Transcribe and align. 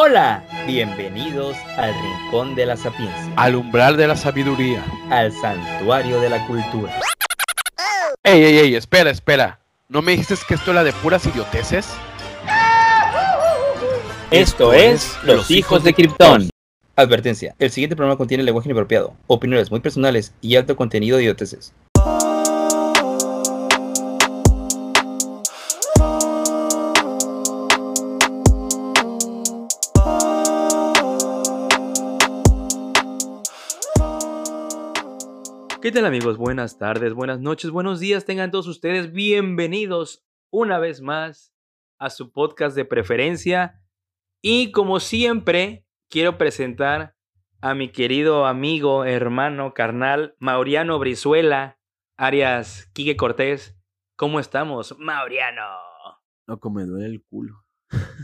Hola, 0.00 0.44
bienvenidos 0.64 1.56
al 1.76 1.92
Rincón 1.92 2.54
de 2.54 2.66
la 2.66 2.76
Sapiencia, 2.76 3.32
Al 3.34 3.56
umbral 3.56 3.96
de 3.96 4.06
la 4.06 4.14
sabiduría. 4.14 4.84
al 5.10 5.32
Santuario 5.32 6.20
de 6.20 6.30
la 6.30 6.46
Cultura. 6.46 7.00
Ey, 8.22 8.44
ey, 8.44 8.58
ey, 8.58 8.74
espera, 8.76 9.10
espera. 9.10 9.58
¿No 9.88 10.00
me 10.00 10.12
dijiste 10.12 10.36
que 10.46 10.54
esto 10.54 10.70
era 10.70 10.84
de 10.84 10.92
puras 10.92 11.26
idioteces? 11.26 11.88
Esto 14.30 14.72
es 14.72 15.18
Los 15.24 15.50
Hijos 15.50 15.82
de 15.82 15.92
Krypton. 15.92 16.48
Advertencia, 16.94 17.56
el 17.58 17.72
siguiente 17.72 17.96
programa 17.96 18.16
contiene 18.16 18.44
lenguaje 18.44 18.68
inapropiado, 18.68 19.14
opiniones 19.26 19.68
muy 19.72 19.80
personales 19.80 20.32
y 20.40 20.54
alto 20.54 20.76
contenido 20.76 21.16
de 21.16 21.24
idioteces. 21.24 21.74
¿Qué 35.80 35.92
tal 35.92 36.06
amigos? 36.06 36.38
Buenas 36.38 36.76
tardes, 36.76 37.14
buenas 37.14 37.38
noches, 37.38 37.70
buenos 37.70 38.00
días. 38.00 38.24
Tengan 38.24 38.50
todos 38.50 38.66
ustedes 38.66 39.12
bienvenidos 39.12 40.26
una 40.50 40.80
vez 40.80 41.00
más 41.00 41.54
a 42.00 42.10
su 42.10 42.32
podcast 42.32 42.74
de 42.74 42.84
preferencia. 42.84 43.80
Y 44.42 44.72
como 44.72 44.98
siempre, 44.98 45.86
quiero 46.10 46.36
presentar 46.36 47.14
a 47.60 47.74
mi 47.74 47.92
querido 47.92 48.46
amigo, 48.46 49.04
hermano, 49.04 49.72
carnal, 49.72 50.34
Mauriano 50.40 50.98
Brizuela, 50.98 51.78
Arias 52.16 52.90
Quique 52.92 53.16
Cortés. 53.16 53.78
¿Cómo 54.16 54.40
estamos, 54.40 54.96
Mauriano? 54.98 55.62
Loco, 56.48 56.70
me 56.70 56.86
duele 56.86 57.06
el 57.06 57.22
culo. 57.22 57.67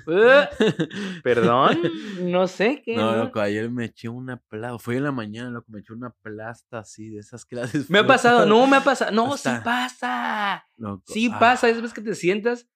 Eh, 0.07 0.49
Perdón, 1.23 1.79
no 2.23 2.47
sé 2.47 2.83
qué. 2.85 2.97
No, 2.97 3.17
loco, 3.17 3.41
ayer 3.41 3.71
me 3.71 3.87
eché 3.87 4.09
una 4.09 4.37
plasta. 4.49 4.79
Fue 4.79 4.97
en 4.97 5.05
la 5.05 5.13
mañana, 5.13 5.51
loco, 5.51 5.67
me 5.71 5.81
eché 5.81 5.93
una 5.93 6.11
plasta 6.11 6.79
así, 6.79 7.09
de 7.11 7.21
esas 7.21 7.45
haces 7.61 7.89
Me 7.91 8.01
ha 8.01 8.07
pasado, 8.07 8.47
no 8.47 8.67
me 8.67 8.77
ha 8.77 8.81
pasado. 8.85 9.11
No, 9.15 9.37
sí 9.37 9.51
pasa. 9.65 10.67
Loco, 10.77 11.03
Sí 11.07 11.31
ah, 11.33 11.39
pasa, 11.39 11.69
es 11.69 11.81
vez 11.81 11.93
que 11.93 12.01
te 12.03 12.15
sientas, 12.15 12.69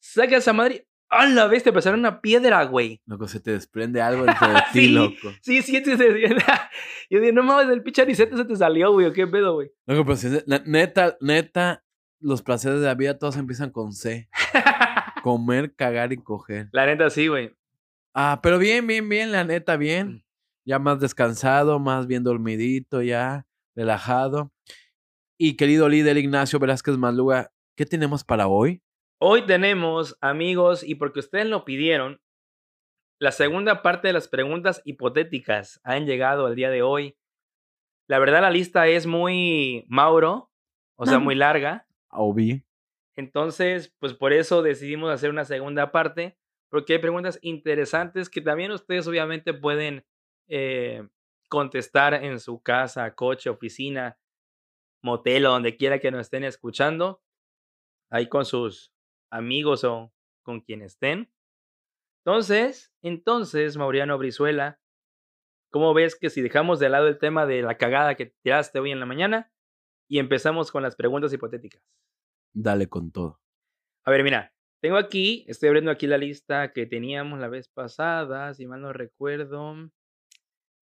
sacas 0.00 0.38
esa 0.38 0.52
madre. 0.52 0.86
¡A 1.10 1.26
la 1.28 1.46
vez 1.46 1.62
te 1.62 1.72
pasaron 1.72 2.00
una 2.00 2.20
piedra, 2.20 2.64
güey! 2.64 3.00
Loco, 3.06 3.28
se 3.28 3.38
te 3.38 3.52
desprende 3.52 4.00
algo 4.02 4.24
dentro 4.24 4.48
de 4.48 4.54
ti, 4.72 4.80
Sí. 4.86 4.88
loco. 4.88 5.14
Sí, 5.42 5.62
sí, 5.62 5.76
sí, 5.84 5.96
sí, 5.96 5.96
sí. 5.96 6.34
Yo 7.10 7.20
digo, 7.20 7.32
no 7.34 7.42
mames, 7.44 7.68
el 7.72 7.82
pinche 7.82 8.02
se 8.14 8.26
te 8.26 8.56
salió, 8.56 8.90
güey. 8.92 9.06
¿o 9.06 9.12
¿Qué 9.12 9.26
pedo, 9.26 9.54
güey? 9.54 9.70
Loco, 9.86 10.04
pero 10.04 10.16
si 10.16 10.26
es- 10.28 10.44
la- 10.46 10.62
neta, 10.66 11.16
neta, 11.20 11.84
los 12.18 12.42
placeres 12.42 12.80
de 12.80 12.86
la 12.86 12.94
vida 12.94 13.18
todos 13.18 13.36
empiezan 13.36 13.70
con 13.70 13.92
C. 13.92 14.28
Comer, 15.28 15.74
cagar 15.74 16.12
y 16.12 16.18
coger. 16.18 16.68
La 16.72 16.84
neta, 16.84 17.08
sí, 17.08 17.28
güey. 17.28 17.50
Ah, 18.12 18.40
pero 18.42 18.58
bien, 18.58 18.86
bien, 18.86 19.08
bien, 19.08 19.32
la 19.32 19.42
neta, 19.42 19.76
Mm. 19.76 19.80
bien. 19.80 20.24
Ya 20.66 20.78
más 20.78 21.00
descansado, 21.00 21.78
más 21.78 22.06
bien 22.06 22.24
dormidito, 22.24 23.00
ya 23.00 23.46
relajado. 23.74 24.52
Y 25.38 25.56
querido 25.56 25.88
líder 25.88 26.18
Ignacio 26.18 26.58
Velázquez 26.58 26.98
Maluga, 26.98 27.50
¿qué 27.74 27.86
tenemos 27.86 28.22
para 28.22 28.48
hoy? 28.48 28.82
Hoy 29.18 29.46
tenemos, 29.46 30.14
amigos, 30.20 30.82
y 30.86 30.96
porque 30.96 31.20
ustedes 31.20 31.46
lo 31.46 31.64
pidieron, 31.64 32.20
la 33.18 33.32
segunda 33.32 33.80
parte 33.80 34.08
de 34.08 34.12
las 34.12 34.28
preguntas 34.28 34.82
hipotéticas 34.84 35.80
han 35.84 36.04
llegado 36.04 36.48
el 36.48 36.54
día 36.54 36.68
de 36.68 36.82
hoy. 36.82 37.16
La 38.08 38.18
verdad, 38.18 38.42
la 38.42 38.50
lista 38.50 38.86
es 38.88 39.06
muy 39.06 39.86
Mauro, 39.88 40.50
o 40.96 41.06
sea, 41.06 41.16
Ah. 41.16 41.20
muy 41.20 41.34
larga. 41.34 41.86
Obi. 42.10 42.62
Entonces, 43.16 43.94
pues 43.98 44.14
por 44.14 44.32
eso 44.32 44.62
decidimos 44.62 45.10
hacer 45.10 45.30
una 45.30 45.44
segunda 45.44 45.92
parte, 45.92 46.36
porque 46.68 46.94
hay 46.94 46.98
preguntas 46.98 47.38
interesantes 47.42 48.28
que 48.28 48.40
también 48.40 48.72
ustedes 48.72 49.06
obviamente 49.06 49.54
pueden 49.54 50.04
eh, 50.48 51.06
contestar 51.48 52.14
en 52.14 52.40
su 52.40 52.60
casa, 52.62 53.14
coche, 53.14 53.50
oficina, 53.50 54.18
motel 55.02 55.46
o 55.46 55.50
donde 55.50 55.76
quiera 55.76 56.00
que 56.00 56.10
nos 56.10 56.22
estén 56.22 56.44
escuchando, 56.44 57.22
ahí 58.10 58.28
con 58.28 58.44
sus 58.44 58.92
amigos 59.30 59.84
o 59.84 60.12
con 60.42 60.60
quien 60.60 60.82
estén. 60.82 61.30
Entonces, 62.24 62.92
entonces, 63.02 63.76
Mauriano 63.76 64.16
Brizuela, 64.18 64.80
¿cómo 65.70 65.92
ves 65.94 66.16
que 66.16 66.30
si 66.30 66.40
dejamos 66.40 66.80
de 66.80 66.88
lado 66.88 67.06
el 67.06 67.18
tema 67.18 67.46
de 67.46 67.62
la 67.62 67.76
cagada 67.76 68.14
que 68.14 68.34
tiraste 68.42 68.78
hoy 68.78 68.92
en 68.92 69.00
la 69.00 69.06
mañana 69.06 69.52
y 70.08 70.18
empezamos 70.18 70.70
con 70.72 70.82
las 70.82 70.96
preguntas 70.96 71.32
hipotéticas? 71.32 71.82
Dale 72.54 72.88
con 72.88 73.10
todo. 73.10 73.40
A 74.04 74.10
ver, 74.10 74.22
mira, 74.22 74.54
tengo 74.80 74.96
aquí, 74.96 75.44
estoy 75.48 75.68
abriendo 75.68 75.90
aquí 75.90 76.06
la 76.06 76.18
lista 76.18 76.72
que 76.72 76.86
teníamos 76.86 77.40
la 77.40 77.48
vez 77.48 77.68
pasada, 77.68 78.54
si 78.54 78.66
mal 78.66 78.80
no 78.80 78.92
recuerdo. 78.92 79.74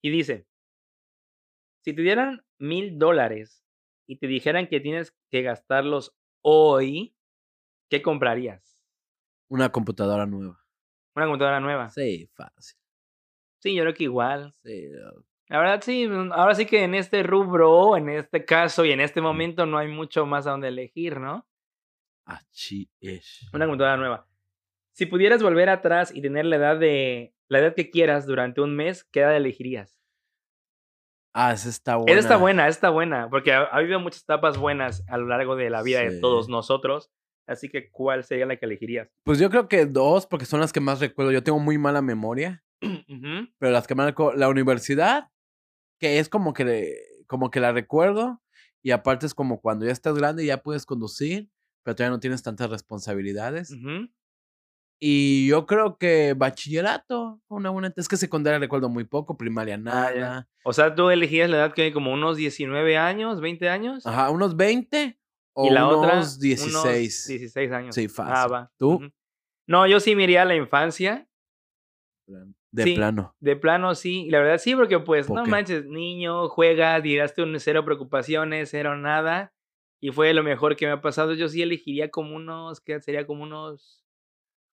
Y 0.02 0.10
dice, 0.10 0.46
si 1.84 1.94
te 1.94 2.02
dieran 2.02 2.44
mil 2.58 2.98
dólares 2.98 3.64
y 4.06 4.16
te 4.16 4.26
dijeran 4.26 4.68
que 4.68 4.80
tienes 4.80 5.16
que 5.30 5.42
gastarlos 5.42 6.14
hoy, 6.42 7.16
¿qué 7.88 8.02
comprarías? 8.02 8.78
Una 9.48 9.70
computadora 9.70 10.26
nueva. 10.26 10.58
Una 11.14 11.26
computadora 11.26 11.60
nueva. 11.60 11.90
Sí, 11.90 12.28
fácil. 12.34 12.78
Sí, 13.60 13.74
yo 13.74 13.82
creo 13.82 13.94
que 13.94 14.04
igual. 14.04 14.52
Sí. 14.64 14.88
La 15.48 15.58
verdad, 15.58 15.80
sí, 15.82 16.08
mm, 16.08 16.32
ahora 16.32 16.54
sí 16.54 16.66
que 16.66 16.82
en 16.82 16.94
este 16.94 17.22
rubro, 17.22 17.96
en 17.96 18.08
este 18.08 18.44
caso 18.44 18.84
y 18.84 18.90
en 18.90 19.00
este 19.00 19.20
momento 19.20 19.66
no 19.66 19.78
hay 19.78 19.88
mucho 19.88 20.26
más 20.26 20.46
a 20.46 20.50
donde 20.50 20.68
elegir, 20.68 21.20
¿no? 21.20 21.46
Así 22.24 22.90
es. 23.00 23.48
Una 23.52 23.66
computadora 23.66 23.96
nueva. 23.96 24.28
Si 24.92 25.06
pudieras 25.06 25.42
volver 25.42 25.68
atrás 25.68 26.14
y 26.14 26.20
tener 26.20 26.44
la 26.44 26.56
edad 26.56 26.78
de 26.78 27.34
la 27.48 27.58
edad 27.58 27.74
que 27.74 27.90
quieras 27.90 28.26
durante 28.26 28.60
un 28.60 28.74
mes, 28.76 29.04
¿qué 29.04 29.20
edad 29.20 29.36
elegirías? 29.36 30.00
Ah, 31.34 31.52
esa 31.52 31.68
está 31.68 31.96
buena. 31.96 32.12
Esa 32.12 32.20
está 32.20 32.36
buena, 32.36 32.62
esa 32.62 32.76
está 32.76 32.90
buena, 32.90 33.30
porque 33.30 33.52
ha, 33.52 33.62
ha 33.62 33.76
habido 33.76 33.98
muchas 34.00 34.22
etapas 34.22 34.58
buenas 34.58 35.02
a 35.08 35.16
lo 35.16 35.26
largo 35.26 35.56
de 35.56 35.70
la 35.70 35.82
vida 35.82 36.00
de 36.00 36.20
todos 36.20 36.48
nosotros. 36.48 37.10
Así 37.46 37.68
que, 37.68 37.90
¿cuál 37.90 38.24
sería 38.24 38.46
la 38.46 38.56
que 38.56 38.66
elegirías? 38.66 39.08
Pues 39.24 39.38
yo 39.38 39.50
creo 39.50 39.68
que 39.68 39.86
dos, 39.86 40.26
porque 40.26 40.46
son 40.46 40.60
las 40.60 40.72
que 40.72 40.80
más 40.80 41.00
recuerdo. 41.00 41.32
Yo 41.32 41.42
tengo 41.42 41.58
muy 41.58 41.78
mala 41.78 42.02
memoria, 42.02 42.62
pero 43.58 43.72
las 43.72 43.86
que 43.86 43.94
más 43.94 44.06
recuerdo, 44.06 44.38
la 44.38 44.48
universidad, 44.48 45.28
que 45.98 46.18
es 46.18 46.28
como 46.28 46.52
que, 46.52 46.96
como 47.26 47.50
que 47.50 47.60
la 47.60 47.72
recuerdo, 47.72 48.42
y 48.82 48.90
aparte 48.90 49.26
es 49.26 49.34
como 49.34 49.60
cuando 49.60 49.86
ya 49.86 49.92
estás 49.92 50.16
grande 50.16 50.44
y 50.44 50.46
ya 50.46 50.62
puedes 50.62 50.86
conducir, 50.86 51.48
pero 51.82 51.94
todavía 51.94 52.14
no 52.16 52.20
tienes 52.20 52.42
tantas 52.42 52.70
responsabilidades. 52.70 53.74
Y 55.04 55.48
yo 55.48 55.66
creo 55.66 55.98
que 55.98 56.34
bachillerato, 56.36 57.40
fue 57.48 57.58
una 57.58 57.70
buena. 57.70 57.92
Es 57.96 58.06
que 58.08 58.16
secundaria 58.16 58.60
recuerdo 58.60 58.88
muy 58.88 59.04
poco, 59.04 59.36
primaria 59.36 59.74
Ah, 59.74 59.78
nada. 59.78 60.48
O 60.64 60.72
sea, 60.72 60.94
tú 60.94 61.10
elegías 61.10 61.50
la 61.50 61.56
edad 61.56 61.74
que 61.74 61.82
hay 61.82 61.92
como 61.92 62.12
unos 62.12 62.36
19 62.36 62.96
años, 62.96 63.40
20 63.40 63.68
años. 63.68 64.06
Ajá, 64.06 64.30
unos 64.30 64.56
20 64.56 65.18
o 65.54 65.66
y 65.66 65.70
la 65.70 65.86
unos 65.88 65.98
otra, 65.98 66.14
16. 66.40 66.70
unos 66.70 67.26
16 67.26 67.72
años. 67.72 67.94
Sí, 67.96 68.04
Ah, 68.06 68.12
fácil. 68.14 68.52
va. 68.54 68.72
¿Tú? 68.78 69.00
No, 69.66 69.86
yo 69.88 69.98
sí 69.98 70.14
me 70.14 70.22
iría 70.22 70.42
a 70.42 70.44
la 70.44 70.54
infancia. 70.54 71.26
De 72.70 72.84
Sí. 72.84 72.94
plano. 72.94 73.34
De 73.40 73.56
plano, 73.56 73.94
sí. 73.96 74.28
La 74.30 74.38
verdad, 74.38 74.58
sí, 74.58 74.74
porque 74.76 75.00
pues, 75.00 75.26
¿Por 75.26 75.36
no 75.36 75.44
qué? 75.44 75.50
manches, 75.50 75.84
niño, 75.86 76.48
juegas, 76.48 77.02
llegaste 77.02 77.42
un 77.42 77.58
cero 77.58 77.84
preocupaciones, 77.84 78.70
cero 78.70 78.96
nada. 78.96 79.52
Y 80.02 80.10
fue 80.10 80.34
lo 80.34 80.42
mejor 80.42 80.74
que 80.74 80.84
me 80.84 80.92
ha 80.92 81.00
pasado. 81.00 81.32
Yo 81.32 81.48
sí 81.48 81.62
elegiría 81.62 82.10
como 82.10 82.34
unos, 82.34 82.80
¿qué 82.80 83.00
sería? 83.00 83.24
Como 83.24 83.44
unos 83.44 84.04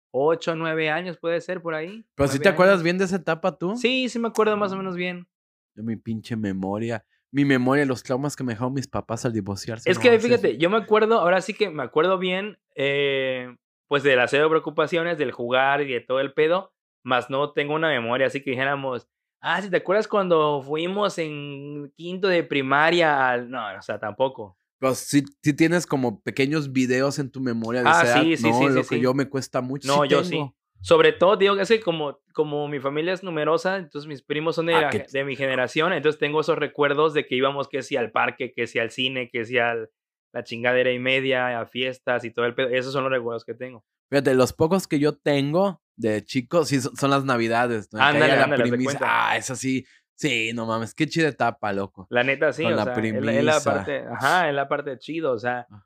8, 0.10 0.56
9 0.56 0.90
años, 0.90 1.18
puede 1.18 1.40
ser 1.40 1.62
por 1.62 1.76
ahí. 1.76 2.04
Pero 2.16 2.28
si 2.28 2.40
te 2.40 2.50
acuerdas 2.50 2.82
bien 2.82 2.98
de 2.98 3.06
esa 3.06 3.18
etapa 3.18 3.56
tú. 3.56 3.78
Sí, 3.78 4.10
sí 4.10 4.18
me 4.18 4.30
acuerdo 4.30 4.58
más 4.58 4.72
o 4.72 4.78
menos 4.78 4.96
bien. 4.96 5.28
De 5.76 5.84
mi 5.84 5.96
pinche 5.98 6.36
memoria. 6.36 7.06
Mi 7.32 7.46
memoria, 7.46 7.86
los 7.86 8.02
traumas 8.02 8.36
que 8.36 8.44
me 8.44 8.54
dejaron 8.54 8.74
mis 8.74 8.88
papás 8.88 9.24
al 9.24 9.32
divorciarse. 9.32 9.88
Es 9.88 9.98
no 9.98 10.02
que 10.02 10.20
fíjate, 10.20 10.58
yo 10.58 10.68
me 10.72 10.78
acuerdo, 10.78 11.20
ahora 11.20 11.42
sí 11.42 11.54
que 11.54 11.70
me 11.70 11.84
acuerdo 11.84 12.18
bien, 12.18 12.58
eh, 12.74 13.56
pues 13.88 14.02
de 14.02 14.16
las 14.16 14.32
cero 14.32 14.50
preocupaciones, 14.50 15.20
del 15.20 15.32
jugar 15.32 15.82
y 15.82 15.94
de 15.94 16.02
todo 16.02 16.22
el 16.22 16.34
pedo, 16.34 16.74
más 17.04 17.30
no 17.30 17.54
tengo 17.54 17.76
una 17.76 17.90
memoria, 17.90 18.26
así 18.26 18.42
que 18.42 18.50
dijéramos, 18.50 19.08
ah, 19.42 19.62
si 19.62 19.70
te 19.70 19.78
acuerdas 19.78 20.08
cuando 20.08 20.64
fuimos 20.64 21.20
en 21.20 21.94
quinto 21.96 22.28
de 22.28 22.44
primaria 22.44 23.30
al... 23.30 23.52
No, 23.52 23.78
o 23.78 23.82
sea, 23.84 24.00
tampoco. 24.00 24.59
Pero 24.80 24.96
sí, 24.96 25.24
sí 25.44 25.54
tienes 25.54 25.86
como 25.86 26.22
pequeños 26.22 26.72
videos 26.72 27.20
en 27.20 27.30
tu 27.30 27.42
memoria 27.42 27.84
de 27.84 27.90
Ah, 27.90 28.02
esa 28.02 28.06
edad. 28.06 28.24
sí, 28.24 28.38
sí, 28.38 28.44
no, 28.50 28.54
sí, 28.60 28.68
sí, 28.68 28.74
lo 28.74 28.84
sí. 28.84 28.90
que 28.96 29.02
yo 29.02 29.14
me 29.14 29.28
cuesta 29.30 29.62
mucho. 29.62 29.88
No, 29.88 30.06
yo 30.06 30.24
sí. 30.24 30.32
tengo. 30.32 30.56
Sobre 30.82 31.12
todo, 31.12 31.36
digo, 31.36 31.58
es 31.60 31.68
que 31.68 31.82
como, 31.82 32.20
como 32.34 32.68
mi 32.70 32.80
familia 32.80 33.12
es 33.12 33.22
numerosa, 33.22 33.76
entonces 33.76 34.08
mis 34.08 34.22
primos 34.22 34.56
son 34.56 34.68
de, 34.68 34.76
Ah, 34.76 34.82
la 34.84 34.90
que 34.90 35.06
de 35.12 35.26
mi 35.26 35.36
generación, 35.36 35.92
entonces 35.92 36.18
tengo 36.18 36.40
esos 36.40 36.58
recuerdos 36.58 37.14
de 37.14 37.26
que 37.28 37.36
íbamos 37.36 37.68
que 37.68 37.82
si 37.84 37.98
al 37.98 38.12
parque, 38.12 38.54
que 38.56 38.66
si 38.66 38.80
al 38.80 38.90
cine, 38.90 39.30
que 39.30 39.44
si 39.44 39.58
al 39.58 39.90
la 40.32 40.44
chingadera 40.44 40.92
y 40.92 41.00
media, 41.00 41.60
a 41.60 41.66
fiestas 41.66 42.24
y 42.24 42.32
todo 42.32 42.46
el 42.46 42.54
pedo. 42.56 42.70
Esos 42.70 42.94
son 42.94 43.04
los 43.04 43.12
recuerdos 43.12 43.44
que 43.44 43.56
tengo. 43.56 43.84
Fíjate, 44.10 44.34
los 44.36 44.54
pocos 44.54 44.88
que 44.88 45.00
yo 45.00 45.18
tengo 45.18 45.82
de 45.98 46.24
chico, 46.24 46.64
sí, 46.66 46.80
son, 46.80 46.96
son 46.96 47.10
las 47.10 47.26
navidades. 47.26 47.90
¿no? 47.92 47.98
Que 48.00 48.06
Ándale, 48.06 48.36
la 48.38 48.44
ándale, 48.44 48.64
primicia. 48.64 48.86
cuenta. 49.00 49.30
Ah, 49.32 49.38
esa 49.38 49.56
sí. 49.56 49.86
Sí, 50.20 50.52
no 50.54 50.66
mames, 50.66 50.94
qué 50.94 51.08
chida 51.08 51.30
etapa, 51.30 51.72
loco. 51.72 52.06
La 52.10 52.24
neta, 52.24 52.52
sí, 52.52 52.64
Con 52.64 52.74
o 52.74 52.76
la 52.76 52.84
sea, 52.84 52.94
es 52.94 52.98
la, 53.02 53.08
es 53.08 53.14
la 53.14 53.22
premisa. 53.54 53.64
parte, 53.74 54.06
ajá, 54.12 54.50
es 54.50 54.54
la 54.56 54.68
parte 54.68 54.98
chido, 54.98 55.32
o 55.32 55.40
sea, 55.40 55.66
Ah. 55.70 55.86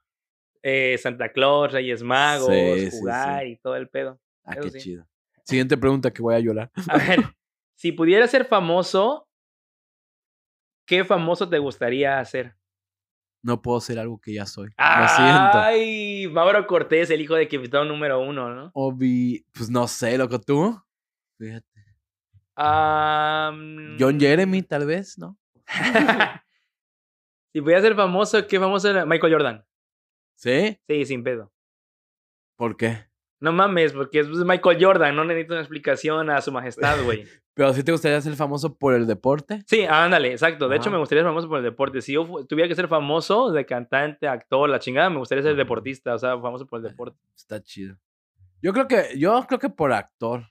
eh, 0.63 0.97
Santa 0.97 1.31
Claus, 1.31 1.71
Reyes 1.71 2.01
Magos, 2.01 2.51
Sí, 2.51 2.89
jugar 2.91 3.43
sí. 3.43 3.49
y 3.49 3.57
todo 3.57 3.75
el 3.75 3.89
pedo. 3.89 4.19
Ah, 4.43 4.53
Eso 4.57 4.71
qué 4.71 4.79
chido. 4.79 5.07
Siguiente 5.45 5.77
pregunta 5.77 6.11
que 6.11 6.21
voy 6.23 6.33
a 6.33 6.39
llorar. 6.39 6.71
A 6.89 6.97
ver, 6.97 7.19
si 7.75 7.91
pudieras 7.91 8.31
ser 8.31 8.45
famoso, 8.45 9.27
¿qué 10.87 11.05
famoso 11.05 11.47
te 11.47 11.59
gustaría 11.59 12.19
hacer? 12.19 12.55
No 13.43 13.61
puedo 13.61 13.79
ser 13.81 13.99
algo 13.99 14.19
que 14.19 14.33
ya 14.33 14.45
soy. 14.45 14.69
Lo 14.69 15.07
siento. 15.09 15.59
Ay, 15.59 16.27
Mauro 16.31 16.65
Cortés, 16.65 17.09
el 17.11 17.21
hijo 17.21 17.35
de 17.35 17.47
capitán 17.47 17.87
número 17.89 18.19
uno, 18.21 18.49
¿no? 18.55 18.71
Obi, 18.73 19.45
pues 19.53 19.69
no 19.69 19.85
sé, 19.87 20.17
loco, 20.17 20.39
tú. 20.39 20.81
Fíjate. 21.37 21.72
John 22.57 24.19
Jeremy, 24.19 24.61
tal 24.63 24.85
vez, 24.85 25.17
¿no? 25.17 25.37
si 27.53 27.61
pudieras 27.61 27.83
ser 27.83 27.95
famoso, 27.95 28.45
¿qué 28.47 28.59
famoso 28.59 28.89
era? 28.89 29.05
Michael 29.05 29.33
Jordan. 29.33 29.65
¿Sí? 30.35 30.77
Sí, 30.87 31.05
sin 31.05 31.23
pedo. 31.23 31.51
¿Por 32.55 32.77
qué? 32.77 33.05
No 33.39 33.51
mames, 33.51 33.91
porque 33.91 34.19
es 34.19 34.27
Michael 34.29 34.77
Jordan, 34.79 35.15
no 35.15 35.25
necesito 35.25 35.53
una 35.53 35.61
explicación 35.61 36.29
a 36.29 36.41
su 36.41 36.51
majestad, 36.51 37.03
güey. 37.03 37.25
Pero 37.55 37.73
si 37.73 37.83
te 37.83 37.91
gustaría 37.91 38.19
ser 38.21 38.35
famoso 38.35 38.75
por 38.75 38.95
el 38.95 39.05
deporte. 39.05 39.61
Sí, 39.67 39.83
ándale, 39.83 40.31
exacto. 40.31 40.67
De 40.67 40.77
hecho, 40.77 40.89
me 40.89 40.97
gustaría 40.97 41.23
ser 41.23 41.29
famoso 41.29 41.47
por 41.47 41.59
el 41.59 41.63
deporte. 41.63 42.01
Si 42.01 42.13
yo 42.13 42.25
tuviera 42.47 42.67
que 42.67 42.73
ser 42.73 42.87
famoso 42.87 43.51
de 43.51 43.63
cantante, 43.65 44.27
actor, 44.27 44.67
la 44.69 44.79
chingada, 44.79 45.11
me 45.11 45.19
gustaría 45.19 45.43
ser 45.43 45.55
deportista, 45.55 46.15
o 46.15 46.17
sea, 46.17 46.39
famoso 46.39 46.65
por 46.65 46.79
el 46.79 46.89
deporte. 46.89 47.19
Está 47.35 47.61
chido. 47.61 47.95
Yo 48.59 48.73
creo 48.73 48.87
que, 48.87 49.19
yo 49.19 49.45
creo 49.45 49.59
que 49.59 49.69
por 49.69 49.91
actor. 49.91 50.45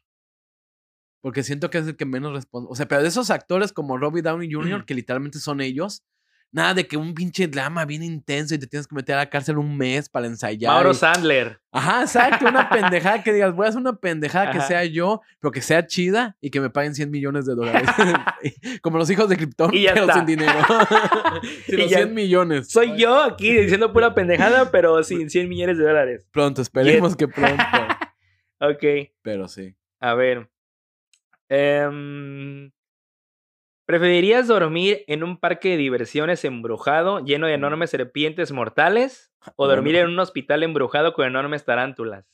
Porque 1.22 1.42
siento 1.42 1.70
que 1.70 1.78
es 1.78 1.86
el 1.86 1.96
que 1.96 2.04
menos 2.04 2.32
responde. 2.34 2.68
O 2.70 2.74
sea, 2.74 2.86
pero 2.86 3.00
de 3.00 3.08
esos 3.08 3.30
actores 3.30 3.72
como 3.72 3.96
Robbie 3.96 4.20
Downey 4.22 4.52
Jr., 4.52 4.84
que 4.84 4.92
literalmente 4.94 5.38
son 5.38 5.60
ellos, 5.62 6.02
nada 6.50 6.74
de 6.74 6.86
que 6.86 6.98
un 6.98 7.14
pinche 7.14 7.46
drama 7.48 7.86
bien 7.86 8.02
intenso 8.02 8.54
y 8.54 8.58
te 8.58 8.66
tienes 8.66 8.86
que 8.86 8.94
meter 8.94 9.14
a 9.14 9.18
la 9.18 9.30
cárcel 9.30 9.56
un 9.56 9.74
mes 9.78 10.08
para 10.10 10.26
ensayar. 10.26 10.70
Mauro 10.74 10.90
y- 10.90 10.94
Sandler. 10.94 11.60
Ajá, 11.70 12.02
exacto, 12.02 12.46
una 12.46 12.68
pendejada 12.68 13.22
que 13.22 13.32
digas, 13.32 13.54
voy 13.54 13.64
a 13.64 13.68
hacer 13.70 13.80
una 13.80 13.94
pendejada 13.96 14.50
que 14.50 14.60
sea 14.60 14.84
yo, 14.84 15.22
pero 15.40 15.50
que 15.52 15.62
sea 15.62 15.86
chida 15.86 16.36
y 16.42 16.50
que 16.50 16.60
me 16.60 16.68
paguen 16.68 16.94
100 16.94 17.10
millones 17.10 17.46
de 17.46 17.54
dólares. 17.54 17.88
Como 18.82 18.98
los 18.98 19.08
hijos 19.08 19.28
de 19.30 19.36
Krypton, 19.38 19.72
Y 19.74 19.82
ya 19.84 19.94
pero 19.94 20.06
está. 20.06 20.14
sin 20.16 20.26
dinero. 20.26 20.52
Y 21.68 21.76
los 21.76 21.88
ya- 21.90 21.98
100 21.98 22.14
millones. 22.14 22.68
Soy 22.70 22.98
yo 22.98 23.22
aquí 23.22 23.50
diciendo 23.54 23.92
pura 23.92 24.12
pendejada, 24.14 24.70
pero 24.70 25.02
sin 25.04 25.30
100 25.30 25.48
millones 25.48 25.78
de 25.78 25.84
dólares. 25.84 26.26
Pronto, 26.32 26.60
esperemos 26.62 27.14
que 27.16 27.28
pronto. 27.28 27.62
Ok, 28.60 28.84
Pero 29.22 29.48
sí. 29.48 29.74
a 30.00 30.14
ver. 30.14 30.48
Em, 31.52 32.72
¿Preferirías 33.86 34.48
dormir 34.48 35.04
en 35.06 35.22
un 35.22 35.38
parque 35.38 35.70
de 35.70 35.76
diversiones 35.76 36.44
embrujado 36.44 37.20
lleno 37.24 37.46
de 37.46 37.54
enormes 37.54 37.90
serpientes 37.90 38.50
mortales 38.50 39.30
o 39.56 39.68
dormir 39.68 39.94
en 39.96 40.08
un 40.08 40.18
hospital 40.18 40.64
embrujado 40.64 41.12
con 41.12 41.26
enormes 41.26 41.64
tarántulas? 41.64 42.26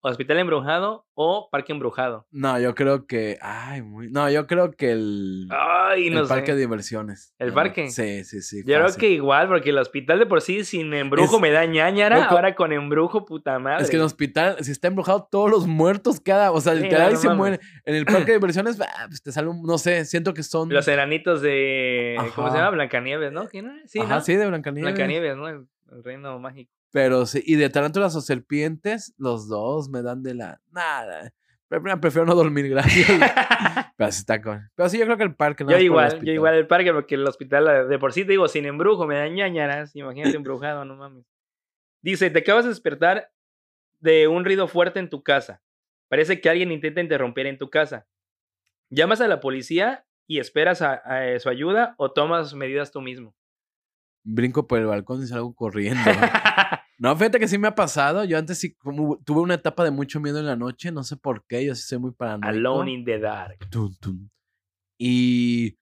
¿Hospital 0.00 0.38
embrujado 0.38 1.06
o 1.14 1.48
parque 1.50 1.72
embrujado? 1.72 2.26
No, 2.30 2.58
yo 2.60 2.74
creo 2.76 3.06
que. 3.06 3.36
Ay, 3.42 3.82
muy. 3.82 4.08
No, 4.10 4.30
yo 4.30 4.46
creo 4.46 4.70
que 4.70 4.92
el. 4.92 5.48
Ay, 5.50 6.06
el 6.06 6.22
sé. 6.22 6.28
parque 6.28 6.54
de 6.54 6.60
diversiones. 6.60 7.34
¿El 7.38 7.52
parque? 7.52 7.90
Sí, 7.90 8.22
sí, 8.24 8.40
sí. 8.40 8.62
Yo 8.64 8.76
creo 8.78 8.94
que 8.96 9.10
igual, 9.10 9.48
porque 9.48 9.70
el 9.70 9.78
hospital 9.78 10.20
de 10.20 10.26
por 10.26 10.40
sí 10.40 10.62
sin 10.64 10.94
embrujo 10.94 11.36
Es- 11.36 11.42
me 11.42 11.50
da 11.50 11.64
ñañara, 11.66 12.20
Loco. 12.20 12.36
ahora 12.36 12.54
con 12.54 12.72
embrujo, 12.72 13.24
puta 13.24 13.58
madre. 13.58 13.82
Es 13.82 13.90
que 13.90 13.96
en 13.96 14.02
el 14.02 14.06
hospital, 14.06 14.56
si 14.60 14.70
está 14.70 14.86
embrujado, 14.86 15.26
todos 15.28 15.50
los 15.50 15.66
muertos 15.66 16.20
cada. 16.20 16.52
O 16.52 16.60
sea, 16.60 16.74
Sí, 16.76 16.82
literal 16.82 17.14
no, 17.14 17.18
se 17.18 17.28
mueren. 17.30 17.60
En 17.84 17.94
el 17.96 18.04
parque 18.06 18.26
de 18.32 18.38
diversiones, 18.38 18.80
ah, 18.80 19.06
pues 19.08 19.20
te 19.20 19.32
sale 19.32 19.48
un. 19.48 19.62
No 19.64 19.78
sé, 19.78 20.04
siento 20.04 20.32
que 20.32 20.44
son. 20.44 20.68
Los 20.68 20.86
enanitos 20.86 21.42
de. 21.42 22.16
¿Cómo 22.36 22.50
se 22.52 22.56
llama? 22.58 22.70
Blancanieves, 22.70 23.32
¿no? 23.32 23.48
¿Quién 23.48 23.66
era? 23.66 23.80
Sí, 23.86 23.98
Ajá, 23.98 24.14
¿no? 24.16 24.20
sí, 24.20 24.36
de 24.36 24.46
Blancanieves. 24.46 24.94
Blancanieves, 24.94 25.36
¿no? 25.36 25.48
El, 25.48 25.66
el 25.90 26.04
reino 26.04 26.38
mágico. 26.38 26.72
Pero 26.90 27.26
sí, 27.26 27.42
y 27.44 27.56
de 27.56 27.68
tarántulas 27.68 28.16
o 28.16 28.20
serpientes, 28.20 29.14
los 29.18 29.48
dos 29.48 29.88
me 29.88 30.02
dan 30.02 30.22
de 30.22 30.34
la. 30.34 30.60
Nada. 30.70 31.32
Prefiero, 31.68 32.24
no 32.24 32.34
dormir, 32.34 32.68
gracias. 32.70 33.08
Pero 33.96 34.12
sí 34.12 34.20
está 34.20 34.40
con. 34.40 34.70
Pero 34.74 34.88
sí, 34.88 34.98
yo 34.98 35.04
creo 35.04 35.18
que 35.18 35.24
el 35.24 35.34
parque. 35.34 35.64
nada 35.64 35.78
yo 35.78 35.84
igual, 35.84 36.24
yo 36.24 36.32
igual 36.32 36.54
el 36.54 36.66
parque, 36.66 36.92
porque 36.92 37.16
el 37.16 37.26
hospital 37.26 37.68
eh, 37.68 37.84
de 37.84 37.98
por 37.98 38.12
sí 38.12 38.24
te 38.24 38.32
digo, 38.32 38.48
sin 38.48 38.64
embrujo, 38.64 39.06
me 39.06 39.16
da 39.16 39.28
ñañaras. 39.28 39.94
Imagínate 39.94 40.36
embrujado, 40.36 40.84
no 40.84 40.96
mames. 40.96 41.26
Dice, 42.00 42.30
te 42.30 42.38
acabas 42.38 42.64
de 42.64 42.70
despertar 42.70 43.30
de 44.00 44.28
un 44.28 44.44
ruido 44.44 44.66
fuerte 44.68 44.98
en 44.98 45.10
tu 45.10 45.22
casa. 45.22 45.60
Parece 46.08 46.40
que 46.40 46.48
alguien 46.48 46.72
intenta 46.72 47.00
interrumpir 47.00 47.46
en 47.46 47.58
tu 47.58 47.68
casa. 47.68 48.06
¿Llamas 48.88 49.20
a 49.20 49.28
la 49.28 49.40
policía 49.40 50.06
y 50.26 50.38
esperas 50.38 50.80
a, 50.80 50.94
a 50.94 51.38
su 51.38 51.50
ayuda 51.50 51.94
o 51.98 52.12
tomas 52.12 52.54
medidas 52.54 52.92
tú 52.92 53.02
mismo? 53.02 53.34
Brinco 54.24 54.66
por 54.66 54.78
el 54.78 54.86
balcón 54.86 55.22
y 55.22 55.26
salgo 55.26 55.54
corriendo. 55.54 56.00
No, 56.98 57.14
fíjate 57.16 57.38
que 57.38 57.48
sí 57.48 57.58
me 57.58 57.68
ha 57.68 57.74
pasado. 57.74 58.24
Yo 58.24 58.38
antes 58.38 58.58
sí 58.58 58.74
como 58.74 59.18
tuve 59.24 59.40
una 59.40 59.54
etapa 59.54 59.84
de 59.84 59.90
mucho 59.90 60.20
miedo 60.20 60.40
en 60.40 60.46
la 60.46 60.56
noche. 60.56 60.90
No 60.90 61.04
sé 61.04 61.16
por 61.16 61.46
qué. 61.46 61.64
Yo 61.64 61.74
sí 61.74 61.82
soy 61.82 61.98
muy 61.98 62.12
paranoico. 62.12 62.48
Alone 62.48 62.92
in 62.92 63.04
the 63.04 63.18
dark. 63.18 63.58
Y. 64.98 65.78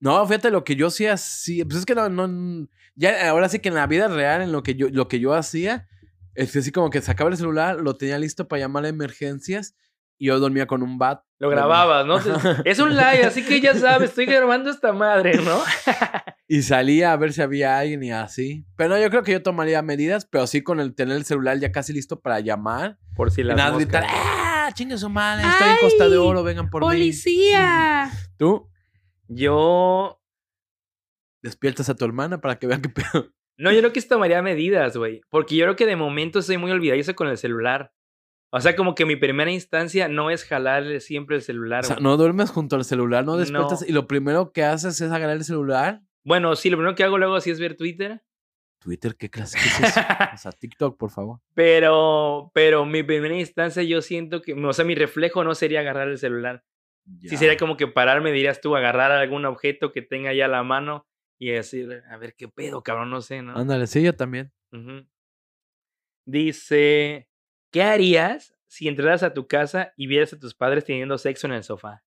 No, 0.00 0.26
fíjate 0.26 0.50
lo 0.50 0.64
que 0.64 0.74
yo 0.74 0.90
sí 0.90 1.06
hacía. 1.06 1.64
Pues 1.64 1.78
es 1.78 1.86
que 1.86 1.94
no, 1.94 2.08
no. 2.08 2.68
Ya 2.96 3.30
ahora 3.30 3.48
sí 3.48 3.60
que 3.60 3.68
en 3.68 3.76
la 3.76 3.86
vida 3.86 4.08
real, 4.08 4.42
en 4.42 4.52
lo 4.52 4.62
que 4.62 4.74
yo, 4.74 4.88
lo 4.90 5.06
que 5.06 5.20
yo 5.20 5.34
hacía, 5.34 5.88
es 6.34 6.52
que 6.52 6.58
así 6.58 6.72
como 6.72 6.90
que 6.90 7.00
sacaba 7.00 7.30
el 7.30 7.36
celular, 7.36 7.80
lo 7.80 7.96
tenía 7.96 8.18
listo 8.18 8.48
para 8.48 8.60
llamar 8.60 8.84
a 8.84 8.88
emergencias 8.88 9.76
y 10.18 10.26
yo 10.26 10.38
dormía 10.38 10.66
con 10.66 10.82
un 10.82 10.98
bat. 10.98 11.22
Lo 11.38 11.50
grababas, 11.50 12.06
¿no? 12.06 12.16
Es 12.64 12.78
un 12.78 12.90
live, 12.96 13.24
así 13.24 13.44
que 13.44 13.60
ya 13.60 13.74
sabes, 13.74 14.10
estoy 14.10 14.24
grabando 14.26 14.70
esta 14.70 14.92
madre, 14.92 15.36
¿no? 15.42 15.58
Y 16.48 16.62
salía 16.62 17.10
a 17.12 17.16
ver 17.16 17.32
si 17.32 17.42
había 17.42 17.76
alguien 17.76 18.04
y 18.04 18.12
así. 18.12 18.64
Pero 18.76 18.90
no, 18.90 19.00
yo 19.00 19.10
creo 19.10 19.24
que 19.24 19.32
yo 19.32 19.42
tomaría 19.42 19.82
medidas, 19.82 20.26
pero 20.26 20.46
sí 20.46 20.62
con 20.62 20.78
el 20.78 20.94
tener 20.94 21.16
el 21.16 21.24
celular 21.24 21.58
ya 21.58 21.72
casi 21.72 21.92
listo 21.92 22.20
para 22.20 22.38
llamar. 22.38 22.98
Por 23.16 23.32
si 23.32 23.40
Y 23.40 23.44
las 23.44 23.56
nada, 23.56 23.72
moscas. 23.72 23.88
gritar, 23.88 24.06
¡ah! 24.08 24.70
¡Chingue 24.72 24.96
su 24.96 25.08
madre! 25.10 25.42
Estoy 25.48 25.70
en 25.70 25.76
Costa 25.80 26.08
de 26.08 26.18
Oro, 26.18 26.44
vengan 26.44 26.70
por 26.70 26.82
¡Policía! 26.82 28.10
mí. 28.12 28.18
Tú 28.36 28.70
Yo 29.26 30.22
despiertas 31.42 31.88
a 31.88 31.96
tu 31.96 32.04
hermana 32.04 32.40
para 32.40 32.58
que 32.60 32.66
vean 32.68 32.80
qué 32.82 32.88
pedo. 32.90 33.32
No, 33.58 33.72
yo 33.72 33.78
creo 33.80 33.92
que 33.92 34.00
sí 34.00 34.08
tomaría 34.08 34.40
medidas, 34.42 34.96
güey. 34.96 35.22
Porque 35.30 35.56
yo 35.56 35.64
creo 35.64 35.76
que 35.76 35.86
de 35.86 35.96
momento 35.96 36.42
soy 36.42 36.58
muy 36.58 36.70
olvidadizo 36.70 37.14
con 37.16 37.26
el 37.28 37.38
celular. 37.38 37.92
O 38.56 38.60
sea, 38.60 38.74
como 38.74 38.94
que 38.94 39.04
mi 39.04 39.16
primera 39.16 39.50
instancia 39.50 40.08
no 40.08 40.30
es 40.30 40.44
jalarle 40.44 41.00
siempre 41.00 41.36
el 41.36 41.42
celular. 41.42 41.84
O 41.84 41.86
sea, 41.86 41.96
güey. 41.96 42.04
no 42.04 42.16
duermes 42.16 42.50
junto 42.50 42.76
al 42.76 42.84
celular, 42.84 43.24
no 43.24 43.36
despiertas 43.36 43.82
No. 43.82 43.86
y 43.86 43.92
lo 43.92 44.06
primero 44.06 44.52
que 44.52 44.62
haces 44.64 45.00
es 45.00 45.12
agarrar 45.12 45.36
el 45.36 45.44
celular. 45.44 46.00
Bueno, 46.24 46.56
sí, 46.56 46.70
lo 46.70 46.76
primero 46.78 46.94
que 46.96 47.04
hago 47.04 47.18
luego 47.18 47.38
sí 47.40 47.50
es 47.50 47.60
ver 47.60 47.76
Twitter. 47.76 48.22
Twitter, 48.80 49.16
¿qué 49.16 49.28
clase 49.30 49.58
es 49.58 49.80
eso? 49.80 50.00
O 50.34 50.38
sea, 50.38 50.52
TikTok, 50.52 50.96
por 50.98 51.10
favor. 51.10 51.40
Pero, 51.54 52.50
pero 52.54 52.84
mi 52.86 53.02
primera 53.02 53.36
instancia 53.36 53.82
yo 53.82 54.00
siento 54.02 54.42
que, 54.42 54.54
o 54.54 54.72
sea, 54.72 54.84
mi 54.84 54.94
reflejo 54.94 55.44
no 55.44 55.54
sería 55.54 55.80
agarrar 55.80 56.08
el 56.08 56.18
celular. 56.18 56.64
Sí 57.20 57.36
sería 57.36 57.56
como 57.56 57.76
que 57.76 57.86
pararme, 57.86 58.32
dirías 58.32 58.60
tú, 58.60 58.74
agarrar 58.74 59.12
algún 59.12 59.44
objeto 59.44 59.92
que 59.92 60.02
tenga 60.02 60.32
ya 60.32 60.46
a 60.46 60.48
la 60.48 60.62
mano 60.64 61.06
y 61.38 61.50
decir, 61.50 62.02
a 62.10 62.16
ver 62.16 62.34
qué 62.36 62.48
pedo, 62.48 62.82
cabrón, 62.82 63.10
no 63.10 63.20
sé, 63.20 63.42
¿no? 63.42 63.56
Ándale, 63.56 63.86
sí, 63.86 64.02
yo 64.02 64.14
también. 64.14 64.52
Dice, 66.24 67.28
¿qué 67.76 67.82
harías 67.82 68.54
si 68.66 68.88
entraras 68.88 69.22
a 69.22 69.34
tu 69.34 69.46
casa 69.46 69.92
y 69.98 70.06
vieras 70.06 70.32
a 70.32 70.38
tus 70.38 70.54
padres 70.54 70.86
teniendo 70.86 71.18
sexo 71.18 71.46
en 71.46 71.52
el 71.52 71.62
sofá? 71.62 72.02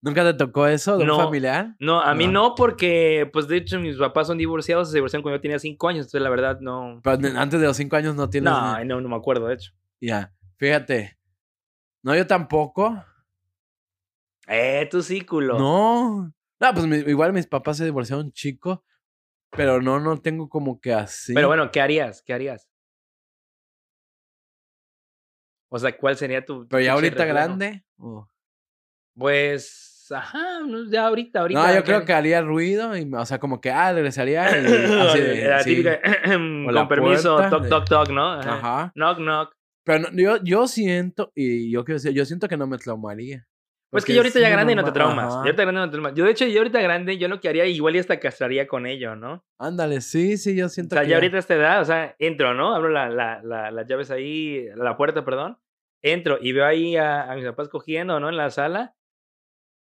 ¿Nunca 0.00 0.22
te 0.22 0.34
tocó 0.34 0.68
eso 0.68 0.96
de 0.96 1.04
No. 1.04 1.16
un 1.16 1.24
familiar? 1.24 1.74
No, 1.80 2.00
a 2.00 2.14
mí 2.14 2.26
No. 2.26 2.32
no, 2.50 2.54
porque, 2.54 3.28
pues 3.32 3.48
de 3.48 3.56
hecho, 3.56 3.80
mis 3.80 3.96
papás 3.96 4.28
son 4.28 4.38
divorciados, 4.38 4.90
se 4.92 4.98
divorciaron 4.98 5.22
cuando 5.24 5.38
yo 5.38 5.40
tenía 5.42 5.58
cinco 5.58 5.88
años, 5.88 6.02
entonces 6.06 6.20
la 6.22 6.30
verdad 6.30 6.60
no. 6.60 7.00
Pero 7.02 7.18
antes 7.36 7.58
de 7.60 7.66
los 7.66 7.76
cinco 7.76 7.96
años 7.96 8.14
no 8.14 8.30
tienes. 8.30 8.48
No, 8.52 8.78
ni- 8.78 8.84
no, 8.84 9.00
no 9.00 9.08
me 9.08 9.16
acuerdo, 9.16 9.48
de 9.48 9.54
hecho. 9.54 9.72
Ya, 10.00 10.32
fíjate. 10.56 11.18
No, 12.04 12.14
yo 12.14 12.24
tampoco. 12.28 13.02
Eh, 14.46 14.86
tú 14.88 15.02
sí, 15.02 15.22
culo. 15.22 15.58
No. 15.58 16.32
No, 16.60 16.74
pues 16.74 16.86
mi- 16.86 17.10
igual 17.10 17.32
mis 17.32 17.48
papás 17.48 17.78
se 17.78 17.84
divorciaron 17.84 18.30
chico, 18.30 18.84
pero 19.50 19.82
no, 19.82 19.98
no 19.98 20.20
tengo 20.20 20.48
como 20.48 20.80
que 20.80 20.92
así. 20.94 21.34
Pero 21.34 21.48
bueno, 21.48 21.70
¿qué 21.72 21.80
harías? 21.80 22.22
¿Qué 22.22 22.32
harías? 22.32 22.68
O 25.68 25.78
sea, 25.78 25.96
¿cuál 25.96 26.16
sería 26.16 26.44
tu. 26.44 26.66
Pero 26.68 26.82
ya 26.82 26.92
ahorita 26.92 27.24
grande. 27.24 27.84
Pues, 29.14 30.08
ajá, 30.14 30.60
ya 30.90 31.06
ahorita, 31.06 31.40
ahorita. 31.40 31.60
No, 31.60 31.68
yo 31.74 31.80
¿qué 31.82 31.84
creo 31.84 32.04
que 32.04 32.12
haría 32.12 32.42
ruido, 32.42 32.96
y, 32.96 33.10
o 33.12 33.24
sea, 33.26 33.38
como 33.38 33.60
que, 33.60 33.70
ah, 33.70 33.92
regresaría 33.92 34.42
y 34.62 34.66
así 34.66 35.20
de, 35.20 35.48
La 35.48 35.60
sí. 35.62 35.70
típica, 35.70 36.00
la 36.02 36.80
con 36.80 36.88
permiso, 36.88 37.36
puerta 37.36 37.50
toc, 37.50 37.62
de- 37.62 37.68
toc, 37.70 37.88
toc, 37.88 38.08
¿no? 38.10 38.32
Ajá. 38.32 38.54
Ajá. 38.58 38.92
Knock, 38.94 39.18
knock. 39.18 39.56
Pero 39.84 39.98
no- 40.00 40.08
yo, 40.12 40.36
yo 40.42 40.68
siento, 40.68 41.32
y 41.34 41.70
yo 41.70 41.84
quiero 41.84 41.96
decir, 41.96 42.12
yo 42.12 42.24
siento 42.24 42.46
que 42.48 42.56
no 42.56 42.66
me 42.66 42.76
traumaría. 42.78 43.46
Pues 43.96 44.04
que 44.04 44.14
yo 44.14 44.20
ahorita 44.20 44.40
ya 44.40 44.48
grande 44.50 44.74
no 44.74 44.84
te 44.84 44.92
traumas. 44.92 45.32
Yo 45.34 45.38
ahorita 45.40 45.62
grande 45.62 45.80
no 45.80 45.86
te 45.86 45.92
traumas. 45.92 46.14
Yo, 46.14 46.24
de 46.24 46.30
hecho, 46.30 46.46
yo 46.46 46.58
ahorita 46.60 46.80
grande, 46.80 47.18
yo 47.18 47.28
lo 47.28 47.40
que 47.40 47.48
haría, 47.48 47.66
igual 47.66 47.96
y 47.96 47.98
hasta 47.98 48.20
castraría 48.20 48.66
con 48.66 48.86
ello, 48.86 49.16
¿no? 49.16 49.44
Ándale, 49.58 50.00
sí, 50.00 50.36
sí, 50.36 50.54
yo 50.56 50.66
O 50.66 50.68
siento 50.68 50.94
sea, 50.96 51.02
que 51.02 51.08
ya 51.10 51.16
ahorita 51.16 51.36
a 51.36 51.40
esta 51.40 51.54
edad, 51.54 51.80
o 51.80 51.84
sea, 51.84 52.14
entro, 52.18 52.54
¿no? 52.54 52.74
Abro 52.74 52.88
la, 52.88 53.08
la, 53.08 53.40
la- 53.42 53.70
las 53.70 53.86
llaves 53.86 54.10
ahí, 54.10 54.66
la 54.76 54.96
puerta, 54.96 55.24
perdón. 55.24 55.58
Entro 56.02 56.38
y 56.40 56.52
veo 56.52 56.64
ahí 56.66 56.96
a, 56.96 57.30
a 57.30 57.34
mis 57.34 57.44
papás 57.44 57.68
cogiendo, 57.68 58.20
¿no? 58.20 58.28
En 58.28 58.36
la 58.36 58.50
sala. 58.50 58.94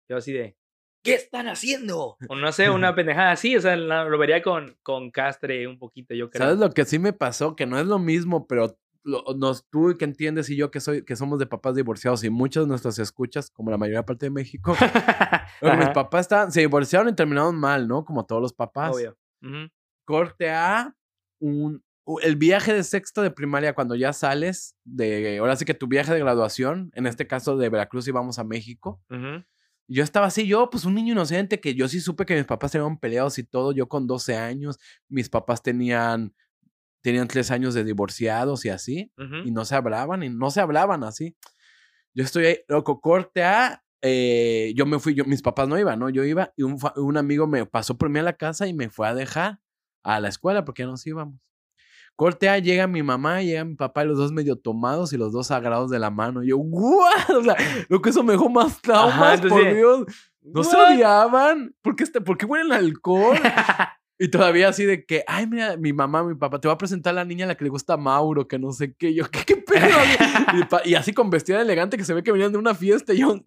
Yo 0.09 0.17
así 0.19 0.33
de, 0.33 0.57
¿qué 1.03 1.15
están 1.15 1.49
haciendo? 1.49 2.17
O 2.29 2.37
no 2.37 2.53
sé, 2.53 2.71
una 2.71 2.95
pendejada 2.95 3.33
así, 3.33 3.57
o 3.57 3.61
sea, 3.61 3.77
lo 3.77 4.19
vería 4.19 4.43
con, 4.43 4.77
con 4.83 5.11
castre 5.11 5.67
un 5.67 5.79
poquito, 5.79 6.15
yo 6.15 6.29
creo. 6.31 6.47
¿Sabes 6.47 6.59
lo 6.59 6.71
que 6.71 6.85
sí 6.85 6.99
me 6.99 7.13
pasó? 7.13 7.57
Que 7.57 7.67
no 7.67 7.79
es 7.79 7.87
lo 7.87 7.99
mismo, 7.99 8.47
pero 8.47 8.77
lo- 9.05 9.25
nos, 9.37 9.69
tú 9.69 9.97
que 9.99 10.05
entiendes 10.05 10.49
y 10.51 10.57
yo 10.57 10.71
que 10.71 10.81
soy, 10.81 11.05
que 11.05 11.17
somos 11.17 11.39
de 11.39 11.47
papás 11.47 11.75
divorciados 11.75 12.23
y 12.25 12.31
muchos 12.31 12.65
de 12.65 12.69
nuestros 12.69 12.99
escuchas, 12.99 13.51
como 13.51 13.71
la 13.71 13.79
mayoría 13.79 14.05
parte 14.05 14.27
de 14.27 14.31
México, 14.31 14.75
mis 15.79 15.89
papás 15.91 16.23
estaban, 16.23 16.53
se 16.53 16.61
divorciaron 16.61 17.09
y 17.09 17.15
terminaron 17.15 17.57
mal, 17.57 17.89
¿no? 17.89 18.05
Como 18.05 18.25
todos 18.27 18.41
los 18.43 18.53
papás. 18.53 18.95
Obvio. 18.95 19.17
Corte 20.05 20.51
a 20.51 20.95
un, 21.41 21.83
el 22.23 22.37
viaje 22.37 22.73
de 22.75 22.83
sexto 22.85 23.23
de 23.23 23.31
primaria 23.31 23.75
cuando 23.75 23.95
ya 23.95 24.13
sales 24.13 24.77
de, 24.85 25.39
ahora 25.39 25.57
sí 25.57 25.65
que 25.65 25.75
tu 25.75 25.87
viaje 25.87 26.13
de 26.13 26.19
graduación, 26.21 26.91
en 26.95 27.07
este 27.07 27.27
caso 27.27 27.57
de 27.57 27.69
Veracruz 27.69 28.07
íbamos 28.09 28.39
a 28.39 28.45
México. 28.45 29.01
Yo 29.89 30.03
estaba 30.05 30.27
así, 30.27 30.47
yo, 30.47 30.71
pues 30.71 30.85
un 30.85 30.95
niño 30.95 31.13
inocente 31.13 31.61
que 31.61 31.75
yo 31.75 31.87
sí 31.89 32.01
supe 32.01 32.25
que 32.25 32.37
mis 32.37 32.45
papás 32.47 32.73
tenían 32.73 32.99
peleados 32.99 33.39
y 33.39 33.45
todo, 33.45 33.73
yo 33.73 33.89
con 33.89 34.07
12 34.07 34.37
años, 34.37 34.79
mis 35.09 35.29
papás 35.29 35.63
tenían, 35.63 36.35
tenían 37.03 37.29
3 37.29 37.51
años 37.51 37.75
de 37.75 37.85
divorciados 37.85 38.65
y 38.65 38.71
así, 38.71 39.13
Ujú. 39.19 39.37
y 39.45 39.51
no 39.51 39.65
se 39.65 39.75
hablaban, 39.75 40.23
y 40.23 40.31
no 40.31 40.51
se 40.51 40.61
hablaban 40.61 41.05
así. 41.05 41.37
Yo 42.15 42.25
estoy 42.25 42.47
ahí, 42.47 42.59
loco, 42.69 43.01
corte 43.01 43.43
a, 43.43 43.83
eh, 44.03 44.73
yo 44.75 44.85
me 44.85 44.99
fui, 44.99 45.15
yo, 45.15 45.25
mis 45.25 45.43
papás 45.43 45.69
no 45.69 45.79
iban, 45.79 45.99
¿no? 45.99 46.11
Yo 46.11 46.25
iba 46.25 46.53
y 46.57 46.65
un, 46.65 47.17
amigo 47.17 47.47
me 47.47 47.67
pasó 47.67 47.97
por 47.97 48.09
mí 48.09 48.19
a 48.19 48.23
la 48.23 48.33
casa 48.33 48.67
y 48.67 48.75
me 48.75 48.91
fue 48.91 49.07
a 49.07 49.15
dejar 49.15 49.61
a 50.03 50.19
la 50.21 50.29
escuela 50.29 50.65
porque 50.65 50.83
ya 50.83 50.87
nos 50.89 51.07
íbamos. 51.07 51.39
Corte 52.17 52.49
A, 52.49 52.59
llega 52.59 52.87
mi 52.87 53.03
mamá, 53.03 53.43
llega 53.43 53.65
mi 53.65 53.75
papá 53.75 54.05
y 54.05 54.09
los 54.09 54.19
dos 54.19 54.33
medio 54.33 54.57
tomados 54.57 55.13
y 55.13 55.17
los 55.17 55.33
dos 55.33 55.51
agarrados 55.51 55.91
de 55.91 55.99
la 55.99 56.11
mano. 56.11 56.43
Y 56.43 56.49
yo, 56.49 56.59
¡guau! 56.59 57.11
O 57.39 57.43
sea, 57.43 57.57
lo 57.89 58.03
que 58.03 58.11
eso 58.11 58.23
me 58.23 58.33
dejó 58.33 58.51
más 58.51 58.83
traumas, 58.83 59.41
por 59.41 59.51
entonces, 59.51 59.77
Dios. 59.77 60.07
No 60.43 60.65
se 60.65 60.77
odiaban. 60.77 61.75
¿Por 61.81 61.97
qué, 61.97 62.05
este, 62.05 62.21
¿Por 62.21 62.37
qué 62.37 62.45
huelen 62.45 62.73
alcohol? 62.73 63.39
Y 64.23 64.29
todavía 64.29 64.69
así 64.69 64.85
de 64.85 65.05
que, 65.05 65.25
ay, 65.27 65.49
mira, 65.49 65.77
mi 65.77 65.93
mamá, 65.93 66.23
mi 66.23 66.37
papá, 66.37 66.61
te 66.61 66.69
va 66.69 66.75
a 66.75 66.79
presentar 66.79 67.11
a 67.11 67.17
la 67.17 67.25
niña 67.25 67.45
a 67.45 67.49
la 67.49 67.55
que 67.57 67.65
le 67.65 67.71
gusta 67.71 67.97
Mauro, 67.97 68.47
que 68.47 68.57
no 68.57 68.71
sé 68.71 68.95
qué. 68.97 69.13
Yo, 69.13 69.29
¿qué, 69.29 69.41
qué 69.45 69.57
pedo? 69.67 69.97
y, 70.85 70.95
así 70.95 71.13
con 71.13 71.29
vestida 71.29 71.61
elegante 71.61 71.97
que 71.97 72.05
se 72.05 72.15
ve 72.15 72.23
que 72.23 72.31
venían 72.31 72.53
de 72.53 72.59
una 72.59 72.75
fiesta. 72.75 73.13
Y 73.15 73.19
yo, 73.19 73.41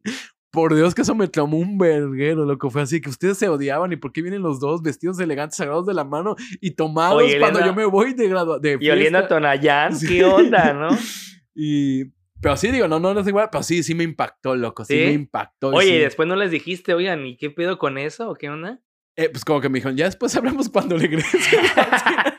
por 0.51 0.75
Dios, 0.75 0.93
que 0.93 1.03
eso 1.03 1.15
me 1.15 1.29
traumó 1.29 1.59
un 1.59 1.77
verguero, 1.77 2.43
lo 2.43 2.57
que 2.57 2.69
fue 2.69 2.81
así, 2.81 2.99
que 2.99 3.09
ustedes 3.09 3.37
se 3.37 3.47
odiaban. 3.47 3.93
¿Y 3.93 3.95
por 3.95 4.11
qué 4.11 4.21
vienen 4.21 4.41
los 4.41 4.59
dos 4.59 4.81
vestidos 4.81 5.17
elegantes, 5.21 5.59
agarrados 5.61 5.85
de 5.85 5.93
la 5.93 6.03
mano 6.03 6.35
y 6.59 6.71
tomados 6.71 7.23
Oye, 7.23 7.39
cuando 7.39 7.59
Elena, 7.59 7.73
yo 7.73 7.77
me 7.77 7.85
voy 7.85 8.13
de 8.13 8.29
gradua- 8.29 8.59
de 8.59 8.77
Y 8.79 8.89
oliendo 8.89 9.19
a 9.19 9.21
fiesta? 9.21 9.27
Tonayán, 9.35 9.95
Sí. 9.97 10.07
¿qué 10.07 10.25
onda, 10.25 10.73
no? 10.73 10.89
Y, 11.55 12.11
pero 12.41 12.57
sí, 12.57 12.69
digo, 12.69 12.89
no, 12.89 12.99
no, 12.99 13.13
no 13.13 13.21
es 13.21 13.27
igual, 13.27 13.47
pero 13.49 13.63
sí, 13.63 13.81
sí 13.81 13.95
me 13.95 14.03
impactó, 14.03 14.57
loco, 14.57 14.83
sí, 14.83 14.93
¿Sí? 14.93 15.05
me 15.05 15.11
impactó. 15.13 15.69
Oye, 15.69 15.87
sí. 15.87 15.93
y 15.93 15.99
después 15.99 16.27
no 16.27 16.35
les 16.35 16.51
dijiste, 16.51 16.93
oigan, 16.93 17.25
¿y 17.25 17.37
qué 17.37 17.49
pedo 17.49 17.77
con 17.77 17.97
eso? 17.97 18.29
¿O 18.29 18.35
qué 18.35 18.49
onda? 18.49 18.81
Eh, 19.17 19.29
pues 19.29 19.45
como 19.45 19.61
que 19.61 19.69
me 19.69 19.77
dijeron, 19.79 19.95
ya 19.95 20.05
después 20.05 20.35
hablamos 20.35 20.67
cuando 20.69 20.97
regrese. 20.97 21.37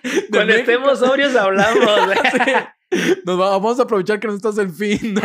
Cuando 0.30 0.52
México. 0.54 0.70
estemos 0.72 0.98
sobrios 0.98 1.34
hablamos. 1.36 1.80
Sí. 2.88 3.18
Nos 3.24 3.40
va- 3.40 3.50
vamos 3.50 3.80
a 3.80 3.82
aprovechar 3.82 4.20
que 4.20 4.28
no 4.28 4.34
estás 4.34 4.56
el 4.58 4.70
fin, 4.70 5.14
¿no? 5.14 5.20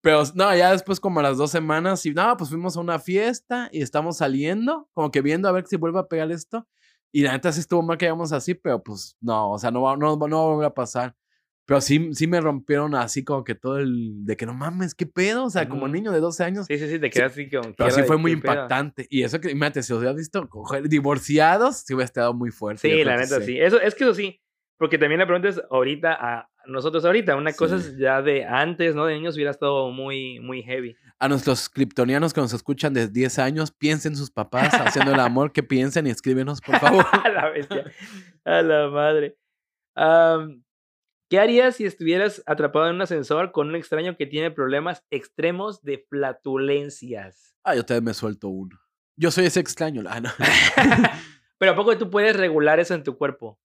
Pero 0.00 0.22
no, 0.34 0.54
ya 0.56 0.70
después 0.70 1.00
como 1.00 1.18
a 1.20 1.22
las 1.24 1.36
dos 1.36 1.50
semanas 1.50 2.06
y 2.06 2.12
no, 2.14 2.36
pues 2.36 2.50
fuimos 2.50 2.76
a 2.76 2.80
una 2.80 2.98
fiesta 3.00 3.68
y 3.72 3.82
estamos 3.82 4.18
saliendo, 4.18 4.88
como 4.92 5.10
que 5.10 5.20
viendo 5.20 5.48
a 5.48 5.52
ver 5.52 5.66
si 5.66 5.76
vuelve 5.76 5.98
a 5.98 6.06
pegar 6.06 6.30
esto. 6.30 6.66
Y 7.12 7.22
la 7.22 7.32
neta 7.32 7.50
sí 7.52 7.60
estuvo 7.60 7.82
mal 7.82 7.98
que 7.98 8.06
íbamos 8.06 8.32
así, 8.32 8.54
pero 8.54 8.82
pues 8.82 9.16
no, 9.20 9.50
o 9.52 9.58
sea, 9.58 9.70
no 9.72 9.82
va, 9.82 9.96
no, 9.96 10.16
va- 10.18 10.28
no 10.28 10.36
va 10.38 10.42
a 10.44 10.46
volver 10.54 10.66
a 10.66 10.74
pasar. 10.74 11.14
Pero 11.66 11.80
sí, 11.80 12.10
sí 12.14 12.26
me 12.28 12.40
rompieron 12.40 12.94
así 12.94 13.24
como 13.24 13.42
que 13.42 13.54
todo 13.56 13.78
el 13.78 14.24
de 14.24 14.36
que 14.36 14.46
no 14.46 14.54
mames, 14.54 14.94
qué 14.94 15.04
pedo, 15.04 15.44
o 15.46 15.50
sea, 15.50 15.68
como 15.68 15.82
Ujú. 15.84 15.92
niño 15.92 16.12
de 16.12 16.20
12 16.20 16.44
años. 16.44 16.66
Sí, 16.66 16.78
sí, 16.78 16.88
sí, 16.88 16.98
te 17.00 17.10
quedas 17.10 17.32
así 17.32 17.50
como... 17.50 17.74
Pero 17.76 17.90
sí 17.90 18.00
¿qué 18.02 18.06
fue 18.06 18.16
muy 18.18 18.34
qué 18.36 18.40
pedo? 18.42 18.52
impactante. 18.54 19.06
Y 19.10 19.24
eso 19.24 19.40
que, 19.40 19.50
imagínate, 19.50 19.82
si 19.82 19.92
os 19.92 19.98
hubieras 19.98 20.16
visto 20.16 20.48
coger 20.48 20.88
divorciados, 20.88 21.78
sí 21.84 21.92
hubiera 21.94 22.04
estado 22.06 22.32
muy 22.34 22.50
fuerte. 22.52 22.82
Sí, 22.88 23.02
la 23.04 23.16
neta, 23.16 23.40
sí. 23.40 23.58
Eso, 23.58 23.80
es 23.80 23.94
que 23.96 24.04
eso 24.04 24.14
sí. 24.14 24.40
Porque 24.78 24.96
también 24.98 25.18
la 25.18 25.26
pregunta 25.26 25.48
es 25.48 25.60
ahorita 25.70 26.12
a 26.20 26.48
nosotros 26.66 27.04
ahorita. 27.04 27.34
Una 27.34 27.52
cosa 27.52 27.78
Sí. 27.80 27.88
es 27.88 27.98
ya 27.98 28.22
de 28.22 28.44
antes, 28.44 28.94
¿no? 28.94 29.06
De 29.06 29.14
niños 29.14 29.34
hubiera 29.34 29.50
estado 29.50 29.90
muy, 29.90 30.38
muy 30.40 30.62
heavy. 30.62 30.94
A 31.18 31.28
nuestros 31.28 31.68
kryptonianos 31.70 32.32
que 32.34 32.42
nos 32.42 32.52
escuchan 32.52 32.92
de 32.92 33.08
10 33.08 33.38
años, 33.40 33.72
piensen 33.72 34.14
sus 34.16 34.30
papás 34.30 34.72
haciendo 34.74 35.14
el 35.14 35.20
amor, 35.20 35.50
que 35.50 35.62
piensen 35.62 36.06
y 36.06 36.10
escríbenos, 36.10 36.60
por 36.60 36.78
favor. 36.78 37.04
A 37.24 37.28
la 37.30 37.48
bestia. 37.50 37.90
A 38.44 38.62
la 38.62 38.88
madre. 38.90 39.36
Am, 39.96 40.62
¿Qué 41.28 41.40
harías 41.40 41.76
si 41.76 41.84
estuvieras 41.86 42.42
atrapado 42.46 42.88
en 42.88 42.94
un 42.96 43.02
ascensor 43.02 43.50
con 43.52 43.68
un 43.68 43.76
extraño 43.76 44.16
que 44.16 44.26
tiene 44.26 44.50
problemas 44.50 45.04
extremos 45.10 45.82
de 45.82 45.98
flatulencias? 46.08 47.56
Ah, 47.64 47.74
yo 47.74 47.84
también 47.84 48.04
me 48.04 48.14
suelto 48.14 48.48
uno. 48.48 48.78
Yo 49.16 49.30
soy 49.30 49.46
ese 49.46 49.60
extraño. 49.60 50.02
Ah, 50.08 50.20
no. 50.20 50.30
Pero 51.58 51.72
¿a 51.72 51.74
poco 51.74 51.96
tú 51.96 52.10
puedes 52.10 52.36
regular 52.36 52.78
eso 52.80 52.94
en 52.94 53.02
tu 53.02 53.16
cuerpo? 53.16 53.58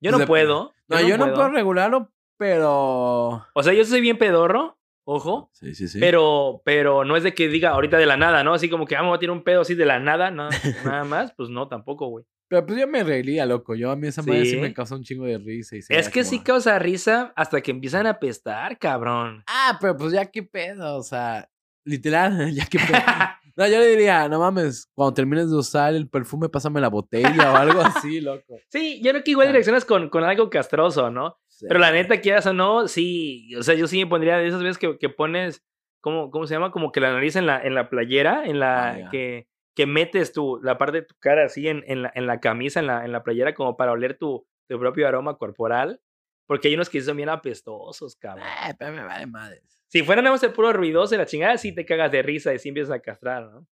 Yo 0.00 0.10
Pues 0.10 0.12
no 0.12 0.24
dep- 0.24 0.26
puedo. 0.26 0.72
No, 0.88 1.00
yo 1.00 1.16
no 1.16 1.32
puedo 1.32 1.48
regularlo, 1.48 2.12
pero. 2.36 3.46
O 3.54 3.62
sea, 3.62 3.72
yo 3.72 3.84
soy 3.84 4.00
bien 4.02 4.18
pedorro, 4.18 4.78
ojo. 5.04 5.48
Sí, 5.54 5.74
sí, 5.74 5.88
sí. 5.88 5.98
Pero, 6.00 6.60
pero 6.64 7.04
no 7.04 7.16
es 7.16 7.22
de 7.22 7.32
que 7.34 7.48
diga 7.48 7.70
ahorita 7.70 7.96
de 7.96 8.04
la 8.06 8.16
nada, 8.18 8.44
¿no? 8.44 8.52
Así 8.52 8.68
como 8.68 8.84
que, 8.84 8.96
ah, 8.96 9.02
voy 9.02 9.14
a 9.14 9.18
tirar 9.18 9.34
un 9.34 9.44
pedo 9.44 9.62
así 9.62 9.74
de 9.74 9.86
la 9.86 9.98
nada, 10.00 10.30
no, 10.30 10.48
nada 10.84 11.04
más, 11.04 11.32
pues 11.34 11.48
no, 11.48 11.68
tampoco, 11.68 12.08
güey. 12.08 12.26
Pero 12.52 12.66
pues 12.66 12.78
yo 12.78 12.86
me 12.86 13.02
reiría, 13.02 13.46
loco. 13.46 13.74
Yo 13.74 13.90
a 13.90 13.96
mí 13.96 14.08
esa 14.08 14.20
madre 14.20 14.44
sí 14.44 14.50
Sí. 14.50 14.56
me 14.58 14.74
causa 14.74 14.94
un 14.94 15.02
chingo 15.04 15.24
de 15.24 15.38
risa. 15.38 15.74
Y 15.74 15.78
Es 15.78 15.86
sería 15.86 16.02
que 16.10 16.20
como, 16.20 16.24
sí 16.30 16.38
causa 16.40 16.78
risa 16.78 17.32
hasta 17.34 17.62
que 17.62 17.70
empiezan 17.70 18.06
a 18.06 18.18
pestar, 18.18 18.76
cabrón. 18.78 19.42
Ah, 19.46 19.78
pero 19.80 19.96
pues 19.96 20.12
ya 20.12 20.26
qué 20.26 20.42
pedo, 20.42 20.98
o 20.98 21.02
sea, 21.02 21.48
literal, 21.86 22.36
ya 22.54 22.66
qué 22.66 22.78
pedo. 22.78 22.92
No, 23.56 23.66
yo 23.68 23.78
le 23.80 23.86
diría, 23.88 24.28
no 24.30 24.38
mames, 24.38 24.88
cuando 24.94 25.12
termines 25.12 25.50
de 25.50 25.56
usar 25.56 25.92
el 25.94 26.08
perfume, 26.08 26.48
pásame 26.48 26.80
la 26.80 26.88
botella 26.88 27.52
o 27.52 27.56
algo 27.56 27.80
así, 27.82 28.20
loco. 28.20 28.56
Sí, 28.70 29.00
yo 29.02 29.10
creo 29.12 29.24
que 29.24 29.30
igual 29.30 29.46
Ah. 29.48 29.50
direccionas 29.52 29.84
con, 29.86 30.08
con 30.10 30.24
algo 30.24 30.48
castroso, 30.50 31.10
¿no? 31.10 31.38
Sí. 31.48 31.66
Pero 31.68 31.78
la 31.80 31.90
neta, 31.92 32.20
quieras 32.20 32.46
o 32.46 32.52
no, 32.54 32.86
sí, 32.88 33.54
o 33.56 33.62
sea, 33.62 33.74
yo 33.74 33.86
sí 33.86 33.98
me 33.98 34.06
pondría 34.10 34.36
de 34.38 34.46
esas 34.48 34.62
veces 34.62 34.76
que, 34.78 34.98
que 34.98 35.08
pones, 35.10 35.62
¿cómo, 36.00 36.30
¿cómo 36.30 36.46
se 36.46 36.54
llama? 36.54 36.70
Como 36.70 36.92
que 36.92 37.00
la 37.00 37.12
nariz 37.12 37.36
en 37.36 37.46
la, 37.46 37.62
en 37.62 37.74
la 37.74 37.88
playera, 37.90 38.44
en 38.46 38.58
la, 38.58 38.88
Ah, 38.90 38.98
ya. 39.00 39.10
que, 39.10 39.46
que 39.74 39.86
metes 39.86 40.32
tu, 40.32 40.60
la 40.62 40.78
parte 40.78 41.00
de 41.00 41.06
tu 41.06 41.14
cara 41.18 41.44
así 41.44 41.68
en, 41.68 41.84
en, 41.86 42.02
la, 42.02 42.12
en 42.14 42.26
la 42.26 42.40
camisa, 42.40 42.80
en 42.80 42.86
la, 42.86 43.04
en 43.04 43.12
la 43.12 43.22
playera, 43.22 43.54
como 43.54 43.76
para 43.76 43.92
oler 43.92 44.18
tu, 44.18 44.46
tu 44.68 44.78
propio 44.78 45.08
aroma 45.08 45.36
corporal. 45.38 46.00
Porque 46.46 46.68
hay 46.68 46.74
unos 46.74 46.90
que 46.90 47.00
son 47.00 47.16
bien 47.16 47.28
apestosos, 47.28 48.16
cabrón. 48.16 48.46
Eh, 48.68 48.74
pero 48.78 48.92
me 48.92 49.04
vale 49.04 49.26
madres. 49.26 49.80
Si 49.86 50.02
fuera 50.02 50.20
nada 50.20 50.34
más 50.34 50.42
el 50.42 50.52
puro 50.52 50.72
ruidoso 50.72 51.14
y 51.14 51.18
la 51.18 51.26
chingada, 51.26 51.56
sí 51.56 51.72
te 51.74 51.86
cagas 51.86 52.10
de 52.10 52.22
risa 52.22 52.52
y 52.52 52.58
sí 52.58 52.68
empiezas 52.68 52.94
a 52.94 53.00
castrar, 53.00 53.50
¿no? 53.50 53.66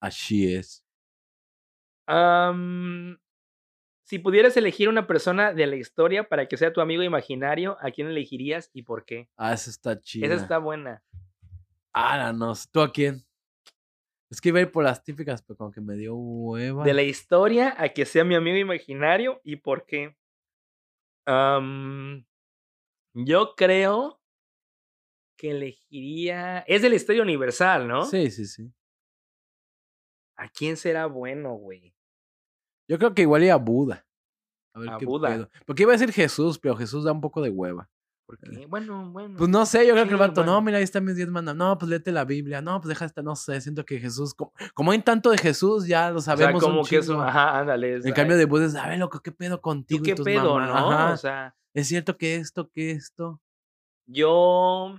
Así 0.00 0.54
es. 0.54 0.84
Am, 2.06 3.18
si 4.04 4.18
pudieras 4.20 4.56
elegir 4.56 4.88
una 4.88 5.06
persona 5.06 5.52
de 5.52 5.66
la 5.66 5.76
historia 5.76 6.28
para 6.28 6.46
que 6.46 6.56
sea 6.56 6.72
tu 6.72 6.80
amigo 6.80 7.02
imaginario, 7.02 7.76
¿a 7.80 7.90
quién 7.90 8.06
elegirías 8.06 8.70
y 8.72 8.82
por 8.82 9.04
qué? 9.04 9.28
Ah, 9.36 9.52
esa 9.52 9.70
está 9.70 10.00
chida. 10.00 10.26
Esa 10.26 10.36
está 10.36 10.58
buena. 10.58 11.02
Ah, 11.92 12.32
no, 12.32 12.52
¿tú 12.70 12.80
a 12.82 12.92
quién? 12.92 13.25
Es 14.30 14.40
que 14.40 14.48
iba 14.48 14.58
a 14.58 14.62
ir 14.62 14.72
por 14.72 14.82
las 14.84 15.04
típicas, 15.04 15.42
pero 15.42 15.56
como 15.56 15.70
que 15.70 15.80
me 15.80 15.94
dio 15.94 16.14
hueva. 16.16 16.84
De 16.84 16.92
la 16.94 17.02
historia 17.02 17.74
a 17.78 17.88
que 17.90 18.04
sea 18.04 18.24
mi 18.24 18.34
amigo 18.34 18.56
imaginario 18.56 19.40
y 19.44 19.56
por 19.56 19.86
qué. 19.86 20.16
Yo 23.14 23.54
creo 23.56 24.20
que 25.38 25.50
elegiría. 25.50 26.60
Es 26.60 26.82
de 26.82 26.88
la 26.90 26.96
historia 26.96 27.22
universal, 27.22 27.86
¿no? 27.86 28.04
Sí, 28.04 28.30
sí, 28.30 28.46
sí. 28.46 28.72
¿A 30.36 30.48
quién 30.48 30.76
será 30.76 31.06
bueno, 31.06 31.54
güey? 31.54 31.94
Yo 32.88 32.98
creo 32.98 33.14
que 33.14 33.22
igual 33.22 33.42
iba 33.44 33.54
a 33.54 33.58
Buda. 33.58 34.06
A 34.74 34.80
ver 34.80 34.90
A 34.90 34.98
qué 34.98 35.06
Buda. 35.06 35.28
pedo. 35.28 35.50
Porque 35.64 35.82
iba 35.84 35.92
a 35.92 35.96
decir 35.96 36.12
Jesús, 36.12 36.58
pero 36.58 36.76
Jesús 36.76 37.04
da 37.04 37.12
un 37.12 37.20
poco 37.20 37.40
de 37.40 37.50
hueva. 37.50 37.88
¿Por 38.26 38.38
qué? 38.38 38.66
Bueno, 38.66 39.10
bueno. 39.12 39.36
Pues 39.38 39.48
no 39.48 39.64
sé, 39.66 39.86
yo 39.86 39.92
creo 39.94 40.04
que 40.04 40.10
el 40.10 40.16
vato, 40.16 40.44
no, 40.44 40.60
mira, 40.60 40.78
ahí 40.78 40.84
están 40.84 41.04
mis 41.04 41.14
diez 41.14 41.28
mandamientos. 41.28 41.68
No, 41.68 41.78
pues 41.78 41.88
léete 41.88 42.10
la 42.10 42.24
Biblia. 42.24 42.60
No, 42.60 42.80
pues 42.80 42.88
deja 42.88 43.04
esta, 43.04 43.22
no 43.22 43.36
sé, 43.36 43.60
siento 43.60 43.84
que 43.84 44.00
Jesús, 44.00 44.34
como, 44.34 44.52
como 44.74 44.90
hay 44.90 45.00
tanto 45.00 45.30
de 45.30 45.38
Jesús, 45.38 45.86
ya 45.86 46.10
lo 46.10 46.18
o 46.18 46.20
sea, 46.20 46.36
sabemos. 46.36 46.60
un 46.62 46.70
como 46.70 46.84
que 46.84 46.96
eso. 46.96 47.20
Ajá, 47.22 47.60
ándale. 47.60 48.00
En 48.02 48.12
cambio 48.12 48.36
de 48.36 48.44
Buda 48.44 48.66
es, 48.66 48.74
a 48.74 48.88
ver, 48.88 48.98
loco, 48.98 49.20
¿qué 49.20 49.30
pedo 49.30 49.56
¿Tú 49.56 49.62
contigo? 49.62 50.00
y 50.00 50.08
qué 50.08 50.14
tus 50.16 50.24
pedo, 50.24 50.58
mamadas?" 50.58 50.74
no? 50.74 50.90
Ajá. 50.90 51.12
O 51.12 51.16
sea. 51.16 51.56
Es 51.72 51.86
cierto 51.86 52.16
que 52.16 52.36
esto, 52.36 52.68
que 52.70 52.90
esto. 52.90 53.40
Yo. 54.06 54.96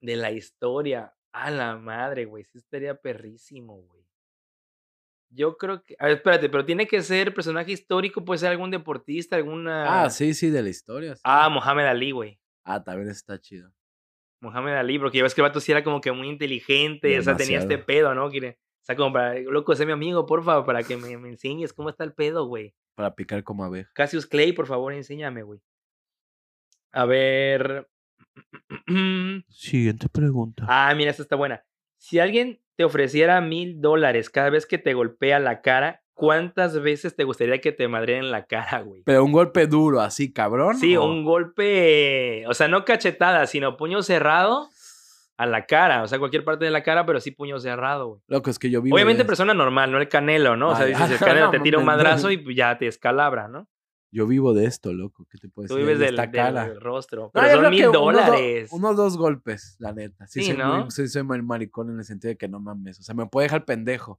De 0.00 0.16
la 0.16 0.32
historia. 0.32 1.14
A 1.32 1.50
la 1.50 1.76
madre, 1.76 2.24
güey. 2.24 2.42
Sí 2.44 2.58
estaría 2.58 2.94
perrísimo, 2.96 3.76
güey. 3.76 3.97
Yo 5.30 5.56
creo 5.56 5.82
que. 5.82 5.94
A 5.98 6.06
ver, 6.06 6.16
espérate, 6.16 6.48
pero 6.48 6.64
tiene 6.64 6.86
que 6.86 7.02
ser 7.02 7.34
personaje 7.34 7.72
histórico, 7.72 8.24
puede 8.24 8.38
ser 8.38 8.50
algún 8.50 8.70
deportista, 8.70 9.36
alguna. 9.36 10.04
Ah, 10.04 10.10
sí, 10.10 10.34
sí, 10.34 10.50
de 10.50 10.62
la 10.62 10.68
historia. 10.68 11.14
sí. 11.16 11.22
Ah, 11.24 11.48
Mohamed 11.48 11.86
Ali, 11.86 12.10
güey. 12.12 12.38
Ah, 12.64 12.82
también 12.82 13.10
está 13.10 13.38
chido. 13.40 13.72
Mohamed 14.40 14.74
Ali, 14.74 14.98
porque 14.98 15.18
ya 15.18 15.24
ves 15.24 15.34
que 15.34 15.40
el 15.40 15.48
vato 15.48 15.60
sí 15.60 15.72
era 15.72 15.82
como 15.82 16.00
que 16.00 16.12
muy 16.12 16.28
inteligente, 16.28 17.18
o 17.18 17.22
sea, 17.22 17.36
tenía 17.36 17.58
este 17.58 17.78
pedo, 17.78 18.14
¿no? 18.14 18.26
O 18.26 18.30
sea, 18.30 18.96
como 18.96 19.12
para, 19.12 19.38
loco, 19.40 19.74
sé 19.74 19.84
mi 19.84 19.92
amigo, 19.92 20.24
porfa, 20.26 20.64
para 20.64 20.82
que 20.82 20.96
me, 20.96 21.16
me 21.18 21.28
enseñes 21.30 21.72
cómo 21.72 21.90
está 21.90 22.04
el 22.04 22.14
pedo, 22.14 22.46
güey. 22.46 22.74
Para 22.94 23.14
picar 23.14 23.42
como 23.44 23.64
abeja. 23.64 23.90
Cassius 23.94 24.26
Clay, 24.26 24.52
por 24.52 24.66
favor, 24.66 24.92
enséñame, 24.92 25.42
güey. 25.42 25.60
A 26.92 27.04
ver. 27.04 27.88
Siguiente 29.48 30.08
pregunta. 30.08 30.64
Ah, 30.68 30.94
mira, 30.94 31.10
esta 31.10 31.22
está 31.22 31.36
buena. 31.36 31.64
Si 31.96 32.18
alguien 32.18 32.60
te 32.78 32.84
ofreciera 32.84 33.40
mil 33.40 33.80
dólares 33.80 34.30
cada 34.30 34.50
vez 34.50 34.64
que 34.64 34.78
te 34.78 34.94
golpea 34.94 35.40
la 35.40 35.62
cara, 35.62 36.00
¿cuántas 36.14 36.80
veces 36.80 37.16
te 37.16 37.24
gustaría 37.24 37.60
que 37.60 37.72
te 37.72 37.88
madreen 37.88 38.26
en 38.26 38.30
la 38.30 38.46
cara, 38.46 38.82
güey? 38.82 39.02
Pero 39.04 39.24
un 39.24 39.32
golpe 39.32 39.66
duro, 39.66 40.00
así, 40.00 40.32
cabrón. 40.32 40.76
Sí, 40.76 40.96
¿o? 40.96 41.04
un 41.04 41.24
golpe, 41.24 42.46
o 42.46 42.54
sea, 42.54 42.68
no 42.68 42.84
cachetada, 42.84 43.48
sino 43.48 43.76
puño 43.76 44.00
cerrado 44.04 44.68
a 45.36 45.46
la 45.46 45.66
cara, 45.66 46.04
o 46.04 46.06
sea, 46.06 46.20
cualquier 46.20 46.44
parte 46.44 46.66
de 46.66 46.70
la 46.70 46.84
cara, 46.84 47.04
pero 47.04 47.18
sí 47.18 47.32
puño 47.32 47.58
cerrado, 47.58 48.06
güey. 48.10 48.20
Loco, 48.28 48.48
es 48.48 48.60
que 48.60 48.70
yo. 48.70 48.78
Obviamente 48.78 49.24
persona 49.24 49.54
normal, 49.54 49.90
no 49.90 49.98
el 49.98 50.08
canelo, 50.08 50.56
¿no? 50.56 50.68
O 50.68 50.76
sea, 50.76 50.86
dices, 50.86 51.10
el 51.10 51.18
canelo 51.18 51.50
te 51.50 51.58
tira 51.58 51.78
un 51.78 51.84
madrazo 51.84 52.30
y 52.30 52.54
ya 52.54 52.78
te 52.78 52.86
escalabra, 52.86 53.48
¿no? 53.48 53.66
Yo 54.10 54.26
vivo 54.26 54.54
de 54.54 54.64
esto, 54.64 54.92
loco. 54.92 55.26
¿Qué 55.30 55.36
te 55.38 55.48
puedo 55.48 55.68
Tú 55.68 55.74
decir? 55.74 55.86
vives 55.86 55.98
de 55.98 56.06
del, 56.06 56.14
esta 56.14 56.22
del 56.22 56.54
cara. 56.54 56.74
rostro. 56.80 57.22
No, 57.24 57.30
Pero 57.32 57.60
son 57.62 57.70
mil 57.70 57.88
unos 57.88 57.92
dólares. 57.92 58.68
Unos 58.72 58.96
dos 58.96 59.16
golpes, 59.18 59.76
la 59.78 59.92
neta. 59.92 60.26
Sí, 60.26 60.40
Sí, 60.40 60.46
soy, 60.48 60.56
¿no? 60.56 60.80
muy, 60.86 60.90
soy 60.90 61.22
muy 61.22 61.42
maricón 61.42 61.90
en 61.90 61.98
el 61.98 62.04
sentido 62.04 62.30
de 62.30 62.38
que 62.38 62.48
no 62.48 62.58
mames. 62.58 62.98
O 63.00 63.02
sea, 63.02 63.14
me 63.14 63.26
puede 63.26 63.46
dejar 63.46 63.64
pendejo. 63.66 64.18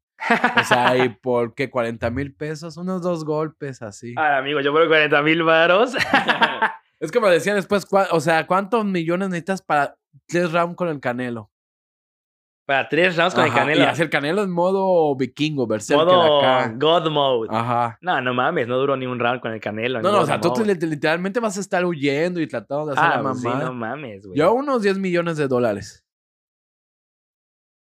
O 0.60 0.64
sea, 0.64 0.96
y 1.04 1.10
por 1.10 1.56
qué 1.56 1.70
40 1.70 2.10
mil 2.12 2.36
pesos, 2.36 2.78
unos 2.78 3.02
dos 3.02 3.26
golpes 3.26 3.82
así. 3.82 4.14
Ah, 4.18 4.38
amigo, 4.38 4.62
yo 4.62 4.72
por 4.72 4.88
40 4.88 5.22
mil 5.24 5.44
varos. 5.44 5.96
Es 7.00 7.12
me 7.22 7.30
decían 7.30 7.56
después, 7.56 7.88
o 8.12 8.20
sea, 8.20 8.46
¿cuántos 8.46 8.84
millones 8.84 9.30
necesitas 9.30 9.62
para 9.62 9.98
tres 10.28 10.52
rounds 10.52 10.76
con 10.76 10.90
el 10.90 11.00
canelo? 11.00 11.50
Para 12.70 12.88
tres 12.88 13.18
rounds 13.18 13.34
con 13.34 13.46
el 13.46 13.52
canelo. 13.52 13.82
Y 13.82 13.84
hacer 13.88 14.04
el 14.04 14.10
canelo 14.12 14.44
en 14.44 14.52
modo 14.52 15.16
vikingo, 15.16 15.66
berserker 15.66 16.06
Modo 16.06 16.38
acá. 16.40 16.72
God 16.78 17.10
Mode. 17.10 17.48
Ajá. 17.52 17.98
No, 18.00 18.22
no 18.22 18.36
mames, 18.36 18.68
no 18.68 18.78
duró 18.78 18.96
ni 18.96 19.08
un 19.08 19.18
round 19.20 19.42
con 19.42 19.52
el 19.54 19.60
canelo. 19.60 20.04
No, 20.04 20.12
no, 20.12 20.20
o 20.20 20.26
sea, 20.28 20.40
tú 20.40 20.54
te- 20.54 20.64
literalmente 20.86 21.40
vas 21.40 21.58
a 21.58 21.62
estar 21.62 21.84
huyendo 21.84 22.40
y 22.40 22.46
tratando 22.48 22.86
de 22.86 22.92
hacer 22.94 23.04
Ah, 23.04 23.16
la 23.18 23.24
pues 23.24 23.42
sí, 23.42 23.48
mamá. 23.48 23.64
no 23.64 23.74
mames, 23.74 24.24
güey. 24.28 24.38
Yo 24.38 24.54
unos 24.54 24.84
10 24.84 25.00
millones 25.00 25.38
de 25.38 25.48
dólares. 25.48 26.06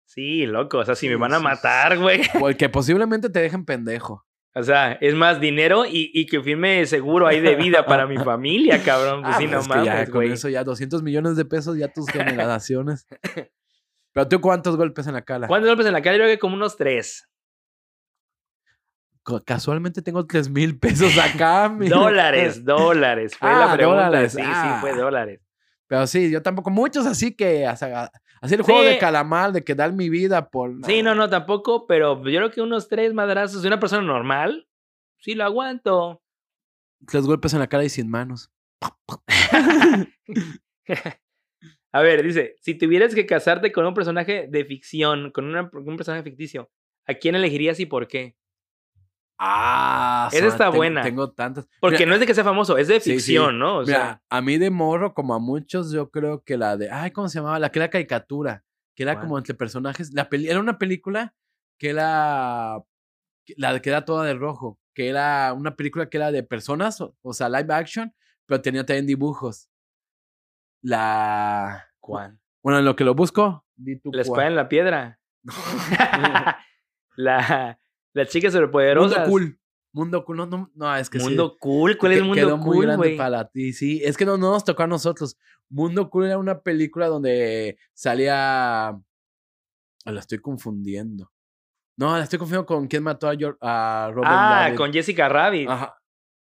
Sí, 0.07 0.47
loco. 0.47 0.79
O 0.79 0.85
sea, 0.85 0.95
si 0.95 1.09
me 1.09 1.15
Sí, 1.15 1.21
van 1.21 1.33
a 1.35 1.39
sí, 1.39 1.43
matar, 1.45 1.99
güey. 1.99 2.21
Porque 2.39 2.69
posiblemente 2.69 3.29
te 3.29 3.41
dejen 3.41 3.65
pendejo. 3.65 4.25
O 4.53 4.65
sea, 4.65 4.95
es 4.95 5.15
más 5.15 5.41
dinero 5.41 5.87
y, 5.87 6.11
y 6.13 6.27
que 6.27 6.43
firme 6.43 6.85
seguro 6.85 7.29
ahí 7.29 7.39
de 7.41 7.55
vida 7.55 7.87
para 7.87 8.09
mi 8.09 8.17
familia, 8.25 8.83
cabrón. 8.83 9.23
Pues 9.23 9.35
Ah, 9.37 9.39
sí, 9.39 9.47
pues 9.47 9.69
no 9.69 9.75
mames, 9.77 10.05
con 10.11 10.15
güey. 10.19 10.33
eso 10.33 10.49
ya 10.49 10.65
200 10.65 11.05
millones 11.05 11.37
de 11.37 11.45
pesos, 11.45 11.77
ya 11.79 11.87
tus 11.93 12.07
generaciones. 12.11 13.07
Pero 14.13 14.29
tú, 14.29 14.41
¿cuántos 14.41 14.77
golpes 14.77 15.07
en 15.07 15.15
la 15.15 15.23
cara? 15.23 15.47
¿Cuántos 15.47 15.69
golpes 15.71 15.87
en 15.87 15.93
la 15.93 16.03
cara? 16.03 16.17
Yo 16.17 16.23
creo 16.25 16.35
que 16.35 16.39
como 16.39 16.55
unos 16.57 16.77
tres. 16.77 17.29
Ca- 19.23 19.41
Casualmente 19.45 20.03
tengo 20.03 20.27
3 20.27 20.49
mil 20.49 20.79
pesos 20.79 21.17
acá. 21.19 21.69
Dólares, 21.79 22.65
dólares. 22.65 23.37
Fue 23.37 23.49
Ah, 23.51 23.67
la 23.67 23.73
pregunta. 23.75 24.07
dólares, 24.07 24.33
Sí, 24.33 24.39
sí, 24.39 24.45
ah. 24.47 24.79
fue 24.81 24.95
dólares. 24.95 25.41
Pero 25.87 26.07
sí, 26.07 26.31
yo 26.31 26.43
tampoco. 26.43 26.71
Muchos 26.71 27.07
así 27.07 27.35
que. 27.35 27.69
sea, 27.77 28.11
Así 28.41 28.55
el 28.55 28.63
juego 28.63 28.83
de 28.83 28.97
calamar, 28.99 29.53
de 29.53 29.63
que 29.63 29.75
dar 29.75 29.93
mi 29.93 30.09
vida 30.09 30.49
por. 30.49 30.73
Sí, 30.87 31.03
no, 31.03 31.15
no, 31.15 31.29
tampoco, 31.29 31.87
pero 31.87 32.17
yo 32.25 32.39
creo 32.39 32.51
que 32.51 32.63
unos 32.63 32.89
tres 32.89 33.13
madrazos 33.13 33.61
de 33.63 33.69
una 33.69 33.79
persona 33.79 34.03
normal, 34.03 34.67
sí 35.19 35.35
lo 35.35 35.45
aguanto. 35.45 36.23
Tres 37.07 37.27
golpes 37.27 37.53
en 37.53 37.59
la 37.61 37.67
cara 37.69 37.85
y 37.85 37.91
sin 37.91 38.09
manos. 38.09 38.51
A 41.93 42.03
ver, 42.03 42.23
dice, 42.23 42.55
si 42.61 42.75
tuvieras 42.75 43.15
que 43.15 43.27
casarte 43.27 43.73
con 43.73 43.85
un 43.87 43.95
personaje 43.95 44.47
de 44.49 44.65
ficción, 44.65 45.31
con 45.33 45.45
una- 45.47 45.69
un 45.73 45.97
personaje 45.97 46.23
ficticio, 46.23 46.71
¿a 47.07 47.15
quién 47.15 47.35
elegirías 47.35 47.81
y 47.81 47.87
por 47.87 48.07
qué? 48.07 48.37
Ah, 49.43 50.29
Esa 50.33 50.49
está 50.49 50.65
tengo- 50.67 50.77
buena. 50.77 51.03
Tengo 51.03 51.31
tantas. 51.31 51.67
Porque 51.81 51.99
Mira, 51.99 52.09
no 52.11 52.15
es 52.15 52.21
de 52.21 52.27
que 52.27 52.35
sea 52.35 52.45
famoso, 52.45 52.77
es 52.77 52.89
de 52.89 53.01
Sí, 53.01 53.11
sí. 53.11 53.17
ficción, 53.17 53.59
¿no? 53.59 53.79
O 53.79 53.81
Mira, 53.81 53.97
sea, 53.97 54.23
a 54.29 54.43
mí 54.43 54.59
de 54.59 54.69
morro, 54.71 55.15
como 55.15 55.35
a 55.35 55.39
muchos, 55.39 55.91
yo 55.93 56.11
creo 56.11 56.43
que 56.45 56.59
la 56.59 56.77
de. 56.77 56.91
Ay, 56.91 57.11
¿cómo 57.11 57.29
se 57.29 57.39
llamaba? 57.39 57.59
La 57.59 57.71
que 57.71 57.79
era 57.79 57.89
caricatura. 57.89 58.65
Que 58.95 59.05
era 59.05 59.19
como 59.19 59.39
entre 59.39 59.55
personajes. 59.55 60.13
La 60.13 60.29
peli, 60.29 60.49
era 60.51 60.61
una 60.61 60.77
película 60.79 61.35
que 61.79 61.89
era. 61.89 62.83
La 63.57 63.73
de 63.73 63.81
que 63.81 63.89
era 63.89 64.05
toda 64.05 64.27
de 64.27 64.35
rojo. 64.35 64.79
Que 64.95 65.09
era 65.09 65.55
una 65.55 65.75
película 65.75 66.11
que 66.11 66.19
era 66.19 66.31
de 66.31 66.43
personas, 66.43 67.01
o, 67.01 67.17
o 67.23 67.33
sea, 67.33 67.49
live 67.49 67.73
action, 67.73 68.13
pero 68.45 68.61
tenía 68.61 68.85
también 68.85 69.07
dibujos. 69.07 69.70
La. 70.83 71.87
¿cuál? 71.99 72.39
Bueno, 72.63 72.79
en 72.81 72.85
lo 72.85 72.97
que 72.97 73.05
lo 73.05 73.15
busco. 73.15 73.65
di 73.77 73.99
tú 74.01 74.11
La 74.13 74.23
espada 74.23 74.47
en 74.47 74.57
la 74.57 74.69
piedra. 74.69 75.19
la, 77.17 77.79
la 78.13 78.27
chica 78.27 78.49
Mundo 78.49 78.59
superpoderosa. 78.59 79.25
cool. 79.25 79.59
Mundo 79.93 80.25
cool. 80.25 80.37
No, 80.37 80.47
no, 80.47 80.71
no, 80.75 80.97
es 80.97 81.11
que 81.11 81.19
sí. 81.19 81.25
Mundo 81.27 81.57
cool. 81.59 81.97
¿Cuál 81.99 82.13
es 82.13 82.19
que- 82.23 82.29
el 82.29 82.35
quedó 82.35 82.57
mundo 82.57 82.65
muy 82.67 82.75
cool, 82.77 82.87
grande 82.87 82.97
güey? 83.09 83.17
para 83.17 83.49
ti, 83.49 83.73
sí. 83.73 84.01
Es 84.05 84.17
que 84.17 84.25
no, 84.25 84.37
no 84.37 84.53
nos 84.53 84.65
tocó 84.65 84.83
a 84.85 84.87
nosotros. 84.87 85.37
Mundo 85.69 86.11
Cool 86.11 86.27
era 86.27 86.39
una 86.39 86.61
película 86.61 87.07
donde 87.07 87.79
salía. 87.95 88.99
La 90.05 90.21
estoy 90.21 90.39
confundiendo. 90.39 91.31
No, 91.97 92.17
la 92.17 92.25
estoy 92.25 92.39
confundiendo 92.39 92.67
con 92.67 92.89
quién 92.89 93.03
mató 93.03 93.29
a, 93.29 94.11
Robert 94.13 94.31
Ah, 94.33 94.61
David. 94.65 94.77
con 94.77 94.93
Jessica 94.93 95.29
Rabbit. 95.29 95.69
Ajá. 95.69 95.97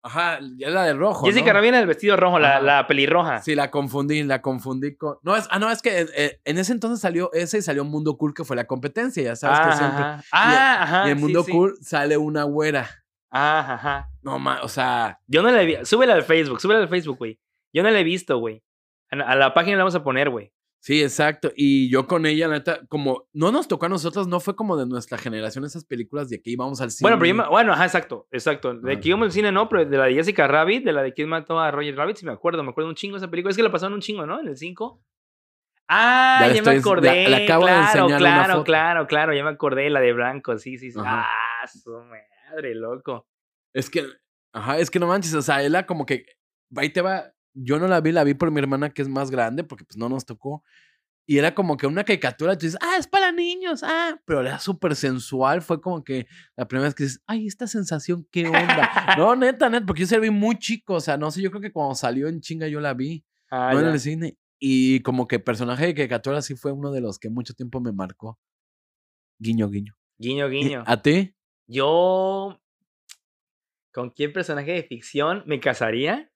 Ajá, 0.05 0.39
ya 0.57 0.69
la 0.69 0.83
de 0.83 0.93
rojo. 0.93 1.25
Jessica 1.25 1.47
¿no? 1.47 1.53
Rabbit 1.53 1.69
en 1.69 1.75
el 1.75 1.87
vestido 1.87 2.17
rojo, 2.17 2.37
la, 2.37 2.59
la 2.59 2.85
pelirroja. 2.87 3.41
Sí, 3.41 3.55
la 3.55 3.71
confundí, 3.71 4.21
la 4.23 4.41
confundí 4.41 4.97
con. 4.97 5.15
No, 5.23 5.37
es, 5.37 5.47
ah, 5.49 5.59
no, 5.59 5.71
es 5.71 5.81
que 5.81 6.01
eh, 6.01 6.07
eh, 6.15 6.41
en 6.43 6.57
ese 6.57 6.73
entonces 6.73 6.99
salió 6.99 7.31
ese 7.31 7.59
y 7.59 7.61
salió 7.61 7.85
Mundo 7.85 8.17
Cool, 8.17 8.33
que 8.33 8.43
fue 8.43 8.57
la 8.57 8.67
competencia, 8.67 9.23
ya 9.23 9.35
sabes 9.37 9.59
que 9.61 9.77
siempre. 9.77 10.03
Ajá. 10.03 10.23
Ah, 10.33 10.83
ajá. 10.83 11.07
y 11.07 11.11
en 11.11 11.21
Mundo 11.21 11.43
sí. 11.43 11.53
Cool 11.53 11.77
sale 11.81 12.17
una 12.17 12.43
güera. 12.43 12.89
Ajá, 13.29 13.73
ajá. 13.75 14.09
No, 14.21 14.37
ma, 14.39 14.61
o 14.61 14.67
sea, 14.67 15.19
Yo 15.25 15.41
no 15.41 15.49
la 15.49 15.61
he 15.61 15.65
visto. 15.65 15.85
Súbela 15.85 16.15
al 16.15 16.23
Facebook, 16.23 16.59
súbela 16.59 16.81
al 16.81 16.89
Facebook, 16.89 17.17
güey. 17.17 17.39
Yo 17.71 17.81
no 17.81 17.89
la 17.89 17.99
he 17.99 18.03
visto, 18.03 18.37
güey. 18.37 18.61
A 19.09 19.35
la 19.35 19.53
página 19.53 19.77
la 19.77 19.83
vamos 19.83 19.95
a 19.95 20.03
poner, 20.03 20.29
güey. 20.29 20.51
Sí, 20.85 21.01
exacto. 21.01 21.49
Y 21.55 21.89
yo 21.89 22.07
con 22.07 22.25
ella, 22.25 22.49
la 22.49 22.55
neta, 22.55 22.81
como 22.89 23.29
no 23.31 23.53
nos 23.53 23.69
tocó 23.69 23.85
a 23.85 23.89
nosotros, 23.89 24.27
no 24.27 24.41
fue 24.41 24.53
como 24.53 24.75
de 24.75 24.85
nuestra 24.85 25.17
generación 25.17 25.63
esas 25.63 25.85
películas 25.85 26.27
de 26.29 26.41
que 26.41 26.49
íbamos 26.49 26.81
al 26.81 26.91
cine. 26.91 27.05
Bueno, 27.05 27.17
pero 27.19 27.27
yo 27.29 27.35
me- 27.41 27.47
bueno, 27.49 27.71
ajá, 27.71 27.85
exacto, 27.85 28.27
exacto. 28.31 28.73
De 28.73 28.99
que 28.99 29.07
íbamos 29.07 29.27
al 29.27 29.31
cine 29.31 29.49
no, 29.53 29.69
pero 29.69 29.85
de 29.85 29.97
la 29.97 30.05
de 30.07 30.15
Jessica 30.15 30.45
Rabbit, 30.45 30.83
de 30.83 30.91
la 30.91 31.01
de 31.01 31.13
quién 31.13 31.29
mató 31.29 31.57
a 31.57 31.71
Roger 31.71 31.95
Rabbit, 31.95 32.17
sí 32.17 32.25
me 32.25 32.33
acuerdo, 32.33 32.63
me 32.63 32.71
acuerdo 32.71 32.89
un 32.89 32.95
chingo 32.95 33.15
esa 33.15 33.29
película. 33.29 33.51
Es 33.51 33.55
que 33.55 33.63
la 33.63 33.71
pasaron 33.71 33.93
un 33.93 34.01
chingo, 34.01 34.25
¿no? 34.25 34.41
En 34.41 34.47
el 34.49 34.57
5. 34.57 35.01
Ah, 35.87 36.37
Ya 36.41 36.47
ya, 36.47 36.53
le 36.53 36.53
me 36.53 36.59
estoy- 36.59 36.79
acordé. 36.79 37.29
la- 37.29 37.37
le 37.39 37.45
acabo 37.45 37.65
de 37.65 37.71
claro, 37.71 37.85
enseñar 37.85 38.07
una 38.07 38.17
claro, 38.17 38.53
foto. 38.53 38.63
claro, 38.65 39.07
claro, 39.07 39.33
ya 39.33 39.43
me 39.45 39.49
acordé, 39.51 39.89
la 39.89 39.99
de 40.01 40.11
Blanco, 40.13 40.57
sí, 40.57 40.77
sí, 40.77 40.91
sí. 40.91 40.99
Ajá. 40.99 41.27
Ah, 41.61 41.67
su 41.67 41.91
madre, 42.51 42.75
loco. 42.75 43.25
Es 43.73 43.89
que, 43.89 44.05
ajá, 44.53 44.79
es 44.79 44.89
que 44.91 44.99
no 44.99 45.07
manches, 45.07 45.33
o 45.33 45.41
sea, 45.41 45.63
ella 45.63 45.85
como 45.85 46.05
que, 46.05 46.25
ahí 46.75 46.89
te 46.89 47.01
va, 47.01 47.31
yo 47.53 47.79
no 47.79 47.87
la 47.87 48.01
vi, 48.01 48.11
la 48.11 48.23
vi 48.23 48.33
por 48.33 48.51
mi 48.51 48.59
hermana 48.59 48.89
que 48.89 49.01
es 49.01 49.07
más 49.07 49.31
grande, 49.31 49.63
porque 49.63 49.85
pues 49.85 49.97
no 49.97 50.09
nos 50.09 50.25
tocó. 50.25 50.63
Y 51.25 51.37
era 51.37 51.55
como 51.55 51.77
que 51.77 51.87
una 51.87 52.03
caricatura, 52.03 52.57
tú 52.57 52.65
dices, 52.65 52.79
ah, 52.81 52.97
es 52.99 53.07
para 53.07 53.31
niños, 53.31 53.81
ah, 53.83 54.19
pero 54.25 54.41
era 54.41 54.59
súper 54.59 54.93
sensual, 54.95 55.61
fue 55.61 55.79
como 55.79 56.03
que 56.03 56.27
la 56.57 56.67
primera 56.67 56.87
vez 56.87 56.95
que 56.95 57.03
dices, 57.03 57.21
ay, 57.25 57.47
esta 57.47 57.65
sensación, 57.65 58.27
qué 58.29 58.47
onda. 58.47 58.89
no, 59.17 59.33
neta, 59.35 59.69
neta, 59.69 59.85
porque 59.85 60.01
yo 60.01 60.07
se 60.07 60.15
la 60.15 60.21
vi 60.21 60.31
muy 60.31 60.57
chico, 60.57 60.95
o 60.95 60.99
sea, 60.99 61.15
no 61.15 61.31
sé, 61.31 61.41
yo 61.41 61.49
creo 61.49 61.61
que 61.61 61.71
cuando 61.71 61.95
salió 61.95 62.27
en 62.27 62.41
chinga 62.41 62.67
yo 62.67 62.81
la 62.81 62.93
vi. 62.93 63.23
Ah, 63.49 63.71
no 63.73 63.79
en 63.79 63.87
el 63.87 63.99
cine. 63.99 64.37
Y 64.59 64.99
como 65.01 65.27
que 65.27 65.39
personaje 65.39 65.85
de 65.85 65.93
caricatura 65.93 66.41
sí 66.41 66.55
fue 66.55 66.71
uno 66.71 66.91
de 66.91 66.99
los 66.99 67.19
que 67.19 67.29
mucho 67.29 67.53
tiempo 67.53 67.79
me 67.79 67.93
marcó. 67.93 68.37
Guiño, 69.39 69.69
guiño. 69.69 69.95
Guiño, 70.17 70.47
¿Y 70.47 70.51
guiño. 70.51 70.83
¿A 70.87 71.01
ti? 71.01 71.35
Yo. 71.67 72.59
¿Con 73.93 74.11
qué 74.11 74.27
personaje 74.27 74.71
de 74.71 74.83
ficción 74.83 75.43
me 75.45 75.59
casaría? 75.59 76.32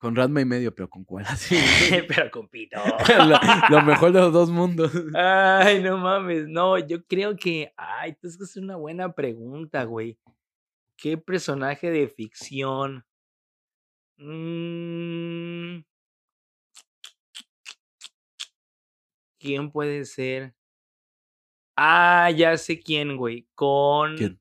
Con 0.00 0.16
Radma 0.16 0.40
y 0.40 0.46
medio, 0.46 0.74
pero 0.74 0.88
con 0.88 1.04
cuál 1.04 1.26
así. 1.28 1.56
pero 2.08 2.30
con 2.30 2.48
Pito. 2.48 2.78
lo, 3.18 3.76
lo 3.76 3.84
mejor 3.84 4.12
de 4.12 4.20
los 4.20 4.32
dos 4.32 4.50
mundos. 4.50 4.92
Ay, 5.14 5.82
no 5.82 5.98
mames. 5.98 6.48
No, 6.48 6.78
yo 6.78 7.04
creo 7.04 7.36
que. 7.36 7.72
Ay, 7.76 8.16
es 8.22 8.38
que 8.38 8.44
es 8.44 8.56
una 8.56 8.76
buena 8.76 9.12
pregunta, 9.12 9.84
güey. 9.84 10.18
¿Qué 10.96 11.18
personaje 11.18 11.90
de 11.90 12.08
ficción? 12.08 13.04
Mm, 14.16 15.82
¿Quién 19.38 19.70
puede 19.70 20.06
ser? 20.06 20.54
Ah, 21.76 22.30
ya 22.30 22.56
sé 22.56 22.80
quién, 22.80 23.18
güey. 23.18 23.46
Con 23.54 24.16
¿Quién? 24.16 24.38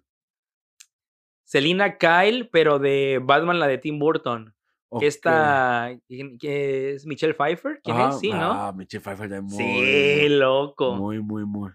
Selina 1.43 1.97
Kyle, 1.97 2.47
pero 2.49 2.79
de 2.79 3.19
Batman, 3.21 3.59
la 3.59 3.67
de 3.67 3.77
Tim 3.77 3.99
Burton. 3.99 4.53
Ok. 4.91 5.03
Esta, 5.03 5.95
¿quién- 6.07 6.37
que 6.37 6.93
es 6.93 7.05
Michelle 7.05 7.33
Pfeiffer? 7.35 7.79
¿Quién 7.83 7.99
es? 7.99 8.19
Sí, 8.19 8.31
¿no? 8.31 8.51
Ah, 8.51 8.73
Michelle 8.75 9.01
Pfeiffer 9.03 9.29
ya 9.29 9.41
muy. 9.41 9.55
sí, 9.57 10.29
loco. 10.29 10.95
Muy, 10.95 11.21
muy, 11.21 11.45
muy. 11.45 11.69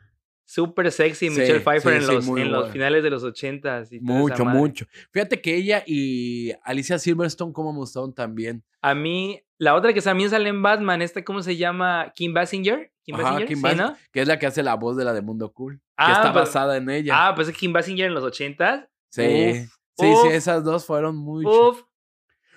Súper 0.46 0.90
sexy 0.92 1.30
Sí, 1.30 1.40
Michelle 1.40 1.60
Pfeiffer 1.60 2.02
sí, 2.02 2.08
en 2.10 2.14
los, 2.14 2.28
en 2.38 2.52
los 2.52 2.70
finales 2.70 3.02
de 3.02 3.10
los 3.10 3.24
ochentas. 3.24 3.90
y 3.92 4.00
Mucho, 4.00 4.44
mucho. 4.44 4.84
Fíjate 5.10 5.40
que 5.40 5.54
ella 5.56 5.82
y 5.86 6.52
Alicia 6.62 6.98
Silverstone, 6.98 7.52
como 7.52 7.72
me 7.72 7.78
gustaron 7.78 8.12
también. 8.12 8.62
A 8.82 8.94
mí, 8.94 9.40
la 9.58 9.74
otra 9.74 9.92
que 9.94 10.02
también 10.02 10.28
sale 10.30 10.48
en 10.50 10.60
Batman, 10.62 11.00
esta, 11.00 11.24
¿cómo 11.24 11.40
se 11.42 11.56
llama? 11.56 12.12
Kim 12.14 12.34
Basinger. 12.34 12.92
Kim 13.02 13.14
Ajá, 13.16 13.22
Basinger, 13.24 13.48
Kim 13.48 13.56
¿sí, 13.58 13.62
Bas- 13.62 13.76
no? 13.76 13.96
Que 14.12 14.20
es 14.20 14.28
la 14.28 14.38
que 14.38 14.46
hace 14.46 14.62
la 14.62 14.74
voz 14.74 14.96
de 14.96 15.04
la 15.04 15.12
de 15.12 15.22
Mundo 15.22 15.52
Cool. 15.52 15.76
Que 15.78 15.80
Ah, 15.96 16.12
está 16.12 16.32
pues- 16.32 16.46
basada 16.46 16.76
en 16.76 16.90
ella. 16.90 17.12
Ah, 17.28 17.34
pues 17.34 17.48
es 17.48 17.56
Kim 17.56 17.72
Basinger 17.72 18.06
en 18.06 18.14
los 18.14 18.24
ochentas. 18.24 18.86
sí. 19.10 19.22
uf, 19.22 19.56
sí, 19.98 20.06
uf. 20.12 20.22
sí, 20.22 20.28
esas 20.32 20.62
dos 20.64 20.84
fueron 20.84 21.16
muy. 21.16 21.46
Uf. 21.46 21.82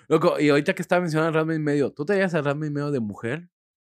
Loco, 0.10 0.40
y 0.40 0.50
ahorita 0.50 0.74
que 0.74 0.82
estaba 0.82 1.02
mencionando 1.02 1.38
a 1.38 1.42
Rasma 1.42 1.56
y 1.56 1.60
medio, 1.60 1.92
¿tú 1.92 2.06
te 2.06 2.14
harías 2.14 2.34
a 2.34 2.42
Rasma 2.42 2.66
y 2.66 2.70
medio 2.70 2.92
de 2.92 3.00
mujer? 3.00 3.50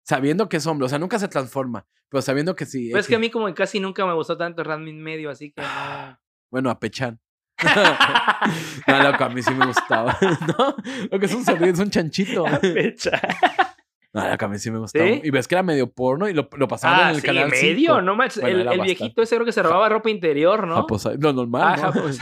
Sabiendo 0.03 0.49
que 0.49 0.57
es 0.57 0.67
hombre, 0.67 0.85
o 0.85 0.89
sea, 0.89 0.99
nunca 0.99 1.19
se 1.19 1.27
transforma, 1.27 1.85
pero 2.09 2.21
sabiendo 2.21 2.55
que 2.55 2.65
sí. 2.65 2.89
Pues 2.91 3.01
es 3.05 3.07
que 3.07 3.15
a 3.15 3.19
mí 3.19 3.29
como 3.29 3.47
que 3.47 3.53
casi 3.53 3.79
nunca 3.79 4.05
me 4.05 4.13
gustó 4.13 4.35
tanto 4.37 4.63
Radmin 4.63 5.01
Medio, 5.01 5.29
así 5.29 5.51
que 5.51 5.61
no. 5.61 6.19
Bueno, 6.49 6.69
a 6.69 6.79
Pechan. 6.79 7.19
no, 8.87 9.03
loco, 9.03 9.23
a 9.23 9.29
mí 9.29 9.41
sí 9.41 9.53
me 9.53 9.65
gustaba. 9.67 10.17
no, 10.57 10.75
lo 11.11 11.19
que 11.19 11.25
es 11.27 11.33
un 11.33 11.45
cerdito, 11.45 11.65
es 11.73 11.79
un 11.79 11.89
chanchito. 11.89 12.45
La 12.47 12.59
fecha. 12.59 13.21
No, 14.13 14.27
loco, 14.29 14.45
a 14.45 14.47
mí 14.49 14.59
sí 14.59 14.69
me 14.71 14.79
gustaba. 14.79 15.05
¿Sí? 15.05 15.21
Y 15.23 15.29
ves 15.29 15.47
que 15.47 15.55
era 15.55 15.63
medio 15.63 15.89
porno 15.89 16.27
y 16.27 16.33
lo, 16.33 16.49
lo 16.57 16.67
pasaban 16.67 16.99
Ah, 16.99 17.09
en 17.11 17.15
el 17.15 17.21
sí, 17.21 17.27
canal 17.27 17.49
medio, 17.49 17.91
5. 17.93 18.01
no 18.01 18.15
manches. 18.15 18.41
Bueno, 18.41 18.69
el 18.71 18.81
viejito 18.81 19.21
ese 19.21 19.35
creo 19.35 19.45
que 19.45 19.53
se 19.53 19.63
robaba 19.63 19.87
ropa 19.87 20.09
interior, 20.09 20.67
¿no? 20.67 20.75
Japosa- 20.75 21.15
No, 21.17 21.31
normal, 21.31 21.63
Ah, 21.63 21.77
¿no? 21.77 21.83
Japos- 21.93 22.19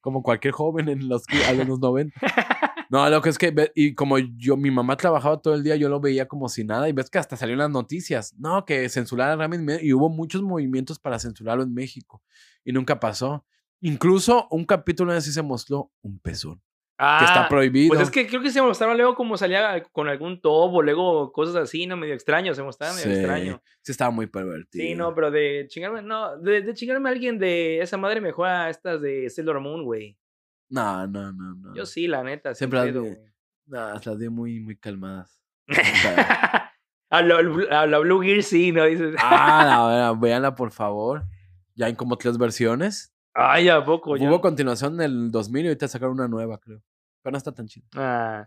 Como 0.00 0.22
cualquier 0.24 0.52
joven 0.52 0.88
en 0.88 1.08
los, 1.08 1.22
a 1.48 1.52
los 1.52 1.78
90. 1.78 2.18
No, 2.90 3.08
lo 3.08 3.22
que 3.22 3.28
es 3.28 3.38
que, 3.38 3.54
y 3.76 3.94
como 3.94 4.18
yo, 4.18 4.56
mi 4.56 4.70
mamá 4.72 4.96
trabajaba 4.96 5.40
todo 5.40 5.54
el 5.54 5.62
día, 5.62 5.76
yo 5.76 5.88
lo 5.88 6.00
veía 6.00 6.26
como 6.26 6.48
si 6.48 6.64
nada, 6.64 6.88
y 6.88 6.92
ves 6.92 7.08
que 7.08 7.18
hasta 7.18 7.36
salieron 7.36 7.60
las 7.60 7.70
noticias, 7.70 8.34
no, 8.36 8.64
que 8.64 8.88
censuraran 8.88 9.48
Me- 9.64 9.80
y 9.80 9.92
hubo 9.92 10.08
muchos 10.08 10.42
movimientos 10.42 10.98
para 10.98 11.20
censurarlo 11.20 11.62
en 11.62 11.72
México, 11.72 12.20
y 12.64 12.72
nunca 12.72 12.98
pasó. 12.98 13.46
Incluso 13.80 14.48
un 14.50 14.64
capítulo 14.64 15.12
así 15.12 15.30
se 15.32 15.40
mostró 15.40 15.92
un 16.02 16.18
pezón, 16.18 16.60
que 16.98 17.24
está 17.24 17.44
Ah, 17.44 17.48
prohibido. 17.48 17.94
Pues 17.94 18.00
es 18.08 18.10
que 18.10 18.26
creo 18.26 18.42
que 18.42 18.50
se 18.50 18.60
mostraba 18.60 18.94
luego 18.94 19.14
como 19.14 19.36
salía 19.38 19.82
con 19.92 20.08
algún 20.08 20.40
tobo, 20.40 20.82
luego 20.82 21.32
cosas 21.32 21.54
así, 21.56 21.86
¿no? 21.86 21.96
Medio 21.96 22.14
extraño, 22.14 22.54
se 22.54 22.62
mostraba 22.62 22.92
medio 22.92 23.06
Sí, 23.06 23.12
extraño. 23.14 23.62
Sí, 23.82 23.92
estaba 23.92 24.10
muy 24.10 24.26
pervertido. 24.26 24.84
Sí, 24.84 24.94
no, 24.96 25.14
pero 25.14 25.30
de 25.30 25.64
chingarme, 25.68 26.02
no, 26.02 26.36
de, 26.38 26.60
de 26.60 26.74
chingarme 26.74 27.08
a 27.08 27.12
alguien 27.12 27.38
de 27.38 27.80
esa 27.80 27.96
madre 27.96 28.20
mejor 28.20 28.48
a 28.48 28.68
estas 28.68 29.00
de 29.00 29.30
Sailor 29.30 29.60
Moon, 29.60 29.84
güey. 29.84 30.18
No, 30.70 31.06
no, 31.06 31.32
no, 31.32 31.54
no. 31.54 31.74
Yo 31.74 31.84
sí, 31.84 32.06
la 32.06 32.22
neta, 32.22 32.54
Siempre 32.54 32.78
las 32.78 32.92
vi. 32.92 33.16
No, 33.66 33.94
las 33.94 34.18
vi 34.18 34.28
muy, 34.28 34.60
muy 34.60 34.76
calmadas. 34.76 35.42
a, 37.10 37.22
la 37.22 37.98
Blue 37.98 38.20
Gear 38.22 38.42
sí, 38.42 38.72
¿no? 38.72 38.84
Dices, 38.84 39.14
ah, 39.18 39.64
la 39.66 39.86
verdad, 39.88 40.16
véanla 40.16 40.54
por 40.54 40.70
favor. 40.70 41.24
Ya 41.74 41.86
hay 41.86 41.94
como 41.94 42.16
tres 42.16 42.38
versiones. 42.38 43.12
ay, 43.34 43.68
¿a 43.68 43.84
poco? 43.84 44.16
Yo- 44.16 44.28
Hubo 44.28 44.40
continuación 44.40 44.94
en 44.94 45.00
el 45.02 45.30
2000 45.30 45.64
y 45.64 45.68
ahorita 45.68 45.88
sacaron 45.88 46.14
una 46.14 46.28
nueva, 46.28 46.58
creo. 46.58 46.82
Pero 47.22 47.32
no 47.32 47.38
está 47.38 47.52
tan 47.52 47.66
chido. 47.66 47.86
Ah, 47.96 48.46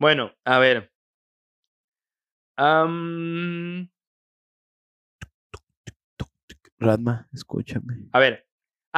bueno, 0.00 0.32
a 0.44 0.58
ver. 0.58 0.92
Am, 2.56 3.88
Radma, 6.78 7.28
escúchame. 7.32 8.08
a 8.12 8.18
ver. 8.18 8.47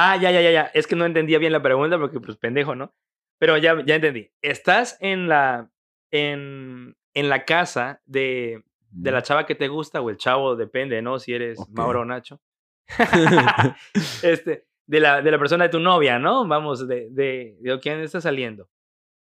Ah, 0.03 0.17
ya, 0.17 0.31
ya, 0.31 0.41
ya, 0.41 0.51
ya. 0.51 0.71
Es 0.73 0.87
que 0.87 0.95
no 0.95 1.05
entendía 1.05 1.37
bien 1.39 1.51
la 1.51 1.61
pregunta 1.61 1.97
porque, 1.99 2.19
pues, 2.19 2.37
pendejo, 2.37 2.75
¿no? 2.75 2.93
Pero 3.39 3.57
ya, 3.57 3.83
ya 3.85 3.95
entendí. 3.95 4.31
Estás 4.41 4.97
en 4.99 5.27
la, 5.27 5.69
en, 6.11 6.95
en 7.13 7.29
la 7.29 7.45
casa 7.45 8.01
de, 8.05 8.63
de 8.89 9.11
la 9.11 9.21
chava 9.21 9.45
que 9.45 9.55
te 9.55 9.67
gusta 9.67 10.01
o 10.01 10.09
el 10.09 10.17
chavo, 10.17 10.55
depende, 10.55 11.01
¿no? 11.01 11.19
Si 11.19 11.33
eres 11.33 11.59
Ok. 11.59 11.69
Mauro 11.71 12.01
o 12.01 12.05
Nacho. 12.05 12.39
este, 14.23 14.65
de 14.87 14.99
la, 14.99 15.21
de 15.21 15.31
la 15.31 15.39
persona 15.39 15.65
de 15.65 15.69
tu 15.69 15.79
novia, 15.79 16.19
¿no? 16.19 16.47
Vamos, 16.47 16.87
de, 16.87 17.09
de, 17.11 17.57
de 17.59 17.79
quién 17.79 17.99
está 18.01 18.21
saliendo. 18.21 18.69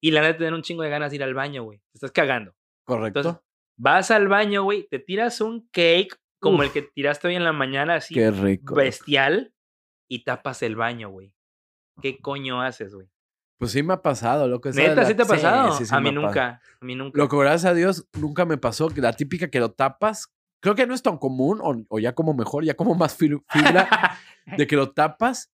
Y 0.00 0.10
la 0.10 0.20
neta, 0.20 0.38
tener 0.38 0.54
un 0.54 0.62
chingo 0.62 0.82
de 0.82 0.90
ganas 0.90 1.10
de 1.10 1.16
ir 1.16 1.22
al 1.22 1.34
baño, 1.34 1.62
güey. 1.62 1.78
Te 1.78 1.94
estás 1.98 2.10
cagando. 2.12 2.54
Correcto. 2.84 3.20
Entonces, 3.20 3.42
vas 3.76 4.10
al 4.10 4.28
baño, 4.28 4.64
güey, 4.64 4.88
te 4.88 4.98
tiras 4.98 5.40
un 5.40 5.68
cake 5.70 6.16
como 6.40 6.62
el 6.62 6.68
Uf. 6.68 6.74
que 6.74 6.82
tiraste 6.82 7.28
hoy 7.28 7.36
en 7.36 7.44
la 7.44 7.52
mañana, 7.52 7.94
así 7.94 8.14
Qué 8.14 8.30
rico. 8.32 8.74
bestial, 8.74 9.51
y 10.14 10.24
tapas 10.24 10.62
el 10.62 10.76
baño, 10.76 11.08
güey. 11.10 11.32
¿Qué 12.00 12.18
coño 12.20 12.60
haces, 12.62 12.94
güey? 12.94 13.08
Pues 13.58 13.72
sí 13.72 13.82
me 13.82 13.94
ha 13.94 14.02
pasado, 14.02 14.48
loco. 14.48 14.70
¿Neta 14.70 14.94
la- 14.94 15.04
sí 15.06 15.14
te 15.14 15.22
ha 15.22 15.26
pasado? 15.26 15.72
sí, 15.76 15.86
sí 15.86 15.94
a 15.94 16.00
mí 16.00 16.10
nunca, 16.10 16.60
a 16.80 16.84
mí 16.84 16.94
nunca. 16.96 17.16
Loco, 17.18 17.38
gracias 17.38 17.70
a 17.70 17.74
Dios, 17.74 18.08
nunca 18.18 18.44
me 18.44 18.58
pasó. 18.58 18.88
que 18.88 19.00
La 19.00 19.12
típica 19.12 19.48
que 19.48 19.60
lo 19.60 19.70
tapas, 19.72 20.32
creo 20.60 20.74
que 20.74 20.86
no 20.86 20.94
es 20.94 21.02
tan 21.02 21.16
común, 21.18 21.60
o, 21.62 21.74
o 21.88 21.98
ya 22.00 22.14
como 22.14 22.34
mejor, 22.34 22.64
ya 22.64 22.74
como 22.74 22.94
más 22.96 23.16
fil- 23.18 23.44
fibra, 23.48 24.18
de 24.58 24.66
que 24.66 24.76
lo 24.76 24.90
tapas 24.92 25.52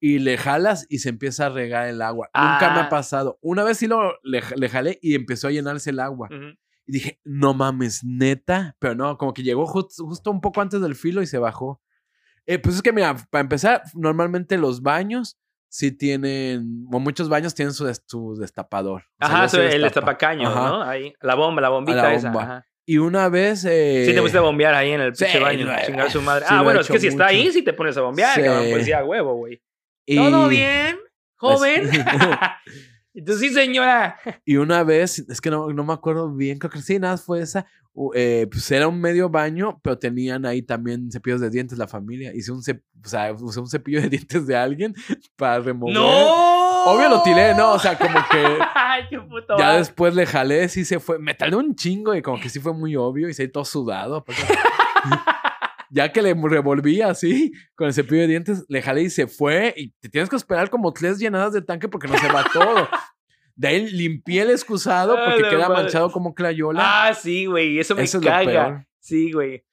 y 0.00 0.18
le 0.18 0.36
jalas 0.38 0.86
y 0.88 0.98
se 1.00 1.08
empieza 1.10 1.46
a 1.46 1.48
regar 1.50 1.86
el 1.88 2.00
agua. 2.02 2.28
Nunca 2.34 2.70
me 2.74 2.80
Ah. 2.80 2.84
ha 2.84 2.88
pasado. 2.88 3.38
Una 3.42 3.62
vez 3.64 3.78
sí 3.78 3.86
lo 3.86 4.14
le, 4.22 4.42
le 4.56 4.68
jalé 4.68 4.98
y 5.02 5.14
empezó 5.14 5.48
a 5.48 5.50
llenarse 5.50 5.90
el 5.90 6.00
agua. 6.00 6.28
Y 6.86 6.92
dije, 6.92 7.20
no 7.24 7.54
mames, 7.54 8.02
neta. 8.04 8.76
Pero 8.78 8.94
no, 8.94 9.16
como 9.18 9.32
que 9.32 9.42
llegó 9.42 9.66
just- 9.66 9.98
justo 10.00 10.30
un 10.30 10.40
poco 10.40 10.60
antes 10.60 10.80
del 10.80 10.94
filo 10.94 11.22
y 11.22 11.26
se 11.26 11.38
bajó. 11.38 11.80
Eh, 12.46 12.58
pues 12.58 12.76
es 12.76 12.82
que, 12.82 12.92
mira, 12.92 13.16
para 13.30 13.40
empezar, 13.42 13.82
normalmente 13.94 14.58
los 14.58 14.82
baños 14.82 15.38
sí 15.68 15.90
tienen, 15.90 16.86
o 16.92 17.00
muchos 17.00 17.28
baños 17.28 17.54
tienen 17.54 17.72
su, 17.74 17.84
des- 17.86 18.02
su 18.06 18.36
destapador. 18.36 19.02
O 19.20 19.26
sea, 19.26 19.36
Ajá, 19.36 19.48
se 19.48 19.56
so- 19.56 19.62
el 19.62 19.68
destapa. 19.82 19.84
destapacaño, 20.12 20.48
Ajá. 20.48 20.68
¿no? 20.68 20.82
Ahí, 20.82 21.14
la 21.20 21.34
bomba, 21.34 21.60
la 21.62 21.68
bombita 21.70 22.12
esa. 22.14 22.28
bomba. 22.30 22.42
ajá. 22.44 22.66
Y 22.86 22.98
una 22.98 23.30
vez. 23.30 23.64
Eh, 23.64 24.04
Sí 24.06 24.12
te 24.12 24.20
pusiste 24.20 24.36
a 24.38 24.42
bombear 24.42 24.74
ahí 24.74 24.90
en 24.92 25.00
el 25.00 25.14
sí, 25.16 25.24
pinche 25.24 25.40
baño, 25.40 25.64
lo 25.64 25.72
he- 25.72 25.86
chingar 25.86 26.06
a 26.06 26.10
su 26.10 26.20
madre. 26.20 26.44
sí 26.46 26.54
ah, 26.54 26.60
he 26.60 26.64
bueno, 26.64 26.80
es 26.80 26.88
que 26.88 26.98
si 27.00 27.06
está 27.06 27.26
ahí, 27.26 27.50
sí 27.50 27.62
te 27.62 27.72
pones 27.72 27.96
a 27.96 28.02
bombear, 28.02 28.34
Sí. 28.34 28.42
cabrón, 28.42 28.66
pues 28.70 28.86
ya, 28.86 29.02
huevo, 29.04 29.34
güey. 29.36 29.62
y- 30.06 30.16
¿Todo 30.16 30.48
bien, 30.48 30.98
Pues- 31.38 31.54
joven? 31.56 31.90
tú, 33.26 33.32
sí, 33.38 33.48
señora. 33.50 34.18
Y 34.44 34.56
una 34.56 34.82
vez, 34.84 35.18
es 35.20 35.40
que 35.40 35.50
no, 35.50 35.68
no 35.72 35.84
me 35.84 35.92
acuerdo 35.92 36.30
bien, 36.34 36.58
creo 36.58 36.70
que 36.70 36.82
sí, 36.82 36.98
nada, 36.98 37.16
fue 37.16 37.40
esa. 37.40 37.66
Eh, 38.14 38.46
pues 38.50 38.70
era 38.70 38.88
un 38.88 39.00
medio 39.00 39.28
baño, 39.28 39.78
pero 39.82 39.98
tenían 39.98 40.44
ahí 40.46 40.62
también 40.62 41.10
cepillos 41.12 41.40
de 41.40 41.50
dientes 41.50 41.78
la 41.78 41.86
familia. 41.86 42.32
Hice 42.34 42.50
un, 42.52 42.60
cep- 42.62 42.82
o 43.04 43.08
sea, 43.08 43.32
usé 43.32 43.60
un 43.60 43.68
cepillo 43.68 44.00
de 44.02 44.08
dientes 44.10 44.46
de 44.46 44.56
alguien 44.56 44.94
para 45.36 45.60
remover. 45.60 45.94
¡No! 45.94 46.84
Obvio 46.86 47.08
lo 47.08 47.22
tiré, 47.22 47.54
¿no? 47.54 47.72
O 47.72 47.78
sea, 47.78 47.96
como 47.96 48.18
que 48.30 48.44
Ay, 48.74 49.04
qué 49.08 49.18
puto 49.18 49.56
ya 49.58 49.76
después 49.76 50.14
le 50.14 50.26
jalé, 50.26 50.68
sí 50.68 50.84
se 50.84 51.00
fue. 51.00 51.18
Me 51.18 51.34
tardé 51.34 51.56
un 51.56 51.74
chingo 51.74 52.14
y 52.14 52.20
como 52.22 52.38
que 52.40 52.48
sí 52.50 52.60
fue 52.60 52.74
muy 52.74 52.94
obvio 52.96 53.28
y 53.28 53.34
se 53.34 53.48
todo 53.48 53.64
sudado. 53.64 54.24
ya 55.90 56.10
que 56.12 56.22
le 56.22 56.34
revolví 56.34 57.00
así 57.02 57.52
con 57.76 57.86
el 57.86 57.94
cepillo 57.94 58.22
de 58.22 58.26
dientes, 58.26 58.64
le 58.68 58.82
jalé 58.82 59.02
y 59.02 59.10
se 59.10 59.26
fue. 59.26 59.72
Y 59.76 59.90
te 60.00 60.08
tienes 60.08 60.28
que 60.28 60.36
esperar 60.36 60.68
como 60.68 60.92
tres 60.92 61.18
llenadas 61.18 61.52
de 61.52 61.62
tanque 61.62 61.88
porque 61.88 62.08
no 62.08 62.18
se 62.18 62.28
va 62.32 62.44
todo. 62.52 62.88
De 63.56 63.68
ahí 63.68 63.90
limpié 63.90 64.42
el 64.42 64.50
excusado 64.50 65.16
Ah, 65.16 65.24
porque 65.26 65.48
queda 65.48 65.68
madre. 65.68 65.82
manchado 65.84 66.10
como 66.10 66.34
clayola. 66.34 66.80
Ah, 67.08 67.14
sí, 67.14 67.46
güey, 67.46 67.78
eso 67.78 67.94
me 67.94 68.02
Eso 68.02 68.18
es 68.18 68.24
lo 68.24 68.30
caga. 68.30 68.44
peor. 68.44 68.86
Sí, 69.00 69.32
güey. 69.32 69.64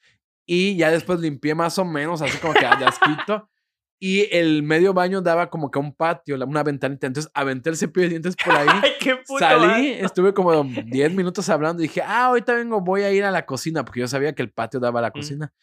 Y 0.46 0.76
ya 0.76 0.92
después 0.92 1.20
limpié 1.20 1.56
más 1.56 1.78
o 1.80 1.86
menos, 1.86 2.22
así 2.22 2.38
como 2.38 2.54
que 2.54 2.60
de 2.62 2.86
asquito. 2.86 3.48
Y 4.04 4.28
el 4.36 4.64
medio 4.64 4.94
baño 4.94 5.22
daba 5.22 5.50
como 5.50 5.70
que 5.70 5.78
a 5.78 5.82
un 5.82 5.94
patio, 5.96 6.36
una 6.46 6.64
ventanita. 6.64 7.06
Entonces 7.08 7.32
aventé 7.36 7.70
el 7.70 7.78
cepillo 7.78 8.04
de 8.06 8.10
dientes 8.10 8.36
por 8.36 8.54
ahí. 8.56 8.68
Ay, 8.84 8.92
qué 9.00 9.16
puto 9.18 9.40
Salí, 9.40 9.90
estuve 9.92 10.34
como 10.34 10.64
10 10.64 11.14
minutos 11.14 11.48
hablando 11.50 11.84
y 11.84 11.88
dije, 11.88 12.02
ah, 12.02 12.26
ahorita 12.26 12.54
vengo, 12.56 12.82
voy 12.82 13.04
a 13.04 13.12
ir 13.12 13.24
a 13.24 13.32
la 13.32 13.46
cocina, 13.46 13.86
porque 13.86 14.00
yo 14.00 14.08
sabía 14.08 14.34
que 14.34 14.42
el 14.42 14.52
patio 14.52 14.80
daba 14.80 15.00
a 15.00 15.04
la 15.04 15.12
cocina. 15.12 15.54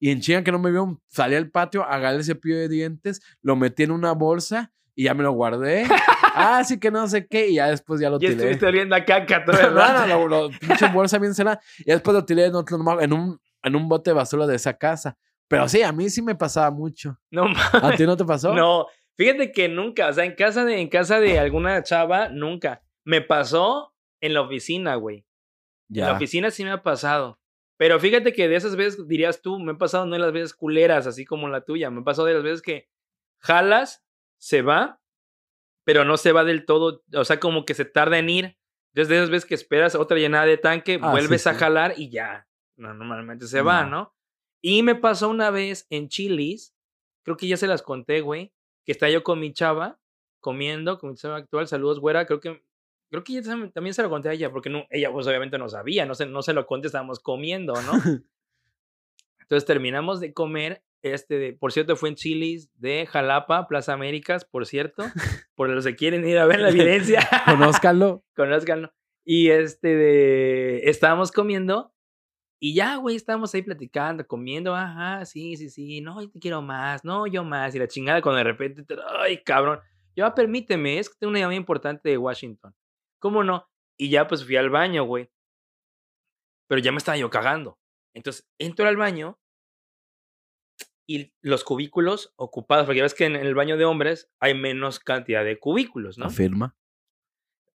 Y 0.00 0.10
en 0.10 0.20
chinga 0.20 0.42
que 0.42 0.50
no 0.52 0.58
me 0.58 0.72
vio, 0.72 1.00
salí 1.08 1.36
al 1.36 1.50
patio, 1.50 1.84
agarré 1.84 2.16
el 2.16 2.24
cepillo 2.24 2.58
de 2.58 2.68
dientes, 2.68 3.22
lo 3.42 3.54
metí 3.56 3.84
en 3.84 3.92
una 3.92 4.10
bolsa 4.12 4.72
y 4.94 5.04
ya 5.04 5.14
me 5.14 5.22
lo 5.22 5.32
guardé. 5.32 5.86
ah, 6.34 6.62
sí 6.64 6.78
que 6.78 6.90
no 6.90 7.06
sé 7.08 7.26
qué, 7.26 7.48
y 7.48 7.54
ya 7.56 7.68
después 7.68 8.00
ya 8.00 8.10
lo 8.10 8.18
Ya 8.18 8.28
tiré. 8.28 8.34
estuviste 8.34 8.66
oliendo 8.66 8.94
a 8.96 9.04
caca 9.04 9.44
todo 9.44 9.56
No, 9.60 9.68
el 9.68 9.74
rato. 9.74 10.06
no, 10.06 10.28
lo, 10.28 10.48
lo- 10.48 10.50
pinche 10.58 10.88
bolsa 10.88 11.18
bien 11.18 11.34
cerrada. 11.34 11.60
Y 11.78 11.84
después 11.92 12.14
lo 12.14 12.24
tiré 12.24 12.46
en, 12.46 12.54
otro, 12.54 13.00
en, 13.00 13.12
un, 13.12 13.40
en 13.62 13.76
un 13.76 13.88
bote 13.88 14.10
de 14.10 14.14
basura 14.14 14.46
de 14.46 14.56
esa 14.56 14.72
casa. 14.76 15.16
Pero 15.48 15.68
sí, 15.68 15.82
a 15.82 15.92
mí 15.92 16.08
sí 16.10 16.22
me 16.22 16.34
pasaba 16.34 16.70
mucho. 16.70 17.18
No 17.30 17.46
¿A 17.72 17.94
ti 17.96 18.06
no 18.06 18.16
te 18.16 18.24
pasó? 18.24 18.54
No, 18.54 18.86
fíjate 19.16 19.52
que 19.52 19.68
nunca, 19.68 20.08
o 20.08 20.12
sea, 20.12 20.24
en 20.24 20.34
casa 20.34 20.64
de, 20.64 20.80
en 20.80 20.88
casa 20.88 21.20
de 21.20 21.38
alguna 21.38 21.82
chava, 21.82 22.28
nunca. 22.30 22.82
Me 23.04 23.20
pasó 23.20 23.92
en 24.20 24.32
la 24.34 24.40
oficina, 24.40 24.94
güey. 24.94 25.26
En 25.90 26.00
la 26.00 26.06
Ya. 26.06 26.12
oficina 26.14 26.50
sí 26.50 26.64
me 26.64 26.70
ha 26.70 26.82
pasado. 26.82 27.38
Pero 27.76 27.98
fíjate 28.00 28.32
que 28.32 28.48
de 28.48 28.56
esas 28.56 28.76
veces, 28.76 29.06
dirías 29.08 29.42
tú, 29.42 29.58
me 29.58 29.72
he 29.72 29.74
pasado 29.74 30.06
no 30.06 30.12
de 30.12 30.20
las 30.20 30.32
veces 30.32 30.54
culeras, 30.54 31.06
así 31.06 31.24
como 31.24 31.48
la 31.48 31.60
tuya. 31.64 31.90
Me 31.90 32.02
pasado 32.02 32.26
de 32.28 32.34
las 32.34 32.42
veces 32.44 32.62
que 32.62 32.88
jalas, 33.38 34.03
se 34.44 34.60
va, 34.60 35.00
pero 35.84 36.04
no 36.04 36.18
se 36.18 36.32
va 36.32 36.44
del 36.44 36.66
todo. 36.66 37.02
O 37.14 37.24
sea, 37.24 37.40
como 37.40 37.64
que 37.64 37.72
se 37.72 37.86
tarda 37.86 38.18
en 38.18 38.28
ir. 38.28 38.58
Entonces, 38.92 39.08
de 39.08 39.16
esas 39.16 39.30
veces 39.30 39.46
que 39.46 39.54
esperas 39.54 39.94
otra 39.94 40.18
llenada 40.18 40.44
de 40.44 40.58
tanque, 40.58 40.98
Ah, 41.00 41.06
sí, 41.06 41.10
vuelves 41.12 41.46
a 41.46 41.54
sí. 41.54 41.60
jalar 41.60 41.94
y 41.96 42.10
ya. 42.10 42.46
No, 42.76 42.92
normalmente 42.92 43.46
se 43.46 43.62
va, 43.62 43.84
No. 43.86 44.14
Y 44.60 44.82
me 44.82 44.94
pasó 44.94 45.30
una 45.30 45.50
vez 45.50 45.86
en 45.88 46.08
Chilis, 46.08 46.74
creo 47.22 47.38
que 47.38 47.46
ya 47.48 47.56
se 47.56 47.66
las 47.66 47.82
conté, 47.82 48.20
güey, 48.20 48.52
que 48.84 48.92
está 48.92 49.08
yo 49.08 49.22
con 49.22 49.40
mi 49.40 49.52
chava 49.52 49.98
comiendo, 50.40 50.98
con 50.98 51.10
mi 51.10 51.16
chava 51.16 51.36
actual, 51.36 51.66
saludos, 51.66 52.00
güera, 52.00 52.26
creo 52.26 52.40
que 52.40 52.62
creo 53.10 53.24
que 53.24 53.42
también 53.72 53.94
se 53.94 54.02
lo 54.02 54.10
conté 54.10 54.28
a 54.30 54.32
ella, 54.32 54.50
porque 54.50 54.70
no, 54.70 54.86
ella 54.90 55.12
pues 55.12 55.26
obviamente 55.26 55.58
no 55.58 55.68
sabía, 55.68 56.04
no 56.06 56.14
se, 56.14 56.26
no 56.26 56.42
se 56.42 56.52
lo 56.54 56.66
conté, 56.66 56.88
estábamos 56.88 57.20
comiendo, 57.20 57.74
¿no? 57.82 57.92
Entonces 59.40 59.66
terminamos 59.66 60.20
de 60.20 60.32
comer, 60.32 60.82
este, 61.04 61.38
de- 61.38 61.52
por 61.52 61.72
cierto, 61.72 61.96
fue 61.96 62.08
en 62.08 62.14
Chilis 62.16 62.70
de 62.80 63.06
Jalapa, 63.06 63.66
Plaza 63.68 63.92
Américas, 63.92 64.44
por 64.44 64.66
cierto, 64.66 65.04
por 65.54 65.68
los 65.70 65.84
que 65.84 65.94
quieren 65.96 66.26
ir 66.26 66.38
a 66.38 66.46
ver 66.46 66.60
la 66.60 66.70
evidencia. 66.70 67.20
Conózcalo. 67.46 68.24
Conózcanlo. 68.36 68.92
Y 69.24 69.50
este 69.50 69.88
de. 69.94 70.80
Estábamos 70.84 71.30
comiendo. 71.32 71.92
Y 72.60 72.74
ya, 72.74 72.96
güey, 72.96 73.16
estábamos 73.16 73.54
ahí 73.54 73.62
platicando, 73.62 74.26
comiendo. 74.26 74.74
Ajá, 74.74 75.24
sí, 75.26 75.56
sí, 75.56 75.68
sí. 75.70 76.00
No, 76.00 76.22
yo 76.22 76.30
te 76.30 76.38
quiero 76.38 76.62
más. 76.62 77.04
No, 77.04 77.26
yo 77.26 77.44
más. 77.44 77.74
Y 77.74 77.78
la 77.78 77.88
chingada 77.88 78.22
cuando 78.22 78.38
de 78.38 78.44
repente. 78.44 78.82
te- 78.84 78.96
Ay, 79.18 79.42
cabrón. 79.42 79.80
Yo, 80.16 80.24
ah, 80.26 80.34
permíteme, 80.34 80.98
es 80.98 81.08
que 81.10 81.16
tengo 81.18 81.30
una 81.30 81.40
llamada 81.40 81.56
importante 81.56 82.08
de 82.08 82.16
Washington. 82.18 82.74
¿Cómo 83.18 83.42
no? 83.44 83.66
Y 83.98 84.08
ya, 84.10 84.26
pues 84.26 84.44
fui 84.44 84.56
al 84.56 84.70
baño, 84.70 85.04
güey. 85.04 85.28
Pero 86.68 86.80
ya 86.80 86.92
me 86.92 86.98
estaba 86.98 87.16
yo 87.18 87.30
cagando. 87.30 87.78
Entonces, 88.14 88.46
entro 88.58 88.86
al 88.88 88.96
baño. 88.96 89.38
Y 91.06 91.32
los 91.42 91.64
cubículos 91.64 92.32
ocupados, 92.36 92.86
porque 92.86 92.98
ya 92.98 93.02
ves 93.04 93.14
que 93.14 93.26
en 93.26 93.36
el 93.36 93.54
baño 93.54 93.76
de 93.76 93.84
hombres 93.84 94.30
hay 94.40 94.54
menos 94.54 95.00
cantidad 95.00 95.44
de 95.44 95.58
cubículos, 95.58 96.18
¿no? 96.18 96.26
Afirma. 96.26 96.76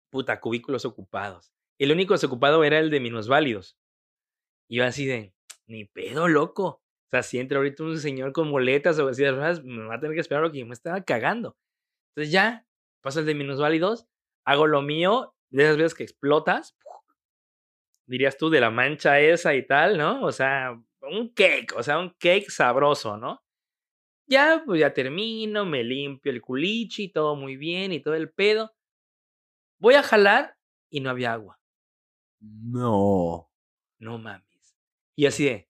Puta, 0.10 0.40
cubículos 0.40 0.86
ocupados. 0.86 1.54
El 1.78 1.92
único 1.92 2.14
desocupado 2.14 2.64
era 2.64 2.80
el 2.80 2.90
de 2.90 3.00
minusválidos. 3.00 3.78
Y 4.68 4.78
yo 4.78 4.86
así 4.86 5.06
de, 5.06 5.34
ni 5.68 5.86
pedo, 5.86 6.28
loco. 6.28 6.66
O 6.66 7.10
sea, 7.10 7.24
si 7.24 7.40
entra 7.40 7.58
ahorita 7.58 7.84
un 7.84 8.00
señor 8.00 8.34
con 8.34 8.50
muletas 8.50 9.00
o 9.00 9.08
así 9.08 9.24
de 9.24 9.32
ruedas, 9.32 9.64
me 9.64 9.86
va 9.86 9.96
a 9.96 10.00
tener 10.00 10.16
que 10.16 10.22
esperar 10.22 10.44
lo 10.44 10.52
que 10.52 10.60
yo 10.60 10.66
me 10.66 10.74
estaba 10.74 11.04
cagando. 11.04 11.58
Entonces 12.10 12.32
ya, 12.32 12.68
paso 13.02 13.20
el 13.20 13.26
de 13.26 13.36
minusválidos, 13.36 14.08
hago 14.46 14.68
lo 14.68 14.82
mío, 14.82 15.36
de 15.52 15.64
esas 15.64 15.78
veces 15.78 15.94
que 15.96 16.04
explotas, 16.04 16.76
dirías 18.08 18.38
tú, 18.38 18.50
de 18.50 18.62
la 18.62 18.72
mancha 18.72 19.20
esa 19.20 19.54
y 19.56 19.66
tal, 19.66 19.98
¿no? 19.98 20.24
O 20.24 20.32
sea, 20.32 20.80
un 21.10 21.30
cake, 21.34 21.74
o 21.76 21.84
sea, 21.84 22.00
un 22.00 22.12
cake 22.12 22.50
sabroso, 22.50 23.18
¿no? 23.18 23.44
Ya, 24.28 24.62
pues 24.66 24.80
ya 24.80 24.94
termino, 24.94 25.66
me 25.66 25.84
limpio 25.84 26.32
el 26.32 26.42
culichi, 26.42 27.10
todo 27.10 27.36
muy 27.36 27.58
bien 27.58 27.92
y 27.92 28.00
todo 28.00 28.14
el 28.14 28.32
pedo. 28.32 28.76
Voy 29.80 29.96
a 29.96 30.04
jalar 30.04 30.56
y 30.90 31.00
no 31.00 31.10
había 31.10 31.34
agua. 31.34 31.60
No. 32.40 33.50
No 33.98 34.18
mames. 34.18 34.78
Y 35.16 35.26
así 35.26 35.46
de. 35.46 35.70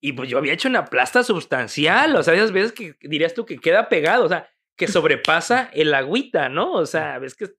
Y 0.00 0.14
pues 0.14 0.28
yo 0.28 0.38
había 0.38 0.52
hecho 0.52 0.68
una 0.68 0.84
plasta 0.86 1.22
sustancial. 1.22 2.16
O 2.16 2.22
sea, 2.22 2.34
esas 2.34 2.52
veces 2.52 2.72
que 2.72 2.96
dirías 3.00 3.34
tú 3.34 3.46
que 3.46 3.58
queda 3.58 3.88
pegado. 3.88 4.24
O 4.24 4.28
sea, 4.28 4.51
que 4.76 4.88
sobrepasa 4.88 5.70
el 5.72 5.94
agüita, 5.94 6.48
¿no? 6.48 6.72
O 6.72 6.86
sea, 6.86 7.18
ves 7.18 7.34
que. 7.34 7.50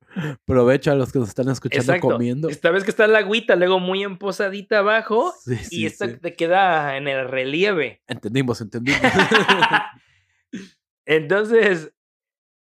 Provecho 0.45 0.91
a 0.91 0.95
los 0.95 1.11
que 1.11 1.19
nos 1.19 1.29
están 1.29 1.49
escuchando 1.49 1.93
Exacto. 1.93 2.09
comiendo. 2.09 2.49
Esta 2.49 2.71
vez 2.71 2.83
que 2.83 2.91
está 2.91 3.07
la 3.07 3.19
agüita, 3.19 3.55
luego 3.55 3.79
muy 3.79 4.03
emposadita 4.03 4.79
abajo. 4.79 5.33
Sí, 5.43 5.57
y 5.71 5.85
esta 5.85 6.07
sí. 6.07 6.17
te 6.17 6.33
queda 6.33 6.97
en 6.97 7.07
el 7.07 7.27
relieve. 7.27 8.01
Entendimos, 8.07 8.61
entendimos. 8.61 9.01
Entonces, 11.05 11.93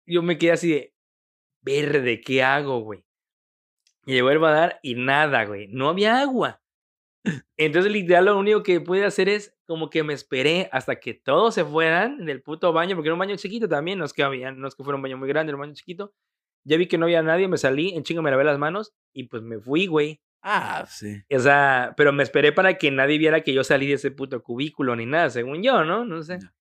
yo 0.05 0.21
me 0.21 0.37
quedé 0.37 0.51
así 0.51 0.69
de, 0.69 0.93
verde, 1.61 2.21
¿qué 2.21 2.43
hago, 2.43 2.81
güey? 2.81 3.03
Y 4.05 4.21
vuelvo 4.21 4.45
a 4.45 4.51
dar 4.51 4.79
y 4.81 4.95
nada, 4.95 5.45
güey. 5.45 5.67
No 5.67 5.89
había 5.89 6.21
agua. 6.21 6.61
Entonces, 7.57 7.91
literal, 7.91 8.25
lo 8.25 8.37
único 8.37 8.63
que 8.63 8.79
pude 8.81 9.05
hacer 9.05 9.29
es 9.29 9.55
como 9.65 9.89
que 9.89 10.03
me 10.03 10.13
esperé 10.13 10.69
hasta 10.71 10.99
que 10.99 11.13
todos 11.13 11.55
se 11.55 11.65
fueran 11.65 12.25
del 12.25 12.41
puto 12.41 12.71
baño, 12.73 12.95
porque 12.95 13.09
era 13.09 13.13
un 13.13 13.19
baño 13.19 13.35
chiquito 13.35 13.67
también, 13.67 13.99
no 13.99 14.05
es 14.05 14.13
que 14.13 14.23
había, 14.23 14.51
no 14.51 14.67
es 14.67 14.75
que 14.75 14.83
fuera 14.83 14.95
un 14.95 15.01
baño 15.01 15.17
muy 15.17 15.27
grande, 15.27 15.51
era 15.51 15.55
un 15.57 15.61
baño 15.61 15.73
chiquito. 15.73 16.13
Ya 16.63 16.77
vi 16.77 16.87
que 16.87 16.97
no 16.97 17.05
había 17.05 17.23
nadie, 17.23 17.47
me 17.47 17.57
salí, 17.57 17.89
en 17.95 18.03
chingo 18.03 18.21
me 18.21 18.29
lavé 18.31 18.43
las 18.43 18.59
manos 18.59 18.93
y 19.13 19.23
pues 19.25 19.41
me 19.41 19.59
fui, 19.59 19.87
güey. 19.87 20.21
ah, 20.41 20.85
sí. 20.87 21.21
O 21.33 21.39
sea, 21.39 21.93
pero 21.97 22.11
me 22.13 22.23
esperé 22.23 22.51
para 22.51 22.77
que 22.77 22.91
nadie 22.91 23.17
viera 23.17 23.41
que 23.41 23.53
yo 23.53 23.63
salí 23.63 23.87
de 23.87 23.93
ese 23.93 24.11
puto 24.11 24.43
cubículo 24.43 24.95
ni 24.95 25.05
nada, 25.05 25.29
según 25.29 25.63
yo, 25.63 25.83
¿no? 25.83 26.05
No 26.05 26.21
sé. 26.23 26.39
Ya. 26.41 26.53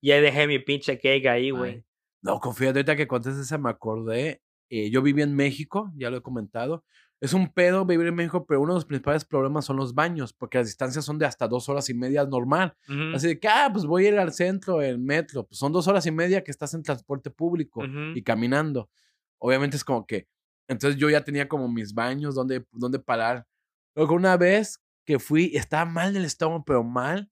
Y 0.00 0.10
ahí 0.10 0.20
dejé 0.20 0.46
mi 0.48 0.58
pinche 0.58 0.98
cake 0.98 1.26
ahí, 1.26 1.50
güey. 1.50 1.84
No, 2.22 2.38
confía, 2.40 2.68
ahorita 2.68 2.96
que 2.96 3.06
contes 3.06 3.36
esa 3.36 3.56
me 3.58 3.70
acordé. 3.70 4.42
eh, 4.68 4.90
yo 4.90 5.02
viví 5.02 5.22
en 5.22 5.34
México, 5.34 5.92
ya 5.96 6.10
lo 6.10 6.16
he 6.16 6.22
comentado. 6.22 6.84
Es 7.22 7.34
un 7.34 7.52
pedo 7.52 7.86
vivir 7.86 8.08
en 8.08 8.16
México, 8.16 8.44
pero 8.44 8.60
uno 8.60 8.72
de 8.72 8.78
los 8.78 8.84
principales 8.84 9.24
problemas 9.24 9.64
son 9.64 9.76
los 9.76 9.94
baños, 9.94 10.32
porque 10.32 10.58
las 10.58 10.66
distancias 10.66 11.04
son 11.04 11.20
de 11.20 11.24
hasta 11.24 11.46
dos 11.46 11.68
horas 11.68 11.88
y 11.88 11.94
media 11.94 12.24
normal. 12.24 12.76
Así 13.14 13.28
de 13.28 13.38
que, 13.38 13.46
ah, 13.46 13.70
pues 13.72 13.86
voy 13.86 14.06
a 14.06 14.08
ir 14.08 14.18
al 14.18 14.32
centro 14.32 14.82
en 14.82 15.04
metro. 15.04 15.46
Pues 15.46 15.56
son 15.56 15.70
dos 15.70 15.86
horas 15.86 16.04
y 16.04 16.10
media 16.10 16.42
que 16.42 16.50
estás 16.50 16.74
en 16.74 16.82
transporte 16.82 17.30
público 17.30 17.84
y 18.16 18.22
caminando. 18.24 18.90
Obviamente 19.38 19.76
es 19.76 19.84
como 19.84 20.04
que. 20.04 20.26
Entonces 20.66 20.98
yo 20.98 21.08
ya 21.10 21.22
tenía 21.22 21.46
como 21.46 21.68
mis 21.68 21.94
baños 21.94 22.34
donde, 22.34 22.66
donde 22.72 22.98
parar. 22.98 23.46
Luego 23.94 24.14
una 24.14 24.36
vez 24.36 24.82
que 25.04 25.20
fui, 25.20 25.52
estaba 25.54 25.84
mal 25.84 26.14
del 26.14 26.24
estómago, 26.24 26.64
pero 26.64 26.82
mal, 26.82 27.30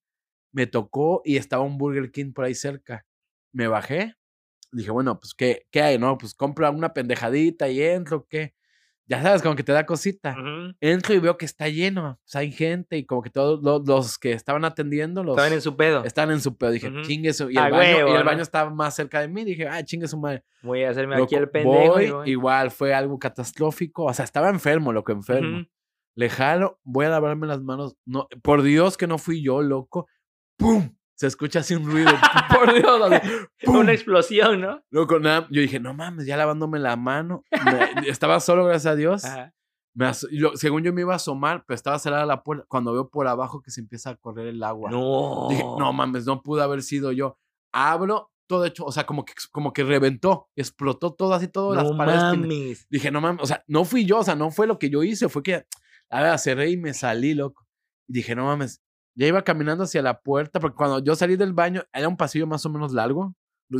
me 0.53 0.68
tocó 0.68 1.20
y 1.24 1.37
estaba 1.37 1.64
un 1.64 1.79
Burger 1.79 2.12
King 2.12 2.33
por 2.33 2.44
ahí 2.44 2.55
cerca. 2.55 3.05
Me 3.53 3.66
bajé. 3.66 4.14
Dije, 4.70 4.92
bueno, 4.92 5.18
pues, 5.18 5.35
¿qué, 5.35 5.66
qué 5.72 5.83
hay? 5.83 5.98
No, 5.98 6.16
pues 6.16 6.33
compra 6.33 6.70
una 6.70 6.92
pendejadita 6.92 7.68
y 7.68 7.83
entro, 7.83 8.29
¿qué? 8.29 8.55
Ya 9.11 9.20
sabes, 9.23 9.42
como 9.42 9.57
que 9.57 9.64
te 9.64 9.73
da 9.73 9.85
cosita. 9.85 10.37
Entro 10.81 11.14
y 11.14 11.18
veo 11.18 11.37
que 11.37 11.44
está 11.44 11.68
lleno. 11.68 12.20
Pues 12.23 12.37
hay 12.37 12.53
gente 12.53 12.96
y 12.96 13.05
como 13.05 13.23
que 13.23 13.31
todos 13.31 13.61
los, 13.61 13.87
los 13.87 14.18
que 14.18 14.31
estaban 14.33 14.64
atendiendo 14.64 15.25
los 15.25 15.33
Estaban 15.37 15.53
en 15.53 15.61
su 15.61 15.77
pedo. 15.77 16.05
estaban 16.05 16.31
en 16.31 16.40
su 16.40 16.57
pedo. 16.57 16.70
Dije, 16.70 16.88
Ujú. 16.88 17.03
chingue 17.03 17.33
su. 17.33 17.51
Y 17.51 17.59
A 17.59 17.66
el, 17.66 17.73
baño, 17.73 17.96
huevo, 17.96 18.09
y 18.09 18.12
el 18.12 18.18
¿no? 18.20 18.25
baño 18.25 18.42
estaba 18.42 18.70
más 18.70 18.94
cerca 18.94 19.20
de 19.20 19.27
mí. 19.27 19.42
Dije, 19.44 19.66
ah, 19.66 19.85
chingue 19.85 20.07
su 20.07 20.16
madre. 20.16 20.44
Voy 20.62 20.85
a 20.85 20.90
hacerme 20.90 21.16
aquí 21.20 21.35
el 21.35 21.51
pendejo. 21.51 21.92
voy, 21.94 22.11
voy. 22.11 22.31
igual 22.31 22.70
fue 22.70 22.94
algo 22.94 23.18
catastrófico. 23.18 24.05
O 24.05 24.14
sea, 24.14 24.25
estaba 24.25 24.49
enfermo, 24.49 24.92
loco, 24.92 25.11
enfermo. 25.11 25.59
Ujú. 25.62 25.66
Le 26.14 26.29
jalo, 26.31 26.79
voy 26.85 27.07
a 27.07 27.09
lavarme 27.09 27.49
las 27.49 27.61
manos. 27.62 27.96
No, 28.05 28.29
por 28.42 28.62
Dios 28.62 28.96
que 28.96 29.09
no 29.09 29.18
fui 29.18 29.42
yo, 29.42 29.61
loco. 29.61 30.07
¡Pum! 30.57 30.94
Se 31.20 31.26
escucha 31.26 31.59
así 31.59 31.74
un 31.74 31.85
ruido. 31.85 32.11
por 32.48 32.72
Dios. 32.72 32.98
Una 33.66 33.92
explosión, 33.92 34.62
¿no? 34.62 34.80
Loco, 34.88 35.18
nada. 35.18 35.46
Yo 35.50 35.61
dije, 35.61 35.78
no 35.78 35.92
mames, 35.92 36.24
ya 36.24 36.35
lavándome 36.38 36.78
la 36.78 36.96
mano. 36.96 37.44
Me- 37.62 38.09
estaba 38.09 38.40
solo, 38.40 38.64
gracias 38.64 38.90
a 38.94 38.96
Dios. 38.96 39.24
Ajá. 39.26 39.52
Me 39.92 40.11
yo- 40.33 40.52
según 40.56 40.83
yo 40.83 40.94
me 40.94 41.02
iba 41.02 41.12
a 41.12 41.16
asomar, 41.16 41.62
pero 41.66 41.74
estaba 41.74 41.98
cerrada 41.98 42.24
la 42.24 42.42
puerta. 42.42 42.64
Cuando 42.68 42.94
veo 42.94 43.11
por 43.11 43.28
abajo 43.28 43.61
que 43.61 43.70
se 43.70 43.83
empieza 43.83 44.09
a 44.09 44.16
correr 44.16 44.46
el 44.46 44.62
agua. 44.62 44.90
No. 44.90 45.48
Dije, 45.50 45.62
no 45.62 45.92
mames, 45.92 46.24
no 46.24 46.40
pudo 46.42 46.62
haber 46.62 46.83
sido 46.83 47.12
yo. 47.12 47.37
Abro, 47.70 48.30
todo 48.46 48.64
hecho, 48.64 48.87
o 48.87 48.90
sea, 48.92 49.04
como 49.04 49.26
que, 49.26 49.35
como 49.52 49.74
que 49.74 49.85
reventó, 49.85 50.48
explotó 50.56 51.12
todo 51.12 51.35
así, 51.35 51.48
todo 51.48 51.74
las 51.74 51.92
paredes. 51.92 52.22
mames. 52.22 52.87
Dije, 52.88 53.11
no 53.11 53.20
mames, 53.20 53.42
o 53.42 53.46
sea, 53.46 53.62
no 53.66 53.85
fui 53.85 54.06
yo, 54.06 54.20
o 54.20 54.24
sea, 54.24 54.37
no 54.37 54.50
fue 54.50 54.66
lo 54.66 54.78
que 54.78 54.88
yo 54.88 55.02
hice, 55.02 55.28
fue 55.28 55.42
que, 55.42 55.66
a 56.09 56.22
ver, 56.22 56.38
cerré 56.38 56.70
y 56.70 56.78
me 56.78 56.94
salí, 56.94 57.35
loco. 57.35 57.66
Y 58.09 58.14
dije, 58.14 58.35
no 58.35 58.46
mames, 58.46 58.80
ya 59.20 59.26
iba 59.26 59.44
caminando 59.44 59.85
hacia 59.85 60.00
la 60.00 60.18
puerta, 60.18 60.61
porque 60.61 60.76
cuando 60.76 60.98
yo 61.00 61.14
salí 61.14 61.37
del 61.37 61.52
baño, 61.52 61.83
era 61.92 62.09
un 62.09 62.16
pasillo 62.16 62.46
más 62.46 62.64
o 62.64 62.70
menos 62.70 62.94
largo. 62.94 63.35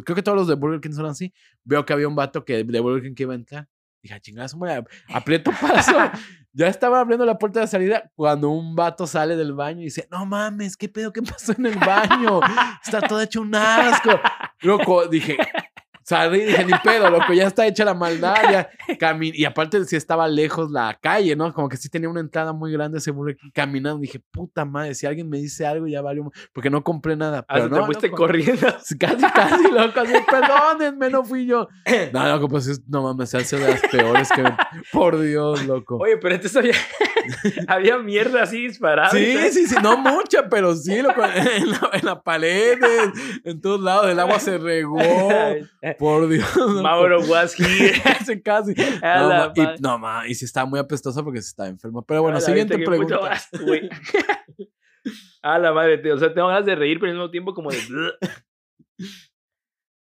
Creo 0.05 0.15
que 0.15 0.23
todos 0.23 0.37
los 0.37 0.47
de 0.47 0.55
Burger 0.55 0.83
King 0.83 0.93
son 0.93 1.07
así. 1.07 1.33
Veo 1.65 1.87
que 1.87 1.95
había 1.95 2.07
un 2.07 2.15
vato 2.15 2.45
que 2.45 2.63
de 2.63 2.81
Burger 2.81 3.03
King 3.03 3.15
que 3.15 3.23
iba 3.23 3.33
a 3.33 3.37
entrar. 3.37 3.67
Dije, 4.03 4.15
"Ah, 4.15 4.21
chingada, 4.21 4.49
madre, 4.59 4.85
aprieto 5.09 5.51
paso. 5.59 5.93
ya 6.53 6.67
estaba 6.67 7.01
abriendo 7.01 7.25
la 7.25 7.39
puerta 7.39 7.61
de 7.61 7.67
salida 7.67 8.11
cuando 8.15 8.51
un 8.51 8.77
vato 8.77 9.07
sale 9.07 9.35
del 9.35 9.55
baño 9.55 9.81
y 9.81 9.85
dice, 9.85 10.07
no 10.11 10.27
mames, 10.27 10.77
¿qué 10.77 10.89
pedo? 10.91 11.11
¿Qué 11.11 11.23
pasó 11.23 11.53
en 11.57 11.65
el 11.65 11.79
baño? 11.79 12.41
Está 12.85 13.01
todo 13.01 13.21
hecho 13.23 13.41
un 13.41 13.55
asco. 13.55 14.11
Loco, 14.61 15.07
dije, 15.07 15.39
salí, 16.11 16.41
dije, 16.41 16.65
ni 16.65 16.73
pedo, 16.83 17.09
loco, 17.09 17.33
ya 17.33 17.47
está 17.47 17.67
hecha 17.67 17.85
la 17.85 17.95
maldad. 17.95 18.35
Ya, 18.51 18.69
y 19.33 19.45
aparte 19.45 19.85
si 19.85 19.95
estaba 19.95 20.27
lejos 20.27 20.71
la 20.73 20.99
calle, 21.01 21.37
¿no? 21.37 21.53
Como 21.55 21.69
que 21.69 21.77
sí 21.77 21.89
tenía 21.89 22.09
una 22.09 22.19
entrada 22.21 22.53
muy 22.53 22.73
grande 22.73 22.99
King 23.01 23.51
caminando. 23.55 24.01
Dije, 24.01 24.21
puta 24.33 24.65
madre, 24.65 24.95
si 24.95 25.07
alguien 25.07 25.29
me 25.29 25.39
dice 25.39 25.67
algo 25.67 25.87
ya 25.87 26.03
valió, 26.03 26.31
porque 26.53 26.69
no 26.69 26.83
compré 26.83 27.15
nada. 27.15 27.43
Pero 27.47 27.65
Hasta 27.65 27.75
te 27.75 27.81
no, 27.81 27.87
fuiste 27.87 28.11
corriendo. 28.11 28.67
Casi, 28.99 28.99
casi, 28.99 29.71
loco, 29.71 30.01
así, 30.01 30.15
perdónenme, 30.29 31.11
no 31.11 31.25
fui 31.25 31.47
yo. 31.47 31.69
No, 32.13 32.29
loco, 32.29 32.49
pues 32.49 32.67
es- 32.67 32.83
no 32.89 33.03
mames, 33.03 33.31
se 33.31 33.39
hace 33.39 33.57
de 33.59 33.69
las 33.71 33.81
peores 33.83 34.29
que... 34.35 34.43
Por 34.93 35.21
Dios, 35.21 35.65
loco. 35.67 35.99
Oye, 35.99 36.17
pero 36.17 36.35
entonces 36.35 36.57
había, 36.57 36.75
había 37.69 37.99
mierda 37.99 38.43
así 38.43 38.67
disparada. 38.67 39.17
y 39.19 39.25
Sí, 39.25 39.51
sí, 39.53 39.67
sí, 39.69 39.77
no 39.83 39.97
mucha, 39.97 40.49
pero 40.49 40.75
sí, 40.75 41.01
loco, 41.03 41.23
en 41.25 41.71
la, 41.71 41.91
en 41.93 42.05
la 42.07 42.21
pared, 42.23 42.79
en, 42.83 43.13
en 43.45 43.61
todos 43.61 43.81
lados, 43.81 44.09
el 44.11 44.19
agua 44.19 44.41
se 44.41 44.59
regó. 44.59 44.99
Por 46.01 46.31
Dios. 46.31 46.49
Mauro 46.83 47.21
was 47.27 47.53
here. 47.53 47.93
Casi, 48.43 48.73
No, 49.03 49.29
ma, 49.29 49.53
y, 49.55 49.61
madre. 49.61 49.77
no, 49.81 49.99
ma, 49.99 50.27
y 50.27 50.35
sí 50.35 50.47
estaba 50.47 50.65
muy 50.65 50.81
apestosa 50.81 51.23
porque 51.23 51.43
se 51.43 51.49
estaba 51.49 51.69
enfermo. 51.69 52.01
Pero 52.07 52.23
bueno, 52.23 52.39
A 52.39 52.41
la 52.41 52.47
siguiente 52.47 52.79
pregunta. 52.79 53.19
A 55.43 55.59
la 55.59 55.73
madre, 55.75 55.99
tío. 55.99 56.15
O 56.15 56.19
sea, 56.19 56.33
tengo 56.33 56.49
ganas 56.49 56.65
de 56.65 56.75
reír, 56.75 56.99
pero 56.99 57.13
al 57.13 57.19
mismo 57.19 57.31
tiempo 57.31 57.53
como 57.53 57.71
de. 57.71 57.79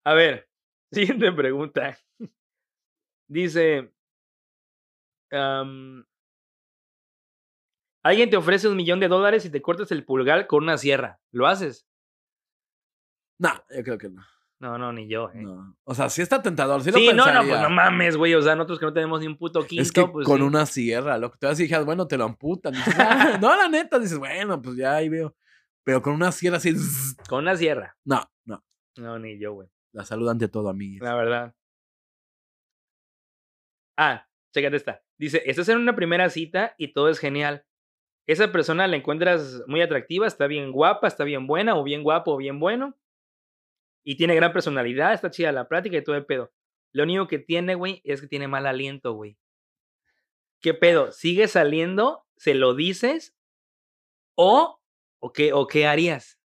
A 0.05 0.13
ver, 0.13 0.47
siguiente 0.91 1.31
pregunta. 1.31 1.97
Dice. 3.27 3.91
Alguien 8.03 8.29
te 8.29 8.37
ofrece 8.37 8.67
un 8.67 8.77
millón 8.77 8.99
de 8.99 9.07
dólares 9.07 9.45
y 9.45 9.49
te 9.49 9.63
cortas 9.63 9.91
el 9.91 10.05
pulgar 10.05 10.45
con 10.45 10.63
una 10.63 10.77
sierra. 10.77 11.19
¿Lo 11.31 11.47
haces? 11.47 11.87
No, 13.39 13.49
yo 13.75 13.83
creo 13.83 13.97
que 13.97 14.09
no. 14.09 14.23
No, 14.59 14.77
no, 14.77 14.91
ni 14.91 15.07
yo. 15.07 15.29
eh. 15.33 15.41
no. 15.43 15.75
O 15.83 15.93
sea, 15.93 16.09
sí 16.09 16.21
está 16.23 16.41
tentador. 16.41 16.81
Sí, 16.81 16.89
lo 16.91 16.97
Sí, 16.97 17.07
no, 17.09 17.13
no, 17.13 17.23
pues 17.25 17.35
pensaría. 17.43 17.61
no 17.61 17.69
mames, 17.69 18.17
güey. 18.17 18.33
O 18.33 18.41
sea, 18.41 18.55
nosotros 18.55 18.79
que 18.79 18.85
no 18.87 18.93
tenemos 18.93 19.19
ni 19.19 19.27
un 19.27 19.37
puto 19.37 19.65
quinto, 19.67 19.81
Es 19.83 19.91
que 19.91 20.05
pues. 20.07 20.25
con 20.25 20.37
sí. 20.37 20.43
una 20.43 20.65
sierra, 20.65 21.17
loco. 21.19 21.37
Te 21.37 21.45
vas 21.45 21.85
bueno, 21.85 22.07
te 22.07 22.17
lo 22.17 22.23
amputan. 22.25 22.73
Dices, 22.73 22.95
"Ah", 22.97 23.37
no, 23.41 23.55
la 23.55 23.69
neta, 23.69 23.99
dices, 23.99 24.17
bueno, 24.17 24.59
pues 24.61 24.75
ya 24.77 24.95
ahí 24.95 25.09
veo. 25.09 25.35
Pero 25.83 26.01
con 26.01 26.13
una 26.13 26.31
sierra 26.31 26.57
así. 26.57 26.73
Con 27.29 27.39
una 27.43 27.55
sierra. 27.55 27.95
No, 28.03 28.21
no. 28.45 28.63
No, 28.97 29.19
ni 29.19 29.37
yo, 29.39 29.53
güey. 29.53 29.69
La 29.93 30.03
salud 30.03 30.27
ante 30.27 30.47
todo, 30.47 30.69
amigues. 30.69 31.01
La 31.01 31.15
verdad. 31.15 31.53
Ah, 33.97 34.27
chécate 34.53 34.75
esta. 34.75 35.01
Dice, 35.17 35.41
estás 35.45 35.69
en 35.69 35.77
una 35.77 35.95
primera 35.95 36.29
cita 36.29 36.75
y 36.77 36.93
todo 36.93 37.09
es 37.09 37.19
genial. 37.19 37.65
Esa 38.27 38.51
persona 38.51 38.85
la 38.87 38.97
encuentras 38.97 39.63
muy 39.67 39.81
atractiva, 39.81 40.27
está 40.27 40.47
bien 40.47 40.71
guapa, 40.71 41.07
está 41.07 41.23
bien 41.23 41.47
buena, 41.47 41.75
o 41.77 41.83
bien 41.83 42.03
guapo, 42.03 42.33
o 42.33 42.37
bien 42.37 42.59
bueno. 42.59 42.95
Y 44.07 44.15
tiene 44.15 44.35
gran 44.35 44.53
personalidad, 44.53 45.11
está 45.11 45.29
chida 45.29 45.51
la 45.51 45.67
plática 45.67 45.97
y 45.97 46.01
todo 46.01 46.15
el 46.15 46.25
pedo. 46.25 46.53
Lo 46.93 47.03
único 47.03 47.27
que 47.27 47.39
tiene, 47.39 47.75
güey, 47.75 47.99
es 48.05 48.21
que 48.21 48.27
tiene 48.27 48.47
mal 48.47 48.65
aliento, 48.65 49.11
güey. 49.11 49.37
¿Qué 50.61 50.73
pedo? 50.73 51.11
¿Sigue 51.11 51.49
saliendo? 51.49 52.25
¿Se 52.37 52.53
lo 52.53 52.73
dices? 52.73 53.35
¿O, 54.35 54.79
o, 55.19 55.33
qué, 55.33 55.51
o 55.51 55.67
qué 55.67 55.87
harías? 55.87 56.36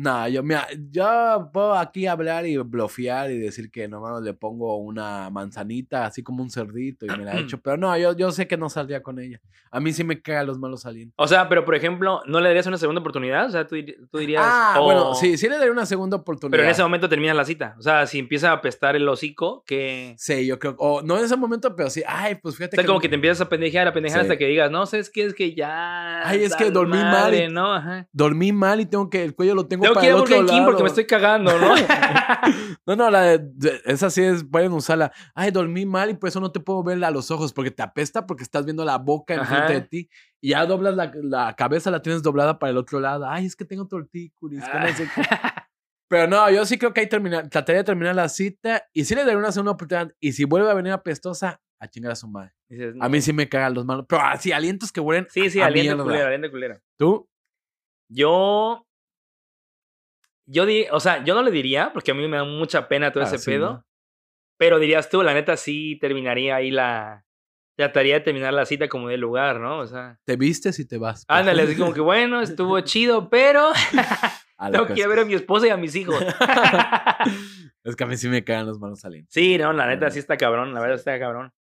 No, 0.00 0.28
yo, 0.28 0.44
mira, 0.44 0.68
yo 0.92 1.50
puedo 1.52 1.74
aquí 1.74 2.06
hablar 2.06 2.46
y 2.46 2.56
blofear 2.56 3.32
y 3.32 3.38
decir 3.38 3.68
que 3.68 3.88
nomás 3.88 4.22
le 4.22 4.32
pongo 4.32 4.76
una 4.76 5.28
manzanita, 5.28 6.06
así 6.06 6.22
como 6.22 6.40
un 6.40 6.50
cerdito, 6.50 7.04
y 7.04 7.08
me 7.08 7.24
la 7.24 7.32
echo. 7.40 7.58
Pero 7.60 7.76
no, 7.78 7.98
yo, 7.98 8.16
yo 8.16 8.30
sé 8.30 8.46
que 8.46 8.56
no 8.56 8.68
saldría 8.68 9.02
con 9.02 9.18
ella. 9.18 9.40
A 9.72 9.80
mí 9.80 9.92
sí 9.92 10.04
me 10.04 10.22
cagan 10.22 10.46
los 10.46 10.56
malos 10.60 10.86
alientos. 10.86 11.14
O 11.18 11.26
sea, 11.26 11.48
pero 11.48 11.64
por 11.64 11.74
ejemplo, 11.74 12.22
¿no 12.26 12.40
le 12.40 12.46
darías 12.48 12.68
una 12.68 12.78
segunda 12.78 13.00
oportunidad? 13.00 13.46
O 13.46 13.50
sea, 13.50 13.66
tú, 13.66 13.74
tú 14.08 14.18
dirías. 14.18 14.42
Ah, 14.46 14.78
bueno, 14.80 15.10
"Oh", 15.10 15.14
sí, 15.16 15.36
sí 15.36 15.48
le 15.48 15.56
daría 15.58 15.72
una 15.72 15.84
segunda 15.84 16.16
oportunidad. 16.16 16.52
Pero 16.52 16.62
en 16.62 16.70
ese 16.70 16.82
momento 16.84 17.08
terminas 17.08 17.34
la 17.34 17.44
cita. 17.44 17.74
O 17.76 17.82
sea, 17.82 18.06
si 18.06 18.20
empieza 18.20 18.50
a 18.50 18.52
apestar 18.54 18.94
el 18.94 19.08
hocico, 19.08 19.64
que. 19.66 20.14
Sí, 20.16 20.46
yo 20.46 20.60
creo. 20.60 20.76
O 20.78 21.02
no 21.02 21.18
en 21.18 21.24
ese 21.24 21.34
momento, 21.36 21.74
pero 21.74 21.90
sí. 21.90 22.04
Ay, 22.06 22.36
pues 22.36 22.54
O 22.54 22.58
fíjate 22.58 22.76
sea, 22.76 22.86
como 22.86 22.98
no- 22.98 23.00
que 23.02 23.08
te 23.08 23.16
empiezas 23.16 23.40
a 23.40 23.48
pendejear, 23.48 23.88
a 23.88 23.92
pendejear 23.92 24.20
Sí. 24.20 24.26
hasta 24.26 24.38
que 24.38 24.46
digas, 24.46 24.70
no, 24.70 24.86
¿sabes 24.86 25.10
qué? 25.10 25.24
Es 25.24 25.34
que 25.34 25.54
ya. 25.56 26.26
Ay, 26.26 26.44
es 26.44 26.54
que 26.54 26.70
dormí 26.70 26.96
mal 26.96 27.10
madre", 27.12 27.44
y- 27.46 27.52
¿no? 27.52 27.74
Ajá. 27.74 28.06
dormí 28.12 28.52
mal 28.52 28.80
y 28.80 28.86
tengo 28.86 29.10
que. 29.10 29.24
El 29.24 29.34
cuello 29.34 29.56
lo 29.56 29.66
tengo, 29.66 29.87
Tengo 29.92 29.94
para 29.94 30.00
que 30.00 30.06
ir 30.06 30.12
a 30.12 30.18
Burger 30.18 30.46
King 30.46 30.64
porque 30.64 30.82
me 30.82 30.88
estoy 30.88 31.06
cagando, 31.06 31.58
¿no? 31.58 31.74
No, 32.86 32.96
no, 32.96 33.10
la 33.10 33.22
de, 33.22 33.38
de- 33.38 33.82
esa 33.84 34.08
sí 34.10 34.22
es, 34.22 34.44
pueden 34.44 34.72
usarla. 34.72 35.12
Ay, 35.34 35.50
dormí 35.50 35.84
mal 35.84 36.08
y 36.10 36.14
por 36.14 36.28
eso 36.28 36.40
no 36.40 36.50
te 36.50 36.60
puedo 36.60 36.82
ver 36.82 37.02
a 37.04 37.10
los 37.10 37.30
ojos 37.30 37.52
porque 37.52 37.70
te 37.70 37.82
apesta 37.82 38.26
porque 38.26 38.42
estás 38.42 38.64
viendo 38.64 38.84
la 38.84 38.96
boca 38.96 39.34
enfrente 39.34 39.72
de 39.74 39.80
ti 39.82 40.10
y 40.40 40.50
ya 40.50 40.64
doblas 40.64 40.94
la, 40.94 41.12
la 41.22 41.54
cabeza, 41.56 41.90
la 41.90 42.00
tienes 42.00 42.22
doblada 42.22 42.58
para 42.58 42.70
el 42.70 42.76
otro 42.78 43.00
lado. 43.00 43.28
Ay, 43.28 43.44
es 43.46 43.56
que 43.56 43.64
tengo 43.64 43.86
tortícolis, 43.86 44.64
que 44.64 44.78
no 44.78 44.88
sé 44.88 45.08
qué. 45.14 45.22
Pero 46.10 46.26
no, 46.26 46.50
yo 46.50 46.64
sí 46.64 46.78
creo 46.78 46.94
que 46.94 47.00
ahí 47.02 47.06
terminar, 47.06 47.50
trataría 47.50 47.80
de 47.82 47.84
terminar 47.84 48.14
la 48.14 48.30
cita 48.30 48.82
y 48.94 49.04
sí 49.04 49.14
le 49.14 49.24
daría 49.24 49.36
una 49.38 49.52
segunda 49.52 49.72
oportunidad. 49.72 50.10
Y 50.20 50.32
si 50.32 50.44
vuelve 50.44 50.70
a 50.70 50.74
venir 50.74 50.92
apestosa, 50.92 51.60
a 51.78 51.86
chingar 51.88 52.12
a 52.12 52.16
su 52.16 52.26
madre. 52.26 52.54
Dices, 52.68 52.94
A 52.98 53.08
mí 53.10 53.20
sí 53.20 53.34
me 53.34 53.46
cagan 53.48 53.74
los 53.74 53.84
malos. 53.84 54.06
Pero 54.08 54.22
así, 54.22 54.50
alientos 54.50 54.90
que 54.90 55.00
huelen. 55.00 55.26
Sí, 55.28 55.50
sí, 55.50 55.60
a 55.60 55.66
aliento 55.66 56.02
culero, 56.02 56.26
aliento 56.26 56.50
culero. 56.50 56.80
¿Tú? 56.98 57.28
Yo. 58.10 58.86
Yo 60.50 60.64
di, 60.66 60.86
o 60.90 60.98
sea, 60.98 61.22
yo 61.24 61.34
no 61.34 61.42
le 61.42 61.50
diría, 61.50 61.92
porque 61.92 62.10
a 62.10 62.14
mí 62.14 62.26
me 62.26 62.38
da 62.38 62.44
mucha 62.44 62.88
pena 62.88 63.12
todo 63.12 63.22
Ah, 63.24 63.26
ese 63.26 63.38
sí, 63.38 63.50
pedo. 63.50 63.72
¿no? 63.72 63.84
Pero 64.58 64.78
dirías 64.78 65.08
tú, 65.10 65.22
la 65.22 65.34
neta, 65.34 65.56
sí 65.56 65.98
terminaría 66.00 66.56
ahí 66.56 66.70
la. 66.70 67.24
Trataría 67.76 68.14
de 68.14 68.20
terminar 68.22 68.52
la 68.54 68.66
cita 68.66 68.88
como 68.88 69.08
de 69.08 69.18
lugar, 69.18 69.60
¿no? 69.60 69.78
O 69.78 69.86
sea. 69.86 70.18
Te 70.24 70.36
vistes 70.36 70.78
y 70.80 70.88
te 70.88 70.98
vas. 70.98 71.24
pues. 71.26 71.38
Ándale, 71.38 71.62
así 71.62 71.76
como 71.76 71.92
que 71.92 72.00
bueno, 72.00 72.40
estuvo 72.40 72.80
chido, 72.80 73.28
pero 73.30 73.70
tengo 74.72 74.86
que 74.86 74.94
ir 74.94 75.04
a 75.04 75.08
ver 75.08 75.20
a 75.20 75.24
mi 75.24 75.34
esposa 75.34 75.66
y 75.68 75.70
a 75.70 75.76
mis 75.76 75.94
hijos. 75.94 76.16
es 77.84 77.94
que 77.94 78.04
a 78.04 78.06
mí 78.06 78.16
sí 78.16 78.28
me 78.28 78.42
cagan 78.42 78.66
los 78.66 78.80
malos 78.80 79.04
alientos. 79.04 79.32
Sí, 79.32 79.58
no, 79.58 79.72
la 79.72 79.86
neta 79.86 80.10
sí 80.10 80.18
está 80.18 80.36
cabrón, 80.36 80.74
la 80.74 80.80
verdad 80.80 80.96
está 80.96 81.18
cabrón. 81.18 81.52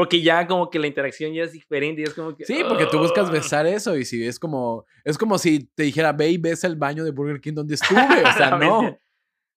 Porque 0.00 0.22
ya 0.22 0.46
como 0.46 0.70
que 0.70 0.78
la 0.78 0.86
interacción 0.86 1.34
ya 1.34 1.42
es 1.42 1.52
diferente 1.52 2.00
y 2.00 2.04
es 2.04 2.14
como 2.14 2.34
que. 2.34 2.46
Sí, 2.46 2.62
porque 2.66 2.86
tú 2.86 2.96
buscas 2.96 3.30
besar 3.30 3.66
eso 3.66 3.98
y 3.98 4.06
si 4.06 4.26
es 4.26 4.38
como 4.38 4.86
es 5.04 5.18
como 5.18 5.36
si 5.36 5.64
te 5.74 5.82
dijera 5.82 6.10
ve 6.14 6.30
y 6.30 6.38
besa 6.38 6.66
el 6.66 6.76
baño 6.76 7.04
de 7.04 7.10
Burger 7.10 7.38
King 7.38 7.52
donde 7.52 7.74
estuve, 7.74 8.00
o 8.00 8.32
sea, 8.32 8.56
no. 8.56 8.98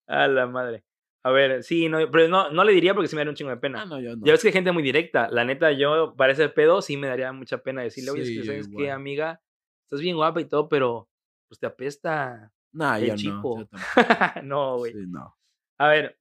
A 0.06 0.28
la 0.28 0.46
madre. 0.46 0.84
A 1.22 1.30
ver, 1.30 1.62
sí, 1.62 1.88
no, 1.88 1.96
pero 2.10 2.28
no, 2.28 2.50
no 2.50 2.62
le 2.62 2.74
diría 2.74 2.92
porque 2.92 3.08
sí 3.08 3.16
me 3.16 3.20
daría 3.20 3.30
un 3.30 3.36
chingo 3.36 3.52
de 3.52 3.56
pena. 3.56 3.80
Ah, 3.80 3.86
no, 3.86 3.98
yo 3.98 4.16
no. 4.16 4.26
Ya 4.26 4.32
ves 4.32 4.42
que 4.42 4.48
hay 4.48 4.52
gente 4.52 4.70
muy 4.70 4.82
directa. 4.82 5.30
La 5.30 5.46
neta, 5.46 5.72
yo 5.72 6.14
para 6.14 6.34
ese 6.34 6.46
pedo 6.50 6.82
sí 6.82 6.98
me 6.98 7.06
daría 7.06 7.32
mucha 7.32 7.56
pena 7.56 7.80
decirle, 7.80 8.10
oye, 8.10 8.22
es 8.24 8.28
que 8.28 8.44
sabes 8.44 8.68
qué, 8.68 8.90
amiga, 8.90 9.40
estás 9.86 10.02
bien 10.02 10.16
guapa 10.16 10.42
y 10.42 10.44
todo, 10.44 10.68
pero 10.68 11.08
pues 11.48 11.58
te 11.58 11.64
apesta. 11.66 12.52
No, 12.70 12.96
el 12.96 13.06
yo 13.06 13.16
no. 13.16 13.32
tampoco. 13.32 13.68
no, 14.42 14.76
güey. 14.76 14.92
Sí, 14.92 15.06
no. 15.08 15.34
A 15.78 15.88
ver, 15.88 16.18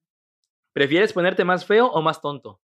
¿prefieres 0.72 1.12
ponerte 1.12 1.44
más 1.44 1.66
feo 1.66 1.88
o 1.88 2.02
más 2.02 2.22
tonto? 2.22 2.62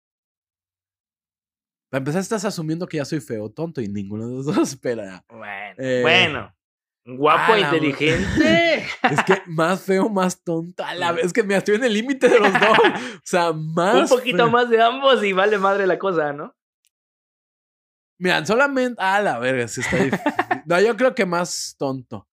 Para 1.90 1.98
empezar 1.98 2.20
estás 2.22 2.44
asumiendo 2.44 2.86
que 2.86 2.96
ya 2.98 3.04
soy 3.04 3.20
feo, 3.20 3.50
tonto 3.50 3.80
y 3.80 3.88
ninguno 3.88 4.28
de 4.28 4.34
los 4.36 4.46
dos 4.46 4.58
espera. 4.72 5.24
Bueno, 5.28 5.74
Eh, 5.78 6.00
bueno. 6.02 6.54
Guapo 7.04 7.54
e 7.54 7.60
inteligente. 7.60 8.84
Es 9.10 9.24
que 9.24 9.42
más 9.46 9.80
feo, 9.82 10.08
más 10.08 10.40
tonto. 10.44 10.84
A 10.84 10.94
la 10.94 11.12
vez 11.12 11.24
es 11.26 11.32
que 11.32 11.42
me 11.42 11.56
estoy 11.56 11.74
en 11.76 11.84
el 11.84 11.94
límite 11.94 12.28
de 12.28 12.38
los 12.38 12.52
dos. 12.52 12.60
O 13.16 13.20
sea, 13.24 13.52
más 13.52 14.10
un 14.10 14.18
poquito 14.18 14.36
feo. 14.44 14.50
más 14.50 14.70
de 14.70 14.80
ambos 14.82 15.24
y 15.24 15.32
vale 15.32 15.58
madre 15.58 15.86
la 15.86 15.98
cosa, 15.98 16.32
¿no? 16.32 16.54
Mira, 18.18 18.44
solamente. 18.44 19.00
A 19.02 19.20
la 19.22 19.38
verga, 19.38 19.66
sí 19.66 19.80
está 19.80 19.96
difícil. 19.96 20.20
No, 20.66 20.80
yo 20.80 20.96
creo 20.96 21.14
que 21.14 21.24
más 21.26 21.74
tonto. 21.78 22.28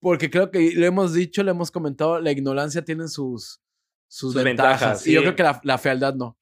Porque 0.00 0.30
creo 0.30 0.50
que 0.50 0.58
le 0.74 0.86
hemos 0.86 1.12
dicho, 1.12 1.42
le 1.42 1.50
hemos 1.50 1.70
comentado, 1.70 2.20
la 2.20 2.30
ignorancia 2.30 2.84
tiene 2.84 3.08
sus, 3.08 3.60
sus, 4.08 4.32
Sus 4.32 4.42
ventajas. 4.42 4.80
ventajas, 4.80 5.06
Y 5.06 5.12
yo 5.12 5.20
creo 5.22 5.36
que 5.36 5.42
la, 5.42 5.60
la 5.64 5.78
fealdad 5.78 6.14
no. 6.14 6.38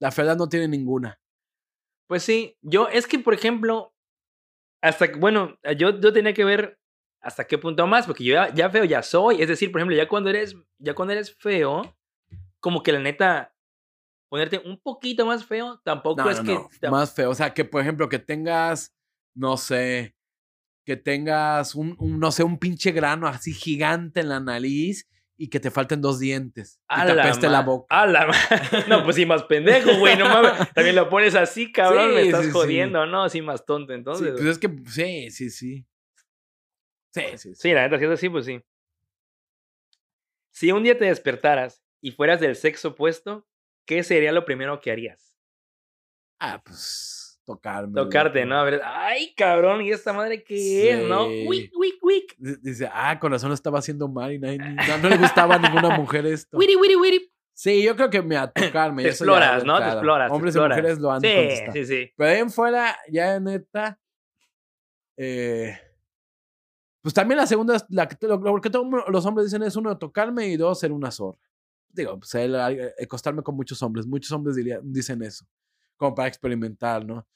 La 0.00 0.10
fealdad 0.10 0.36
no 0.36 0.48
tiene 0.48 0.68
ninguna. 0.68 1.18
Pues 2.08 2.22
sí, 2.24 2.56
yo, 2.62 2.88
es 2.88 3.06
que, 3.06 3.18
por 3.20 3.34
ejemplo, 3.34 3.94
hasta, 4.82 5.08
que- 5.12 5.18
bueno, 5.18 5.58
yo, 5.76 6.00
yo 6.00 6.12
tenía 6.12 6.34
que 6.34 6.44
ver 6.44 6.78
hasta 7.20 7.46
qué 7.46 7.58
punto 7.58 7.86
más, 7.86 8.06
porque 8.06 8.24
yo 8.24 8.34
ya, 8.34 8.52
ya 8.54 8.70
feo 8.70 8.84
ya 8.84 9.02
soy. 9.02 9.40
Es 9.42 9.48
decir, 9.48 9.70
por 9.70 9.80
ejemplo, 9.80 9.96
ya 9.96 10.08
cuando 10.08 10.30
eres, 10.30 10.56
ya 10.78 10.94
cuando 10.94 11.12
eres 11.12 11.34
feo, 11.36 11.96
como 12.60 12.82
que 12.82 12.92
la 12.92 13.00
neta, 13.00 13.54
ponerte 14.30 14.58
un 14.64 14.80
poquito 14.80 15.26
más 15.26 15.44
feo, 15.44 15.80
tampoco 15.84 16.22
No, 16.22 16.30
es 16.30 16.38
no, 16.38 16.44
que... 16.44 16.54
no, 16.54 16.70
tam- 16.80 16.90
Más 16.90 17.12
feo. 17.14 17.30
O 17.30 17.34
sea, 17.34 17.52
que 17.54 17.64
por 17.64 17.80
ejemplo, 17.82 18.08
que 18.08 18.18
tengas, 18.18 18.94
no 19.34 19.56
sé, 19.56 20.14
que 20.86 20.96
tengas 20.96 21.74
un, 21.74 21.94
un, 21.98 22.18
no 22.18 22.32
sé, 22.32 22.42
un 22.44 22.58
pinche 22.58 22.92
grano 22.92 23.26
así 23.26 23.52
gigante 23.52 24.20
en 24.20 24.30
la 24.30 24.40
nariz 24.40 25.06
y 25.40 25.48
que 25.48 25.60
te 25.60 25.70
falten 25.70 26.02
dos 26.02 26.18
dientes. 26.18 26.80
a 26.88 27.04
y 27.04 27.06
te 27.06 27.14
la 27.14 27.22
apeste 27.22 27.48
la 27.48 27.62
boca. 27.62 27.86
a 28.02 28.06
la 28.06 28.26
ma- 28.26 28.34
No, 28.88 29.04
pues 29.04 29.16
sí, 29.16 29.24
más 29.24 29.44
pendejo, 29.44 29.96
güey, 29.98 30.16
no 30.18 30.24
mames. 30.26 30.52
También 30.74 30.96
lo 30.96 31.08
pones 31.08 31.34
así, 31.36 31.70
cabrón, 31.72 32.14
me 32.14 32.22
estás 32.22 32.40
sí, 32.42 32.46
sí. 32.46 32.52
jodiendo, 32.52 33.06
¿no? 33.06 33.28
Sí, 33.28 33.40
más 33.40 33.64
tonto, 33.64 33.92
entonces. 33.94 34.34
pues 34.36 34.48
es 34.48 34.58
que, 34.58 34.68
sí, 34.86 35.30
sí, 35.30 35.48
sí. 35.50 35.86
Sí, 37.14 37.22
sí, 37.30 37.38
sí. 37.38 37.54
Sí, 37.54 37.72
la 37.72 37.82
neta, 37.82 37.98
si 37.98 38.04
es 38.04 38.10
así, 38.10 38.28
pues 38.28 38.44
sí. 38.44 38.60
Si 40.50 40.72
un 40.72 40.82
día 40.82 40.98
te 40.98 41.04
despertaras 41.04 41.82
y 42.00 42.10
fueras 42.10 42.40
del 42.40 42.56
sexo 42.56 42.88
opuesto, 42.88 43.46
¿qué 43.86 44.02
sería 44.02 44.32
lo 44.32 44.44
primero 44.44 44.80
que 44.80 44.90
harías? 44.90 45.38
Ah, 46.40 46.60
pues 46.64 47.17
tocarme. 47.54 47.94
Tocarte. 47.94 48.44
¿no? 48.44 48.56
A 48.58 48.64
ver, 48.64 48.80
ay, 48.84 49.34
cabrón, 49.36 49.80
¿y 49.82 49.90
esta 49.90 50.12
madre 50.12 50.44
qué 50.44 50.92
es, 50.92 51.08
no? 51.08 51.26
Wick, 51.26 51.72
wick, 51.76 51.96
wick. 52.02 52.36
Dice, 52.38 52.88
ah, 52.92 53.18
con 53.18 53.32
razón 53.32 53.52
estaba 53.52 53.78
haciendo 53.78 54.06
mal 54.08 54.32
y 54.32 54.38
nadie- 54.38 54.58
no, 54.58 54.98
no 54.98 55.08
le 55.08 55.16
gustaba 55.16 55.54
a 55.54 55.58
ninguna 55.58 55.96
mujer 55.96 56.26
esto. 56.26 56.56
Wiri, 56.58 56.76
wiri, 56.76 56.96
wiri. 56.96 57.32
Sí, 57.54 57.82
yo 57.82 57.96
creo 57.96 58.08
que 58.10 58.22
me 58.22 58.36
a 58.36 58.50
tocarme. 58.52 59.02
Te 59.02 59.08
ya, 59.08 59.12
exploras, 59.12 59.64
¿no? 59.64 59.78
Te 59.78 59.88
exploras. 59.88 60.28
te 60.30 60.34
Hombres 60.36 60.54
exploras. 60.54 60.78
y 60.78 60.80
mujeres 60.80 60.98
lo 61.00 61.10
han 61.10 61.20
Sí, 61.22 61.34
contestado. 61.34 61.72
sí, 61.72 61.84
sí. 61.86 62.12
Pero 62.16 62.30
ahí 62.30 62.38
en 62.38 62.50
fuera, 62.50 62.96
ya 63.10 63.40
neta. 63.40 63.98
eh, 65.16 65.76
pues 67.02 67.14
también 67.14 67.38
la 67.38 67.46
segunda, 67.46 67.76
es 67.76 67.84
la 67.88 68.08
lo, 68.20 68.36
lo 68.38 68.60
que 68.60 68.70
todo- 68.70 68.88
los 69.08 69.26
hombres 69.26 69.46
dicen 69.46 69.62
es 69.62 69.74
uno, 69.76 69.96
tocarme 69.98 70.46
y 70.48 70.56
dos, 70.56 70.78
ser 70.80 70.92
una 70.92 71.10
zorra. 71.10 71.38
Digo, 71.90 72.18
pues 72.18 72.34
el, 72.34 72.54
el 72.54 72.92
acostarme 73.02 73.42
con 73.42 73.56
muchos 73.56 73.82
hombres. 73.82 74.06
Muchos 74.06 74.30
hombres 74.32 74.54
dirían, 74.56 74.80
dicen 74.84 75.22
eso. 75.22 75.44
Como 75.98 76.14
para 76.14 76.28
experimentar, 76.28 77.04
¿no? 77.04 77.28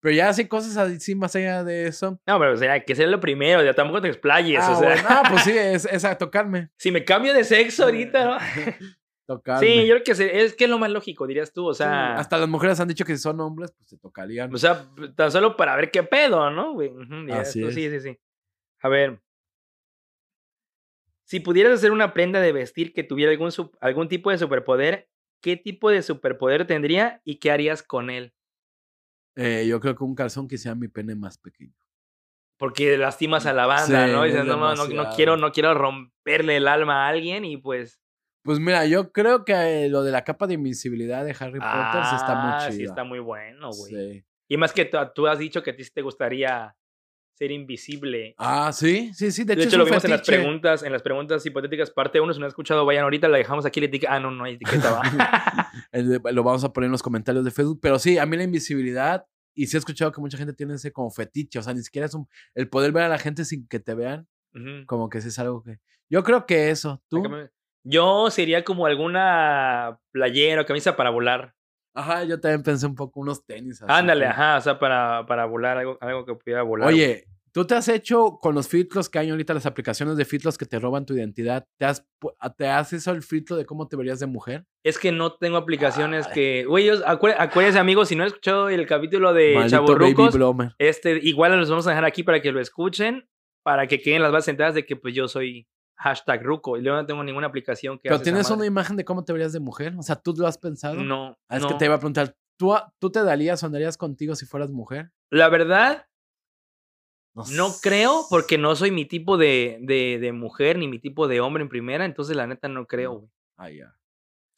Pero 0.00 0.14
ya 0.16 0.28
así 0.28 0.46
cosas 0.48 0.76
así 0.76 1.14
más 1.14 1.34
allá 1.36 1.62
de 1.62 1.86
eso. 1.86 2.20
No, 2.26 2.38
pero 2.38 2.52
o 2.54 2.56
sea, 2.56 2.80
que 2.84 2.94
sea 2.94 3.06
lo 3.06 3.20
primero, 3.20 3.62
ya 3.64 3.72
tampoco 3.74 4.00
te 4.02 4.08
explayes, 4.08 4.60
Ah, 4.60 4.72
o 4.72 4.78
sea. 4.80 4.88
bueno, 4.94 5.08
ah, 5.08 5.22
pues 5.30 5.42
sí, 5.44 5.50
es, 5.56 5.84
es 5.84 6.04
a 6.04 6.18
tocarme. 6.18 6.70
Si 6.76 6.90
me 6.90 7.04
cambio 7.04 7.32
de 7.32 7.44
sexo 7.44 7.84
ahorita, 7.84 8.24
¿no? 8.24 8.38
Tocarme. 9.26 9.66
Sí, 9.66 9.86
yo 9.86 9.94
creo 9.94 10.04
que 10.04 10.40
es 10.42 10.54
que 10.54 10.64
es 10.64 10.70
lo 10.70 10.78
más 10.78 10.90
lógico, 10.90 11.26
dirías 11.26 11.52
tú, 11.52 11.66
o 11.66 11.74
Sí, 11.74 11.78
sea. 11.78 12.14
hasta 12.16 12.38
las 12.38 12.48
mujeres 12.48 12.78
han 12.80 12.88
dicho 12.88 13.04
que 13.04 13.16
si 13.16 13.22
son 13.22 13.40
hombres, 13.40 13.72
pues 13.76 13.88
se 13.88 13.98
tocarían. 13.98 14.54
O 14.54 14.58
sea, 14.58 14.88
tan 15.16 15.32
solo 15.32 15.56
para 15.56 15.74
ver 15.76 15.90
qué 15.90 16.02
pedo, 16.04 16.50
¿no? 16.50 16.76
Así 17.32 17.64
es. 17.64 17.74
Sí, 17.74 17.90
sí, 17.90 18.00
sí. 18.00 18.18
A 18.82 18.88
ver. 18.88 19.20
Si 21.24 21.40
pudieras 21.40 21.72
hacer 21.72 21.90
una 21.90 22.14
prenda 22.14 22.40
de 22.40 22.52
vestir 22.52 22.92
que 22.92 23.02
tuviera 23.02 23.32
algún, 23.32 23.50
algún 23.80 24.06
tipo 24.08 24.30
de 24.30 24.38
superpoder, 24.38 25.08
¿qué 25.46 25.56
tipo 25.56 25.90
de 25.90 26.02
superpoder 26.02 26.66
tendría 26.66 27.22
y 27.24 27.36
qué 27.36 27.52
harías 27.52 27.84
con 27.84 28.10
él? 28.10 28.34
Eh, 29.36 29.64
yo 29.68 29.78
creo 29.78 29.94
que 29.94 30.02
un 30.02 30.16
calzón 30.16 30.48
que 30.48 30.58
sea 30.58 30.74
mi 30.74 30.88
pene 30.88 31.14
más 31.14 31.38
pequeño. 31.38 31.72
Porque 32.58 32.98
lastimas 32.98 33.46
a 33.46 33.52
la 33.52 33.66
banda, 33.66 34.06
Sí, 34.08 34.12
¿no? 34.12 34.24
Dices, 34.24 34.44
no, 34.44 34.56
no, 34.56 34.88
no, 34.88 35.10
quiero, 35.14 35.36
no 35.36 35.52
quiero 35.52 35.72
romperle 35.74 36.56
el 36.56 36.66
alma 36.66 37.06
a 37.06 37.10
alguien 37.10 37.44
y 37.44 37.58
pues. 37.58 38.00
Pues 38.42 38.58
mira, 38.58 38.86
yo 38.86 39.12
creo 39.12 39.44
que 39.44 39.84
eh, 39.84 39.88
lo 39.88 40.02
de 40.02 40.10
la 40.10 40.24
capa 40.24 40.48
de 40.48 40.54
invisibilidad 40.54 41.24
de 41.24 41.36
Harry 41.38 41.60
Potter 41.60 42.04
sí 42.10 42.16
está 42.16 42.34
muy 42.34 42.52
ah, 42.52 42.58
chido. 42.62 42.78
sí 42.78 42.82
está 42.82 43.04
muy 43.04 43.20
bueno, 43.20 43.70
güey. 43.70 43.94
Sí. 43.94 44.24
Y 44.48 44.56
más 44.56 44.72
que 44.72 44.84
tú, 44.84 44.98
tú 45.14 45.28
has 45.28 45.38
dicho 45.38 45.62
que 45.62 45.70
a 45.70 45.76
ti 45.76 45.84
sí 45.84 45.92
te 45.94 46.02
gustaría 46.02 46.76
ser 47.36 47.50
invisible. 47.50 48.34
Ah, 48.38 48.72
sí, 48.72 49.12
sí, 49.12 49.30
sí. 49.30 49.44
De 49.44 49.54
De 49.54 49.62
hecho, 49.62 49.68
hecho, 49.68 49.68
es 49.68 49.74
un 49.74 49.78
lo 49.80 49.84
vimos 49.84 50.04
en 50.04 50.10
las 50.10 50.22
preguntas, 50.22 50.82
en 50.82 50.92
las 50.92 51.02
preguntas 51.02 51.44
hipotéticas, 51.44 51.90
parte 51.90 52.20
1, 52.20 52.32
si 52.32 52.38
no 52.40 52.46
han 52.46 52.48
escuchado, 52.48 52.84
vayan 52.84 53.04
ahorita, 53.04 53.28
la 53.28 53.38
dejamos 53.38 53.66
aquí, 53.66 53.80
la 53.80 53.86
etiqueta. 53.86 54.14
Ah, 54.14 54.20
no, 54.20 54.30
no 54.30 54.44
hay 54.44 54.54
etiqueta, 54.54 54.90
va. 54.92 55.70
Lo 56.32 56.42
vamos 56.42 56.64
a 56.64 56.72
poner 56.72 56.86
en 56.86 56.92
los 56.92 57.02
comentarios 57.02 57.44
de 57.44 57.50
Facebook. 57.50 57.78
Pero 57.82 57.98
sí, 57.98 58.18
a 58.18 58.26
mí 58.26 58.36
la 58.36 58.44
invisibilidad, 58.44 59.26
y 59.54 59.66
sí 59.66 59.76
he 59.76 59.78
escuchado 59.78 60.12
que 60.12 60.20
mucha 60.20 60.38
gente 60.38 60.52
tiene 60.54 60.74
ese 60.74 60.92
como 60.92 61.10
fetiche. 61.10 61.58
O 61.58 61.62
sea, 61.62 61.74
ni 61.74 61.82
siquiera 61.82 62.06
es 62.06 62.14
un. 62.14 62.28
El 62.54 62.68
poder 62.68 62.92
ver 62.92 63.04
a 63.04 63.08
la 63.08 63.18
gente 63.18 63.44
sin 63.44 63.66
que 63.68 63.80
te 63.80 63.94
vean, 63.94 64.26
como 64.86 65.08
que 65.08 65.20
sí 65.20 65.28
es 65.28 65.38
algo 65.38 65.62
que. 65.62 65.78
Yo 66.08 66.22
creo 66.22 66.46
que 66.46 66.70
eso. 66.70 67.02
¿Tú? 67.08 67.22
Yo 67.84 68.30
sería 68.30 68.64
como 68.64 68.86
alguna 68.86 69.98
playera 70.10 70.62
o 70.62 70.66
camisa 70.66 70.96
para 70.96 71.10
volar. 71.10 71.54
Ajá, 71.96 72.24
yo 72.24 72.38
también 72.38 72.62
pensé 72.62 72.86
un 72.86 72.94
poco 72.94 73.20
unos 73.20 73.44
tenis. 73.44 73.82
así 73.82 73.90
Ándale, 73.92 74.26
ajá, 74.26 74.58
o 74.58 74.60
sea, 74.60 74.78
para, 74.78 75.24
para 75.26 75.46
volar, 75.46 75.78
algo, 75.78 75.96
algo 76.00 76.24
que 76.26 76.34
pudiera 76.34 76.62
volar. 76.62 76.88
Oye, 76.88 77.24
¿Tú 77.52 77.66
te 77.66 77.74
has 77.74 77.88
hecho 77.88 78.36
con 78.38 78.54
los 78.54 78.68
filtros 78.68 79.08
que 79.08 79.18
hay 79.18 79.30
ahorita, 79.30 79.54
las 79.54 79.64
aplicaciones 79.64 80.18
de 80.18 80.26
filtros 80.26 80.58
que 80.58 80.66
te 80.66 80.78
roban 80.78 81.06
tu 81.06 81.14
identidad? 81.14 81.64
¿Te 81.78 81.86
has, 81.86 82.06
pu- 82.20 82.34
te 82.54 82.68
has 82.68 82.92
hecho 82.92 83.12
el 83.12 83.22
filtro 83.22 83.56
de 83.56 83.64
cómo 83.64 83.88
te 83.88 83.96
verías 83.96 84.20
de 84.20 84.26
mujer? 84.26 84.66
Es 84.84 84.98
que 84.98 85.10
no 85.10 85.32
tengo 85.38 85.56
aplicaciones 85.56 86.26
Ay. 86.26 86.32
que. 86.34 86.64
Güey, 86.68 86.90
acué- 86.90 87.34
acuérdense, 87.38 87.78
amigos, 87.78 88.08
si 88.08 88.14
no 88.14 88.24
han 88.24 88.26
escuchado 88.26 88.68
el 88.68 88.86
capítulo 88.86 89.32
de 89.32 89.54
bloomer. 90.34 90.74
este, 90.78 91.18
igual 91.22 91.56
los 91.58 91.70
vamos 91.70 91.86
a 91.86 91.90
dejar 91.92 92.04
aquí 92.04 92.22
para 92.22 92.42
que 92.42 92.52
lo 92.52 92.60
escuchen, 92.60 93.26
para 93.62 93.86
que 93.86 94.02
queden 94.02 94.20
las 94.20 94.32
bases 94.32 94.44
sentadas 94.44 94.74
de 94.74 94.84
que 94.84 94.96
pues 94.96 95.14
yo 95.14 95.26
soy 95.26 95.66
hashtag 95.96 96.42
ruco. 96.42 96.76
Y 96.78 96.82
yo 96.84 96.94
no 96.94 97.04
tengo 97.06 97.22
ninguna 97.24 97.46
aplicación 97.46 97.98
que 97.98 98.08
Pero 98.08 98.20
tienes 98.20 98.50
una 98.50 98.66
imagen 98.66 98.96
de 98.96 99.04
cómo 99.04 99.24
te 99.24 99.32
verías 99.32 99.52
de 99.52 99.60
mujer. 99.60 99.94
O 99.98 100.02
sea, 100.02 100.16
¿tú 100.16 100.34
lo 100.36 100.46
has 100.46 100.58
pensado? 100.58 100.96
No, 100.96 101.36
Ah, 101.48 101.56
es 101.56 101.62
no. 101.62 101.68
que 101.68 101.74
te 101.74 101.84
iba 101.86 101.94
a 101.94 101.98
preguntar, 101.98 102.36
¿tú, 102.58 102.74
¿tú 102.98 103.10
te 103.10 103.22
darías 103.22 103.62
o 103.62 103.66
andarías 103.66 103.96
contigo 103.96 104.34
si 104.34 104.46
fueras 104.46 104.70
mujer? 104.70 105.10
La 105.30 105.48
verdad, 105.48 106.06
no 107.52 107.70
creo, 107.82 108.24
porque 108.30 108.56
no 108.56 108.74
soy 108.76 108.90
mi 108.90 109.04
tipo 109.04 109.36
de, 109.36 109.78
de, 109.82 110.18
de 110.18 110.32
mujer 110.32 110.78
ni 110.78 110.88
mi 110.88 110.98
tipo 110.98 111.28
de 111.28 111.40
hombre 111.40 111.62
en 111.62 111.68
primera, 111.68 112.04
entonces 112.06 112.34
la 112.36 112.46
neta 112.46 112.68
no 112.68 112.86
creo, 112.86 113.12
güey. 113.18 113.30
Ah, 113.58 113.70
ya. 113.70 113.94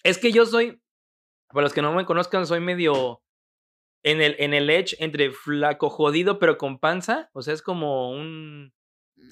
Es 0.05 0.18
que 0.18 0.30
yo 0.30 0.47
soy, 0.47 0.80
para 1.49 1.64
los 1.64 1.72
que 1.72 1.82
no 1.82 1.93
me 1.93 2.05
conozcan, 2.05 2.47
soy 2.47 2.61
medio 2.61 3.20
en 4.05 4.20
el, 4.20 4.36
en 4.39 4.55
el 4.55 4.70
edge 4.70 4.95
entre 5.01 5.32
flaco 5.32 5.91
jodido 5.91 6.39
pero 6.39 6.57
con 6.57 6.78
panza. 6.78 7.30
O 7.32 7.43
sea, 7.43 7.53
es 7.55 7.62
como 7.62 8.12
un... 8.12 8.72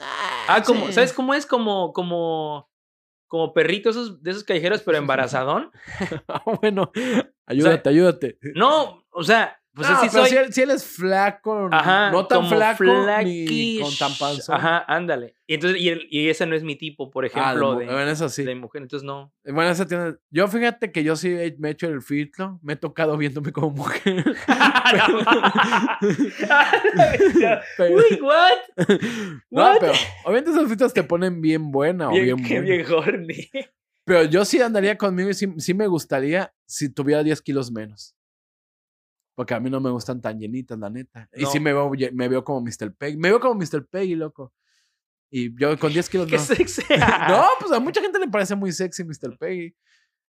Ah, 0.01 0.63
como, 0.65 0.87
sí. 0.89 0.93
¿sabes 0.93 1.13
cómo 1.13 1.35
es? 1.35 1.47
Como, 1.47 1.93
como, 1.93 2.71
como 3.27 3.53
perrito 3.53 3.91
esos, 3.91 4.23
de 4.23 4.31
esos 4.31 4.45
callejeros 4.45 4.83
pero 4.83 4.99
embarazadón. 4.99 5.71
Ah, 6.29 6.43
bueno, 6.61 6.91
ayúdate, 7.47 7.89
ayúdate. 7.89 8.39
No, 8.55 9.05
o 9.11 9.23
sea, 9.23 9.61
pues 9.77 9.89
No, 9.89 9.97
así 9.97 10.09
pero 10.11 10.23
soy. 10.25 10.31
si, 10.31 10.37
él, 10.37 10.53
si 10.55 10.63
él 10.63 10.71
es 10.71 10.85
flaco, 10.85 11.69
Ajá, 11.71 12.11
no 12.11 12.27
tan 12.27 12.49
flaco 12.49 12.83
ni 13.23 13.79
con 13.81 13.95
tan 13.97 14.13
panzón. 14.19 14.57
Ajá, 14.57 14.85
ándale. 14.89 15.37
Y 15.47 15.55
entonces, 15.55 15.81
y, 15.81 15.89
el- 15.91 16.09
y 16.11 16.29
ese 16.29 16.47
no 16.47 16.57
es 16.57 16.65
mi 16.65 16.75
tipo, 16.77 17.11
por 17.11 17.25
Ah, 17.25 17.29
de 17.29 17.33
ejemplo, 17.41 17.77
de, 17.77 17.85
bueno, 17.85 18.01
eso 18.11 18.29
sí. 18.29 18.43
de 18.43 18.55
mujer. 18.57 18.83
Entonces 18.83 19.07
no. 19.07 19.33
Bueno, 19.45 19.71
eso 19.71 19.87
tiene. 19.87 20.15
Yo 20.31 20.49
fíjate 20.49 20.91
que 20.91 21.05
yo 21.05 21.15
sí 21.15 21.29
me 21.59 21.69
he 21.69 21.73
hecho 21.73 21.87
el 21.89 22.03
filtro. 22.03 22.59
Me 22.63 22.73
he 22.73 22.77
tocado 22.77 23.17
viéndome 23.17 23.53
como 23.53 23.71
mujer. 23.71 24.25
Pero- 27.77 27.97
Uy, 27.97 28.21
what? 28.23 28.53
no, 29.51 29.63
What? 29.63 29.77
pero 29.81 29.93
obviamente 30.25 30.51
esos 30.51 30.69
filtros 30.69 30.93
te 30.95 31.03
ponen 31.03 31.41
bien 31.41 31.71
buena 31.71 32.09
o 32.09 32.13
bien, 32.13 32.43
qué 32.43 32.61
bien 32.61 32.85
horny. 32.91 33.51
Pero 34.05 34.25
yo 34.25 34.45
sí 34.45 34.61
andaría 34.63 34.97
conmigo 34.97 35.31
y 35.31 35.35
sí, 35.35 35.53
sí 35.59 35.75
me 35.75 35.87
gustaría 35.87 36.53
si 36.65 36.89
tuviera 36.93 37.23
10 37.23 37.43
kilos 37.43 37.71
menos. 37.73 38.15
Porque 39.37 39.55
a 39.55 39.61
mí 39.61 39.71
no 39.71 39.79
me 39.81 39.91
gustan 39.91 40.21
tan 40.21 40.41
llenitas, 40.41 40.77
la 40.79 40.91
neta. 40.91 41.29
Y 41.35 41.47
sí 41.47 41.59
No. 41.59 41.65
me 41.65 41.73
veo, 41.73 41.93
me 42.15 42.29
veo 42.29 42.43
como 42.43 42.61
Mr. 42.63 42.93
Peggy. 42.97 43.17
Me 43.17 43.29
veo 43.29 43.39
como 43.39 43.55
Mr. 43.55 43.87
Peggy, 43.87 44.17
loco. 44.17 44.53
Y 45.31 45.55
yo 45.61 45.79
con 45.79 45.93
10 45.93 46.09
kilos 46.09 46.27
Qué 46.31 46.33
menos. 46.33 46.47
sexy. 46.49 46.83
No, 47.29 47.45
pues 47.61 47.71
a 47.71 47.79
mucha 47.79 48.01
gente 48.01 48.19
le 48.19 48.27
parece 48.29 48.57
muy 48.57 48.73
sexy 48.73 49.05
Mr. 49.05 49.37
Peggy. 49.39 49.73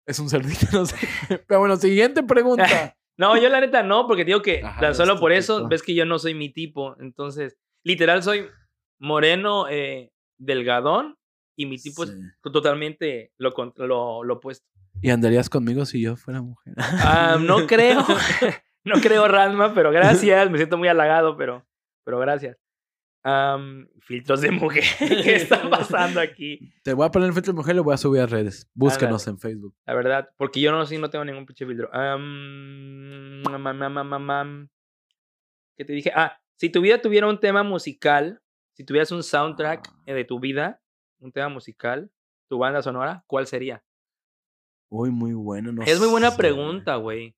Es 0.06 0.20
un 0.20 0.30
cerdito, 0.30 0.66
no 0.74 0.86
sé. 0.86 0.98
Pero 1.48 1.60
bueno, 1.60 1.78
siguiente 1.78 2.24
pregunta. 2.24 2.96
No, 3.18 3.36
yo 3.38 3.50
la 3.50 3.60
neta 3.62 3.84
no, 3.84 4.08
porque 4.08 4.26
digo 4.26 4.42
que 4.42 4.62
Ajá, 4.64 4.80
tan 4.82 4.90
no 4.90 4.96
solo 4.96 5.20
por 5.20 5.32
eso 5.32 5.68
ves 5.68 5.82
que 5.84 5.94
yo 5.96 6.06
no 6.06 6.18
soy 6.20 6.34
mi 6.34 6.52
tipo. 6.52 6.96
Entonces, 7.00 7.58
literal 7.84 8.24
soy 8.24 8.48
moreno, 9.00 9.68
eh, 9.70 10.12
delgadón 10.40 11.18
y 11.56 11.66
mi 11.66 11.78
tipo 11.78 12.06
Sí. 12.06 12.14
es 12.14 12.52
totalmente 12.52 13.32
lo, 13.38 13.54
lo, 13.78 14.24
lo 14.24 14.34
opuesto. 14.36 14.66
¿Y 15.02 15.10
andarías 15.12 15.50
conmigo 15.50 15.86
si 15.86 16.02
yo 16.02 16.16
fuera 16.16 16.42
mujer? 16.42 16.74
Ah, 16.78 17.38
no 17.40 17.68
creo, 17.68 18.04
no 18.88 19.02
creo, 19.02 19.28
Ranma, 19.28 19.74
pero 19.74 19.92
gracias. 19.92 20.50
Me 20.50 20.58
siento 20.58 20.78
muy 20.78 20.88
halagado, 20.88 21.38
pero, 21.38 21.66
pero 22.04 22.20
gracias. 22.20 22.58
Filtros 24.00 24.40
de 24.42 24.52
mujer. 24.52 24.84
¿Qué 25.00 25.36
está 25.36 25.70
pasando 25.70 26.22
aquí? 26.22 26.60
Te 26.84 26.94
voy 26.94 27.06
a 27.06 27.12
poner 27.12 27.28
el 27.28 27.34
filtro 27.34 27.52
de 27.52 27.58
mujer 27.58 27.76
y 27.76 27.78
lo 27.78 27.84
voy 27.84 27.94
a 27.94 27.98
subir 27.98 28.22
a 28.22 28.26
redes. 28.26 28.70
Búscanos 28.74 29.28
en 29.28 29.38
Facebook. 29.38 29.76
La 29.86 29.94
verdad, 29.96 30.30
porque 30.38 30.62
yo 30.62 30.72
no, 30.72 30.86
sí, 30.86 30.98
no 30.98 31.10
tengo 31.10 31.26
ningún 31.26 31.46
pinche 31.46 31.66
filtro. 31.66 31.90
Am, 31.94 33.44
mam, 33.44 34.24
mam. 34.24 34.70
¿Qué 35.76 35.84
te 35.86 35.94
dije? 35.94 36.12
Ah, 36.16 36.40
si 36.56 36.70
tu 36.70 36.80
vida 36.82 37.02
tuviera 37.02 37.28
un 37.28 37.40
tema 37.40 37.64
musical, 37.64 38.42
si 38.74 38.84
tuvieras 38.86 39.12
un 39.12 39.24
soundtrack 39.24 39.88
Ah. 39.90 40.02
eh, 40.06 40.14
de 40.14 40.24
tu 40.24 40.40
vida, 40.40 40.82
un 41.20 41.32
tema 41.32 41.50
musical, 41.50 42.10
tu 42.48 42.58
banda 42.60 42.82
sonora, 42.82 43.24
¿cuál 43.28 43.46
sería? 43.46 43.84
Uy, 44.90 45.12
muy 45.12 45.34
bueno. 45.34 45.74
No 45.74 45.84
es 45.84 46.00
muy 46.00 46.08
buena 46.08 46.32
sé. 46.32 46.38
pregunta, 46.38 46.96
güey. 46.96 47.36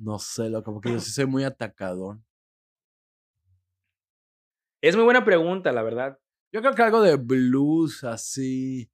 No 0.00 0.18
sé, 0.18 0.48
loco, 0.48 0.72
porque 0.72 0.90
yo 0.90 0.98
sí 1.00 1.10
soy 1.10 1.26
muy 1.26 1.44
atacador. 1.44 2.18
Es 4.82 4.96
muy 4.96 5.04
buena 5.04 5.24
pregunta, 5.24 5.72
la 5.72 5.82
verdad. 5.82 6.18
Yo 6.52 6.62
creo 6.62 6.74
que 6.74 6.82
algo 6.82 7.02
de 7.02 7.16
blues, 7.16 8.02
así. 8.02 8.90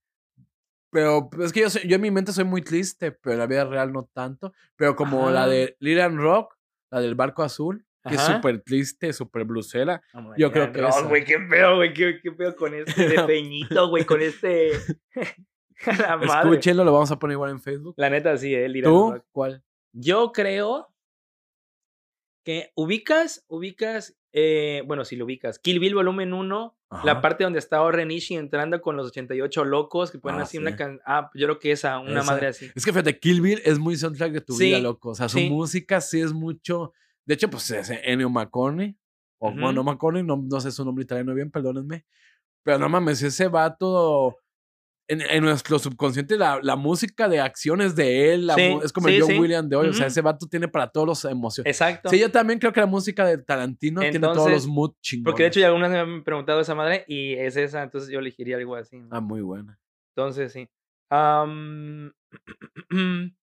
Pero 0.91 1.31
es 1.41 1.53
que 1.53 1.61
yo, 1.61 1.71
soy- 1.71 1.89
yo 1.89 1.97
en 1.97 2.03
mi 2.03 2.11
mente 2.11 2.33
soy 2.33 2.45
muy 2.45 2.63
triste, 2.63 3.13
pero 3.13 3.35
en 3.35 3.39
la 3.39 3.47
vida 3.47 3.65
real 3.65 3.93
no 3.93 4.09
tanto. 4.13 4.53
Pero 4.77 4.97
como 4.97 5.31
la 5.31 5.47
de 5.47 5.77
Lilan 5.79 6.17
Rock, 6.17 6.57
la 6.91 7.01
del 7.01 7.15
barco 7.15 7.43
azul, 7.43 7.87
que 8.09 8.15
es 8.15 8.21
súper 8.21 8.63
triste, 8.63 9.13
súper 9.13 9.45
blusera. 9.45 10.03
Oh 10.15 10.33
Yo 10.37 10.51
creo 10.51 10.73
que 10.73 10.81
no, 10.81 11.09
güey, 11.09 11.25
qué 11.25 11.39
pedo, 11.39 11.77
güey, 11.77 11.93
qué, 11.93 12.21
qué 12.23 12.33
pedo 12.33 12.55
con 12.57 12.75
este 12.75 13.09
de 13.09 13.23
Peñito, 13.27 13.89
güey, 13.89 14.05
con 14.05 14.21
este... 14.23 14.73
La 15.99 16.17
madre. 16.17 16.51
Escúchenlo, 16.51 16.85
lo 16.85 16.93
vamos 16.93 17.11
a 17.11 17.19
poner 17.19 17.35
igual 17.35 17.51
en 17.51 17.61
Facebook. 17.61 17.95
La 17.99 18.09
neta 18.09 18.37
sí, 18.37 18.55
eh, 18.55 18.69
Lira 18.69 18.89
¿Tú? 18.89 19.13
Rock. 19.13 19.25
¿Cuál? 19.31 19.63
Yo 19.93 20.33
creo 20.33 20.89
que 22.47 22.71
ubicas, 22.77 23.45
ubicas, 23.49 24.17
eh, 24.33 24.85
bueno, 24.87 25.05
si 25.05 25.17
lo 25.17 25.25
ubicas, 25.25 25.59
Kill 25.59 25.81
Bill 25.81 25.97
volumen 25.97 26.33
1, 26.33 26.79
la 27.03 27.21
parte 27.21 27.43
donde 27.43 27.59
está 27.59 27.83
Oren 27.83 28.13
Ishii 28.13 28.37
entrando 28.37 28.81
con 28.81 28.97
los 28.97 29.09
88 29.09 29.65
locos 29.65 30.13
que 30.13 30.21
ponen 30.21 30.39
Ah, 30.39 30.45
así 30.45 30.57
una 30.57 30.77
canción. 30.77 31.01
Ah, 31.05 31.29
yo 31.35 31.47
creo 31.49 31.59
que 31.59 31.73
esa, 31.73 31.99
una 31.99 32.21
Esa. 32.21 32.31
madre 32.31 32.47
así. 32.47 32.71
Es 32.77 32.85
que 32.85 32.93
fíjate, 32.93 33.19
Kill 33.19 33.41
Bill 33.41 33.61
es 33.65 33.81
muy 33.81 33.97
soundtrack 33.97 34.31
de 34.31 34.41
tu 34.43 34.53
Sí, 34.53 34.67
vida, 34.67 34.79
loco. 34.79 35.11
O 35.11 35.15
sea, 35.17 35.29
su 35.29 35.39
sí. 35.39 35.51
música 35.51 36.01
sí 36.01 36.21
es 36.21 36.33
mucho. 36.33 36.93
De 37.25 37.35
hecho, 37.35 37.51
pues 37.51 37.69
es 37.73 37.91
Ennio 38.05 38.31
Morricone. 38.31 38.97
O 39.39 39.51
Ujú. 39.51 39.61
bueno, 39.61 39.83
Morricone, 39.83 40.23
no, 40.23 40.37
no 40.37 40.61
sé 40.61 40.71
su 40.71 40.85
nombre 40.85 41.03
italiano 41.03 41.35
bien, 41.35 41.51
perdónenme. 41.51 42.07
Pero 42.63 42.79
no 42.79 42.89
mames, 42.89 43.21
ese 43.25 43.49
vato. 43.49 44.37
En, 45.09 45.21
en 45.21 45.45
nuestro 45.45 45.79
subconsciente, 45.79 46.37
la, 46.37 46.59
la 46.63 46.75
música 46.75 47.29
de 47.29 47.39
acciones 47.39 47.95
de 47.95 48.35
él, 48.35 48.49
la 48.49 48.57
Sí, 48.57 48.77
es 48.83 48.93
como 48.93 49.07
sí, 49.07 49.15
el 49.15 49.23
John 49.23 49.31
sí. 49.31 49.39
Williams 49.39 49.69
de 49.69 49.77
hoy. 49.77 49.89
O 49.89 49.93
sea, 49.93 50.09
ese 50.09 50.21
vato 50.21 50.49
tiene 50.49 50.67
para 50.67 50.89
todos 50.89 51.07
los 51.07 51.25
emociones. 51.25 51.71
Exacto. 51.71 52.09
Sí, 52.09 52.19
yo 52.19 52.33
también 52.33 52.59
creo 52.59 52.73
que 52.73 52.81
la 52.81 52.87
música 52.87 53.25
de 53.25 53.39
Tarantino 53.39 54.01
tiene 54.01 54.19
todos 54.19 54.51
los 54.51 54.67
mood 54.67 54.95
chingones. 55.01 55.33
Porque 55.33 55.45
de 55.45 55.49
hecho 55.49 55.61
ya 55.61 55.69
algunas 55.69 55.91
me 55.91 55.99
han 55.99 56.25
preguntado 56.25 56.61
esa 56.61 56.75
madre 56.75 57.05
y 57.07 57.35
es 57.35 57.57
esa, 57.57 57.85
entonces 57.85 58.11
yo 58.11 58.19
elegiría 58.19 58.57
algo 58.57 58.75
así. 58.75 58.99
¿no? 58.99 59.09
Ah, 59.13 59.21
muy 59.21 59.43
buena. 59.43 59.79
Entonces, 60.17 60.53
sí. 60.53 60.69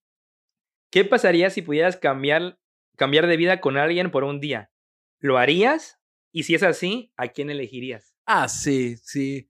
¿Qué 0.92 1.06
pasaría 1.06 1.50
si 1.50 1.62
pudieras 1.62 1.98
cambiar, 1.98 2.60
cambiar 2.98 3.28
de 3.28 3.38
vida 3.38 3.62
con 3.62 3.78
alguien 3.78 4.12
por 4.12 4.24
un 4.24 4.40
día? 4.40 4.72
¿Lo 5.20 5.38
harías? 5.38 6.00
Y 6.32 6.44
si 6.44 6.56
es 6.56 6.64
así, 6.64 7.12
¿a 7.16 7.30
quién 7.30 7.50
elegirías? 7.50 8.16
Ah, 8.26 8.48
sí, 8.48 8.98
sí. 8.98 9.50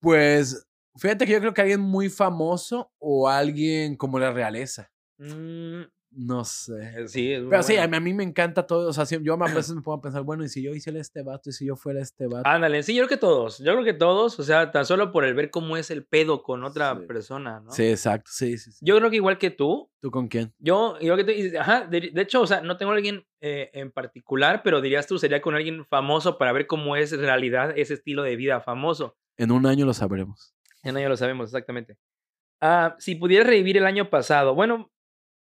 Pues, 0.00 0.67
fíjate 0.98 1.26
que 1.26 1.32
yo 1.32 1.40
creo 1.40 1.54
que 1.54 1.62
alguien 1.62 1.80
muy 1.80 2.08
famoso 2.08 2.90
o 2.98 3.28
alguien 3.28 3.96
como 3.96 4.18
la 4.18 4.30
realeza. 4.32 4.90
Mm, 5.18 5.82
No 6.10 6.44
sé. 6.44 6.72
eh, 7.02 7.08
sí, 7.08 7.32
es 7.32 7.40
muy 7.42 7.50
Pero 7.50 7.62
sí, 7.62 7.76
a 7.76 7.86
mí, 7.86 7.96
a 7.96 8.00
mí 8.00 8.14
me 8.14 8.22
encanta 8.24 8.66
todo. 8.66 8.88
O 8.88 8.92
sea, 8.92 9.04
yo 9.04 9.34
a 9.34 9.36
veces 9.68 9.74
me 9.74 9.82
pongo 9.82 9.98
a 9.98 10.00
pensar, 10.02 10.22
bueno, 10.22 10.42
y 10.44 10.48
si 10.48 10.62
yo 10.62 10.72
hiciera 10.74 10.98
este 11.00 11.22
vato, 11.22 11.50
y 11.50 11.52
si 11.52 11.66
yo 11.66 11.76
fuera 11.76 12.00
este 12.00 12.26
vato. 12.26 12.48
Ándale, 12.48 12.82
sí, 12.82 12.94
yo 12.94 13.00
creo 13.06 13.08
que 13.08 13.16
todos. 13.20 13.58
Yo 13.58 13.72
creo 13.72 13.84
que 13.84 13.92
todos, 13.94 14.38
o 14.40 14.42
sea, 14.42 14.70
tan 14.70 14.86
solo 14.86 15.12
por 15.12 15.24
el 15.24 15.34
ver 15.34 15.50
cómo 15.50 15.76
es 15.76 15.90
el 15.90 16.04
pedo 16.06 16.42
con 16.42 16.64
otra 16.64 16.96
Sí. 16.96 17.06
persona, 17.06 17.60
¿no? 17.60 17.70
Sí, 17.72 17.84
exacto, 17.88 18.30
sí, 18.32 18.56
sí, 18.58 18.72
sí. 18.72 18.78
Yo 18.84 18.96
creo 18.96 19.10
que 19.10 19.16
igual 19.16 19.38
que 19.38 19.50
tú, 19.50 19.90
¿Tú 20.00 20.10
con 20.10 20.28
quién? 20.28 20.54
yo, 20.58 20.96
igual 21.00 21.24
que 21.24 21.50
tú, 21.50 21.58
ajá, 21.58 21.86
de, 21.86 22.10
de 22.12 22.22
hecho, 22.22 22.40
o 22.42 22.46
sea, 22.46 22.60
no 22.62 22.76
tengo 22.76 22.92
a 22.92 22.94
alguien 22.96 23.26
eh, 23.40 23.70
en 23.74 23.90
particular, 23.92 24.62
pero 24.64 24.80
dirías 24.80 25.06
tú, 25.06 25.18
sería 25.18 25.42
con 25.42 25.54
alguien 25.54 25.84
famoso 25.84 26.38
para 26.38 26.52
ver 26.52 26.66
cómo 26.66 26.96
es 26.96 27.12
en 27.12 27.20
realidad 27.20 27.72
ese 27.76 27.94
estilo 27.94 28.22
de 28.22 28.36
vida 28.36 28.60
famoso. 28.60 29.16
En 29.36 29.50
un 29.52 29.66
año 29.66 29.84
lo 29.86 29.94
sabremos. 29.94 30.54
Ya 30.82 30.92
no, 30.92 31.00
ya 31.00 31.08
lo 31.08 31.16
sabemos 31.16 31.48
exactamente. 31.48 31.96
Ah, 32.60 32.96
si 32.98 33.14
pudieras 33.14 33.46
revivir 33.48 33.76
el 33.76 33.86
año 33.86 34.10
pasado, 34.10 34.54
bueno, 34.54 34.90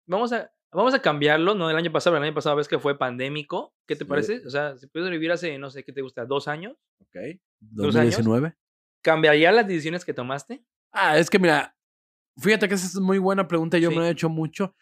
vamos 0.08 0.32
a, 0.34 0.52
vamos 0.72 0.94
a 0.94 1.02
cambiarlo, 1.02 1.56
no 1.56 1.70
el 1.70 1.76
año 1.76 1.92
pasado, 1.92 2.14
pero 2.16 2.24
el 2.24 2.30
año 2.30 2.36
pasado 2.36 2.56
ves 2.56 2.68
que 2.68 2.80
fue 2.80 2.98
pandémico. 2.98 3.74
¿Qué 3.88 3.96
te 3.96 4.06
Sí. 4.06 4.10
parece? 4.10 4.46
O 4.46 4.50
sea, 4.50 4.78
si 4.78 4.88
pudieras 4.88 5.10
revivir 5.12 5.32
hace, 5.32 5.58
no 5.58 5.70
sé, 5.70 5.84
¿qué 5.84 5.92
te 5.94 6.02
gusta? 6.02 6.26
¿Dos 6.26 6.48
años? 6.48 6.76
¿Ok? 7.02 7.16
¿Dos 7.60 7.96
años? 7.96 8.16
¿2019? 8.18 8.56
¿Cambiaría 9.02 9.52
las 9.52 9.68
decisiones 9.68 10.04
que 10.06 10.14
tomaste? 10.14 10.64
Ah, 10.92 11.18
es 11.18 11.30
que 11.30 11.40
mira, 11.40 11.76
fíjate 12.38 12.68
que 12.68 12.76
esa 12.76 12.86
es 12.88 12.96
muy 13.00 13.18
buena 13.18 13.48
pregunta. 13.48 13.78
Yo 13.78 13.90
Sí. 13.90 13.96
me 13.96 14.02
la 14.02 14.10
he 14.10 14.12
hecho 14.12 14.30
mucho. 14.30 14.76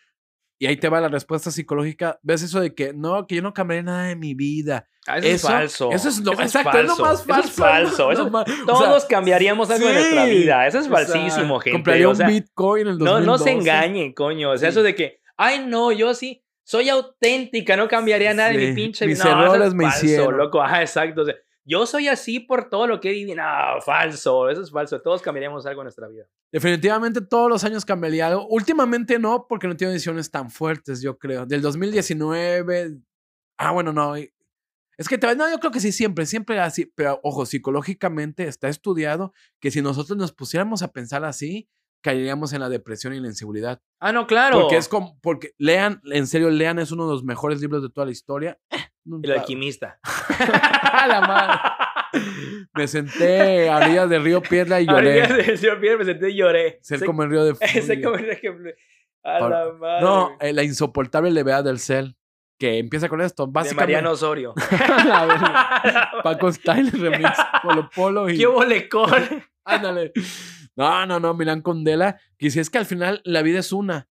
Y 0.59 0.65
ahí 0.65 0.77
te 0.77 0.89
va 0.89 0.99
la 0.99 1.07
respuesta 1.07 1.51
psicológica. 1.51 2.19
¿Ves 2.23 2.41
eso 2.41 2.59
de 2.59 2.73
que 2.73 2.91
no, 2.93 3.27
que 3.27 3.35
yo 3.35 3.41
no 3.43 3.53
cambiaría 3.53 3.83
nada 3.83 4.03
de 4.07 4.15
mi 4.15 4.33
vida? 4.33 4.87
Ah, 5.05 5.19
eso, 5.19 5.27
Eso- 5.27 5.35
es 5.35 5.41
falso. 5.53 5.91
eso 5.91 6.09
es 6.09 6.19
lo- 6.19 6.33
Eso 6.33 6.41
exacto, 6.41 6.77
es 6.79 6.85
lo 6.87 6.97
más 6.97 7.13
Eso 7.21 7.21
es 7.21 7.25
falso, 7.51 7.53
falso. 7.53 8.11
eso- 8.11 8.29
más- 8.31 8.45
o 8.49 8.53
sea, 8.77 8.87
todos 8.87 9.05
cambiaríamos 9.05 9.69
algo 9.69 9.87
de 9.87 9.93
nuestra 9.93 10.25
sí, 10.25 10.31
vida. 10.31 10.67
Eso 10.67 10.79
es 10.79 10.87
o 10.87 10.95
sea, 10.95 11.05
falsísimo, 11.05 11.59
gente. 11.59 11.77
Compraría 11.77 12.09
o 12.09 12.11
un 12.11 12.17
Bitcoin 12.27 12.81
en 12.87 12.93
el 12.93 12.97
no, 12.97 13.19
no 13.21 13.37
se 13.37 13.51
2012. 13.51 13.51
engañen, 13.51 14.13
coño. 14.13 14.51
O 14.51 14.57
sea, 14.57 14.69
Sí. 14.69 14.73
eso 14.73 14.83
de 14.83 14.95
que, 14.95 15.19
ay, 15.37 15.63
no, 15.67 15.91
yo 15.91 16.13
sí, 16.13 16.43
soy 16.63 16.89
auténtica, 16.89 17.77
no 17.77 17.87
cambiaría 17.87 18.33
nada 18.33 18.49
de 18.49 18.59
Sí, 18.59 18.65
mi 18.67 18.73
pinche 18.73 19.05
mis 19.07 19.23
no, 19.23 19.29
errores 19.43 19.67
es 19.67 19.73
me 19.73 19.83
falso, 19.85 20.05
hicieron. 20.05 20.37
loco. 20.37 20.61
Ajá, 20.61 20.81
exacto. 20.81 21.21
o 21.21 21.25
sea, 21.25 21.35
yo 21.67 21.85
soy 21.85 22.07
así 22.07 22.39
por 22.39 22.69
todo 22.69 22.87
lo 22.87 22.99
que 22.99 23.11
viví. 23.11 23.35
No, 23.35 23.43
falso. 23.85 24.49
Eso 24.49 24.61
es 24.61 24.71
falso. 24.71 25.01
Todos 25.01 25.21
cambiaríamos 25.21 25.65
algo 25.65 25.81
en 25.81 25.85
nuestra 25.85 26.07
vida. 26.07 26.25
Definitivamente 26.51 27.19
todos 27.21 27.49
los 27.49 27.63
años 27.65 27.83
cambiaría 27.83 28.27
algo. 28.27 28.47
Últimamente 28.47 29.19
no, 29.19 29.45
porque 29.47 29.67
no 29.67 29.75
tengo 29.75 29.91
decisiones 29.91 30.31
tan 30.31 30.49
fuertes, 30.49 31.01
yo 31.01 31.17
creo. 31.17 31.45
Del 31.45 31.61
2019. 31.61 32.97
Ah, 33.57 33.71
bueno, 33.71 33.91
no. 33.93 34.15
Es 34.15 35.07
que 35.09 35.17
te- 35.17 35.35
no, 35.35 35.49
yo 35.49 35.59
creo 35.59 35.71
que 35.71 35.79
sí, 35.79 35.91
siempre, 35.91 36.25
siempre 36.25 36.59
así. 36.59 36.85
Pero 36.95 37.19
ojo, 37.23 37.45
psicológicamente 37.45 38.47
está 38.47 38.67
estudiado 38.69 39.33
que 39.59 39.69
si 39.71 39.81
nosotros 39.81 40.17
nos 40.17 40.31
pusiéramos 40.31 40.81
a 40.83 40.91
pensar 40.91 41.23
así, 41.25 41.67
caeríamos 42.01 42.53
en 42.53 42.61
la 42.61 42.69
depresión 42.69 43.13
y 43.13 43.19
la 43.19 43.27
inseguridad. 43.27 43.81
Ah, 43.99 44.11
no, 44.13 44.25
claro. 44.25 44.61
Porque 44.61 44.77
es 44.77 44.87
como, 44.87 45.19
porque 45.21 45.53
lean, 45.57 46.01
en 46.05 46.27
serio, 46.27 46.49
lean, 46.49 46.79
es 46.79 46.91
uno 46.91 47.05
de 47.07 47.13
los 47.13 47.23
mejores 47.23 47.59
libros 47.61 47.83
de 47.83 47.89
toda 47.89 48.05
la 48.05 48.11
historia. 48.11 48.59
El 49.23 49.31
alquimista. 49.31 49.99
la 51.07 51.21
madre. 51.21 51.59
Me 52.73 52.87
senté 52.87 53.69
a 53.69 53.77
orillas 53.77 54.09
del 54.09 54.23
río 54.23 54.41
Piedra 54.41 54.79
y 54.81 54.85
lloré. 54.87 55.21
Ahorita 55.23 55.35
del 55.37 55.57
señor 55.57 55.79
Pierre 55.79 55.97
me 55.97 56.05
senté 56.05 56.29
y 56.29 56.35
lloré. 56.35 56.79
Ser 56.81 57.03
como 57.05 57.23
el 57.23 57.29
río 57.29 57.45
de 57.45 57.55
furia. 57.55 58.01
como 58.03 58.15
el 58.15 58.29
ejemplo. 58.29 58.71
A 59.23 59.39
Por- 59.39 59.49
la 59.51 59.71
madre. 59.73 60.01
No, 60.01 60.37
eh, 60.39 60.53
la 60.53 60.63
insoportable 60.63 61.31
levedad 61.31 61.63
del 61.63 61.79
cel. 61.79 62.15
Que 62.59 62.79
empieza 62.79 63.07
con 63.07 63.21
esto. 63.21 63.45
de 63.45 63.51
Básicamente. 63.51 63.93
Mariano 63.93 64.11
Osorio. 64.13 64.53
Paco 66.23 66.51
Style 66.51 66.89
remix. 66.91 67.37
Polo 67.61 67.89
Polo 67.93 68.29
y. 68.29 68.37
¿Qué 68.37 68.47
bolecón? 68.47 69.11
Ándale. 69.63 70.11
No, 70.75 71.05
no, 71.05 71.19
no. 71.19 71.33
Milán 71.35 71.61
Condela. 71.61 72.19
Que 72.37 72.49
si 72.49 72.59
es 72.59 72.69
que 72.69 72.77
al 72.79 72.85
final 72.85 73.21
la 73.25 73.41
vida 73.43 73.59
es 73.59 73.71
una. 73.71 74.07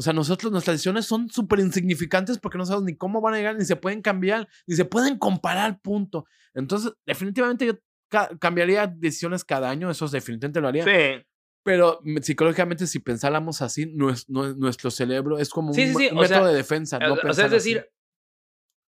O 0.00 0.02
sea, 0.02 0.14
nosotros, 0.14 0.50
nuestras 0.50 0.76
decisiones 0.76 1.04
son 1.04 1.28
súper 1.28 1.58
insignificantes 1.60 2.38
porque 2.38 2.56
no 2.56 2.64
sabemos 2.64 2.84
ni 2.86 2.96
cómo 2.96 3.20
van 3.20 3.34
a 3.34 3.36
llegar, 3.36 3.56
ni 3.58 3.66
se 3.66 3.76
pueden 3.76 4.00
cambiar, 4.00 4.48
ni 4.66 4.74
se 4.74 4.86
pueden 4.86 5.18
comparar, 5.18 5.78
punto. 5.82 6.24
Entonces, 6.54 6.94
definitivamente 7.04 7.66
yo 7.66 7.74
ca- 8.08 8.30
cambiaría 8.38 8.86
decisiones 8.86 9.44
cada 9.44 9.68
año. 9.68 9.90
Eso 9.90 10.08
definitivamente 10.08 10.62
lo 10.62 10.68
haría. 10.68 10.84
Sí. 10.84 11.22
Pero 11.62 12.00
mm, 12.02 12.16
psicológicamente, 12.22 12.86
si 12.86 12.98
pensáramos 13.00 13.60
así, 13.60 13.84
nues- 13.94 14.26
nue- 14.26 14.56
nuestro 14.56 14.90
cerebro 14.90 15.38
es 15.38 15.50
como 15.50 15.74
Sí, 15.74 15.82
un, 15.82 15.88
sí, 15.88 15.94
sí, 16.08 16.14
un 16.14 16.26
sea, 16.26 16.38
método 16.38 16.48
de 16.48 16.54
defensa. 16.56 16.98
no 16.98 17.12
o 17.12 17.34
sea, 17.34 17.44
es 17.44 17.50
decir, 17.50 17.86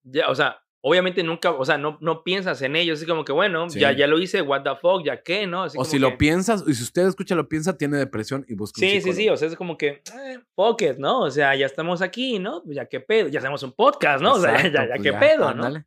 ya, 0.04 0.30
o 0.30 0.36
sea, 0.36 0.58
obviamente 0.82 1.24
nunca, 1.24 1.52
o 1.52 1.66
sea, 1.66 1.78
no, 1.78 1.98
no 2.02 2.24
piensas 2.24 2.62
en 2.62 2.76
ello. 2.76 2.94
Es 2.94 3.06
como 3.06 3.26
que, 3.26 3.32
bueno, 3.32 3.70
Sí. 3.70 3.80
ya, 3.80 3.92
ya 3.92 4.08
lo 4.08 4.20
hice, 4.20 4.42
what 4.42 4.64
the 4.64 4.76
fuck, 4.76 5.04
ya 5.04 5.22
qué, 5.22 5.46
¿no? 5.46 5.64
Así 5.64 5.78
o 5.78 5.80
como 5.80 5.86
si 5.86 5.98
que- 5.98 6.00
lo 6.02 6.18
piensas, 6.18 6.64
y 6.68 6.74
si 6.74 6.84
usted 6.84 7.08
escucha 7.08 7.36
lo 7.36 7.50
piensa, 7.50 7.78
tiene 7.78 7.98
depresión 7.98 8.46
y 8.48 8.56
busca 8.56 8.80
un 8.80 8.88
Sí, 8.88 8.96
sí, 8.96 9.02
sí, 9.02 9.12
psicólogo. 9.14 9.34
o 9.34 9.38
sea, 9.38 9.48
es 9.50 9.56
como 9.56 9.78
que, 9.78 9.88
eh, 9.88 10.40
fuck 10.56 10.82
it, 10.84 10.98
¿no? 10.98 11.22
O 11.22 11.32
sea, 11.32 11.56
ya 11.56 11.66
estamos 11.66 12.02
aquí, 12.02 12.40
¿no? 12.40 12.64
Ya 12.66 12.86
qué 12.86 13.00
pedo, 13.00 13.28
ya 13.28 13.40
hacemos 13.40 13.62
un 13.64 13.74
podcast, 13.74 14.22
¿no? 14.24 14.34
O 14.36 14.40
sea, 14.40 14.52
Exacto, 14.56 14.72
ya, 14.78 14.88
ya 14.88 14.96
pues 14.96 15.02
qué 15.04 15.14
pedo, 15.14 15.40
¿no? 15.54 15.66
ándale. 15.66 15.86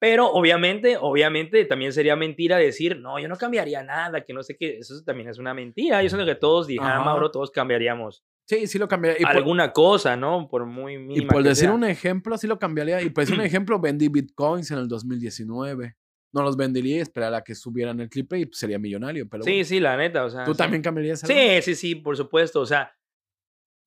Pero 0.00 0.30
obviamente, 0.30 0.96
obviamente 0.96 1.64
también 1.64 1.92
sería 1.92 2.14
mentira 2.14 2.56
decir, 2.56 3.00
no, 3.00 3.18
yo 3.18 3.26
no 3.26 3.36
cambiaría 3.36 3.82
nada, 3.82 4.20
que 4.24 4.32
no 4.32 4.44
sé 4.44 4.56
qué, 4.56 4.78
eso 4.78 4.94
también 5.04 5.28
es 5.28 5.38
una 5.38 5.54
mentira. 5.54 6.00
Yo 6.04 6.08
siento 6.08 6.24
que 6.24 6.36
todos, 6.36 6.68
dije, 6.68 6.84
Ajá. 6.84 7.00
Mauro, 7.02 7.32
todos 7.32 7.50
cambiaríamos 7.50 8.22
Sí, 8.48 8.66
sí 8.66 8.78
lo 8.78 8.88
cambiaría. 8.88 9.20
Y 9.20 9.24
por, 9.24 9.36
alguna 9.36 9.72
cosa, 9.72 10.16
¿no? 10.16 10.48
Por 10.48 10.64
muy 10.64 10.94
y 10.94 10.98
mínima 10.98 11.28
por 11.32 11.42
que 11.42 11.50
decir 11.50 11.64
sea. 11.66 11.72
un 11.74 11.84
ejemplo, 11.84 12.38
sí 12.38 12.46
lo 12.46 12.58
cambiaría. 12.58 13.02
Y 13.02 13.10
por 13.10 13.22
decir 13.24 13.38
un 13.38 13.44
ejemplo, 13.46 13.78
vendí 13.78 14.08
bitcoins 14.08 14.70
en 14.70 14.78
el 14.78 14.88
2019. 14.88 15.96
No 16.32 16.42
los 16.42 16.56
vendería 16.56 16.96
y 16.96 17.00
esperar 17.00 17.34
a 17.34 17.42
que 17.42 17.54
subieran 17.54 18.00
el 18.00 18.08
clip 18.08 18.32
y 18.34 18.46
pues, 18.46 18.58
sería 18.58 18.78
millonario. 18.78 19.28
Pero 19.28 19.42
Sí, 19.44 19.50
bueno. 19.50 19.64
sí, 19.64 19.80
la 19.80 19.96
neta, 19.96 20.24
o 20.24 20.30
sea. 20.30 20.44
¿Tú 20.44 20.52
sí. 20.54 20.58
también 20.58 20.82
cambiarías 20.82 21.22
algo? 21.24 21.34
Sí, 21.34 21.62
sí, 21.62 21.74
sí, 21.74 21.94
por 21.94 22.16
supuesto. 22.16 22.60
O 22.60 22.66
sea, 22.66 22.94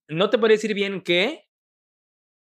no 0.09 0.30
te 0.30 0.38
puedo 0.38 0.51
decir 0.51 0.74
bien 0.74 1.01
qué, 1.01 1.47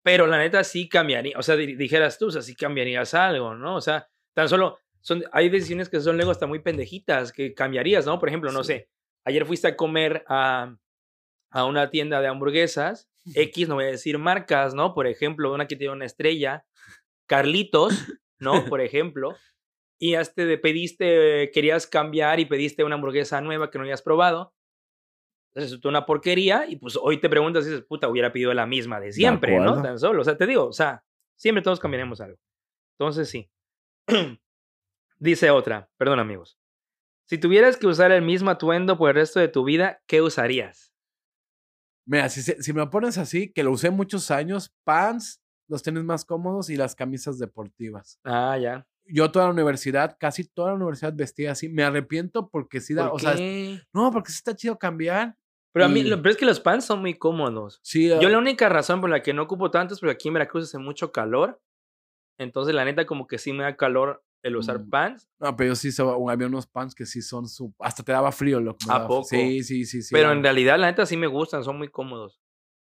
pero 0.03 0.27
la 0.27 0.37
neta 0.37 0.63
sí 0.63 0.87
cambiaría. 0.89 1.37
O 1.37 1.41
sea, 1.43 1.55
di- 1.55 1.75
dijeras 1.75 2.17
tú, 2.19 2.27
o 2.27 2.31
sea, 2.31 2.41
sí 2.41 2.55
cambiarías 2.55 3.13
algo, 3.13 3.55
¿no? 3.55 3.75
O 3.77 3.81
sea, 3.81 4.07
tan 4.35 4.49
solo 4.49 4.77
son, 5.01 5.23
hay 5.31 5.49
decisiones 5.49 5.89
que 5.89 5.99
son 5.99 6.15
luego 6.17 6.31
hasta 6.31 6.45
muy 6.47 6.59
pendejitas 6.59 7.31
que 7.31 7.53
cambiarías, 7.53 8.05
¿no? 8.05 8.19
Por 8.19 8.29
ejemplo, 8.29 8.51
no 8.51 8.63
Sí. 8.63 8.73
sé, 8.73 8.89
ayer 9.25 9.45
fuiste 9.45 9.67
a 9.67 9.75
comer 9.75 10.23
a, 10.27 10.75
a 11.53 11.65
una 11.65 11.91
tienda 11.91 12.19
de 12.19 12.27
hamburguesas, 12.27 13.09
X, 13.35 13.69
no 13.69 13.75
voy 13.75 13.85
a 13.85 13.91
decir 13.91 14.17
marcas, 14.17 14.73
¿no? 14.73 14.93
Por 14.93 15.07
ejemplo, 15.07 15.53
una 15.53 15.67
que 15.67 15.75
tiene 15.75 15.93
una 15.93 16.05
estrella, 16.05 16.65
Carlitos, 17.27 17.93
¿no? 18.39 18.65
Por 18.65 18.81
ejemplo. 18.81 19.35
Y 19.99 20.15
este 20.15 20.45
de 20.45 20.57
pediste, 20.57 21.51
querías 21.53 21.87
cambiar 21.87 22.39
y 22.39 22.45
pediste 22.45 22.83
una 22.83 22.95
hamburguesa 22.95 23.39
nueva 23.39 23.69
que 23.69 23.77
no 23.77 23.83
habías 23.83 24.01
probado. 24.01 24.53
Resultó 25.53 25.89
una 25.89 26.07
porquería 26.07 26.65
y 26.67 26.77
pues 26.77 26.97
hoy 26.99 27.19
te 27.19 27.29
preguntas 27.29 27.65
y 27.65 27.69
dices, 27.69 27.85
puta, 27.85 28.09
hubiera 28.09 28.33
pedido 28.33 28.51
la 28.55 28.65
misma 28.65 28.99
de 28.99 29.13
siempre, 29.13 29.59
¿no? 29.59 29.79
Tan 29.81 29.99
solo. 29.99 30.21
O 30.21 30.25
sea, 30.25 30.35
te 30.35 30.47
digo, 30.47 30.65
o 30.65 30.73
sea, 30.73 31.03
siempre 31.37 31.61
todos 31.61 31.79
cambiaremos 31.79 32.19
algo. 32.19 32.39
Entonces 32.97 33.29
sí. 33.29 33.49
Dice 35.19 35.51
otra, 35.51 35.89
perdón 35.97 36.19
amigos. 36.19 36.57
Si 37.25 37.37
tuvieras 37.37 37.77
que 37.77 37.87
usar 37.87 38.11
el 38.11 38.23
mismo 38.23 38.49
atuendo 38.49 38.97
por 38.97 39.11
el 39.11 39.15
resto 39.15 39.39
de 39.39 39.47
tu 39.47 39.63
vida, 39.63 40.01
¿qué 40.07 40.21
usarías? 40.21 40.92
Mira, 42.05 42.29
si, 42.29 42.73
me 42.73 42.87
pones 42.87 43.17
así, 43.17 43.51
que 43.51 43.63
lo 43.63 43.71
usé 43.71 43.89
muchos 43.89 44.29
años, 44.31 44.73
pants, 44.83 45.41
los 45.67 45.83
tenis 45.83 46.03
más 46.03 46.25
cómodos 46.25 46.69
y 46.69 46.75
las 46.75 46.95
camisas 46.95 47.39
deportivas. 47.39 48.19
Ah, 48.23 48.57
ya. 48.57 48.85
Yo 49.05 49.31
toda 49.31 49.45
la 49.45 49.51
universidad, 49.51 50.17
casi 50.19 50.45
toda 50.45 50.69
la 50.69 50.75
universidad 50.75 51.13
vestía 51.13 51.51
así. 51.51 51.69
Me 51.69 51.83
arrepiento 51.83 52.49
porque 52.49 52.81
sí 52.81 52.93
da, 52.93 53.09
¿Por 53.09 53.15
o 53.15 53.19
sea, 53.19 53.35
no, 53.93 54.11
porque 54.11 54.31
sí 54.31 54.37
está 54.37 54.55
chido 54.55 54.77
cambiar. 54.77 55.35
Pero 55.73 55.85
a 55.85 55.89
mí, 55.89 56.03
lo, 56.03 56.21
pero 56.21 56.31
es 56.31 56.37
que 56.37 56.45
los 56.45 56.59
pants 56.59 56.85
son 56.85 57.01
muy 57.01 57.15
cómodos. 57.15 57.79
Sí, 57.83 58.07
Yo 58.07 58.19
ah, 58.19 58.29
la 58.29 58.37
única 58.37 58.69
razón 58.69 59.01
por 59.01 59.09
la 59.09 59.23
que 59.23 59.33
no 59.33 59.43
ocupo 59.43 59.71
tanto 59.71 59.93
es 59.93 59.99
porque 59.99 60.13
aquí 60.13 60.27
en 60.27 60.35
Veracruz 60.35 60.65
hace 60.65 60.77
mucho 60.77 61.11
calor. 61.11 61.61
Entonces, 62.37 62.75
la 62.75 62.85
neta, 62.85 63.05
como 63.05 63.27
que 63.27 63.37
sí 63.37 63.53
me 63.53 63.63
da 63.63 63.75
calor 63.75 64.23
el 64.43 64.55
usar 64.57 64.79
Mm, 64.79 64.89
pants. 64.89 65.27
No, 65.39 65.55
pero 65.55 65.69
yo 65.69 65.75
sí, 65.75 65.89
había 66.29 66.47
unos 66.47 66.67
pants 66.67 66.93
que 66.93 67.05
sí 67.05 67.21
son 67.21 67.47
su... 67.47 67.73
Hasta 67.79 68.03
te 68.03 68.11
daba 68.11 68.31
frío, 68.31 68.59
loco. 68.59 68.77
¿A 68.89 68.93
daba- 68.95 69.07
poco? 69.07 69.23
Sí, 69.23 69.63
sí, 69.63 69.85
sí, 69.85 70.01
sí. 70.01 70.09
pero 70.13 70.31
en 70.31 70.43
realidad, 70.43 70.77
la 70.77 70.87
neta, 70.87 71.05
sí 71.05 71.17
me 71.17 71.27
gustan, 71.27 71.63
son 71.63 71.77
muy 71.77 71.87
cómodos. 71.87 72.39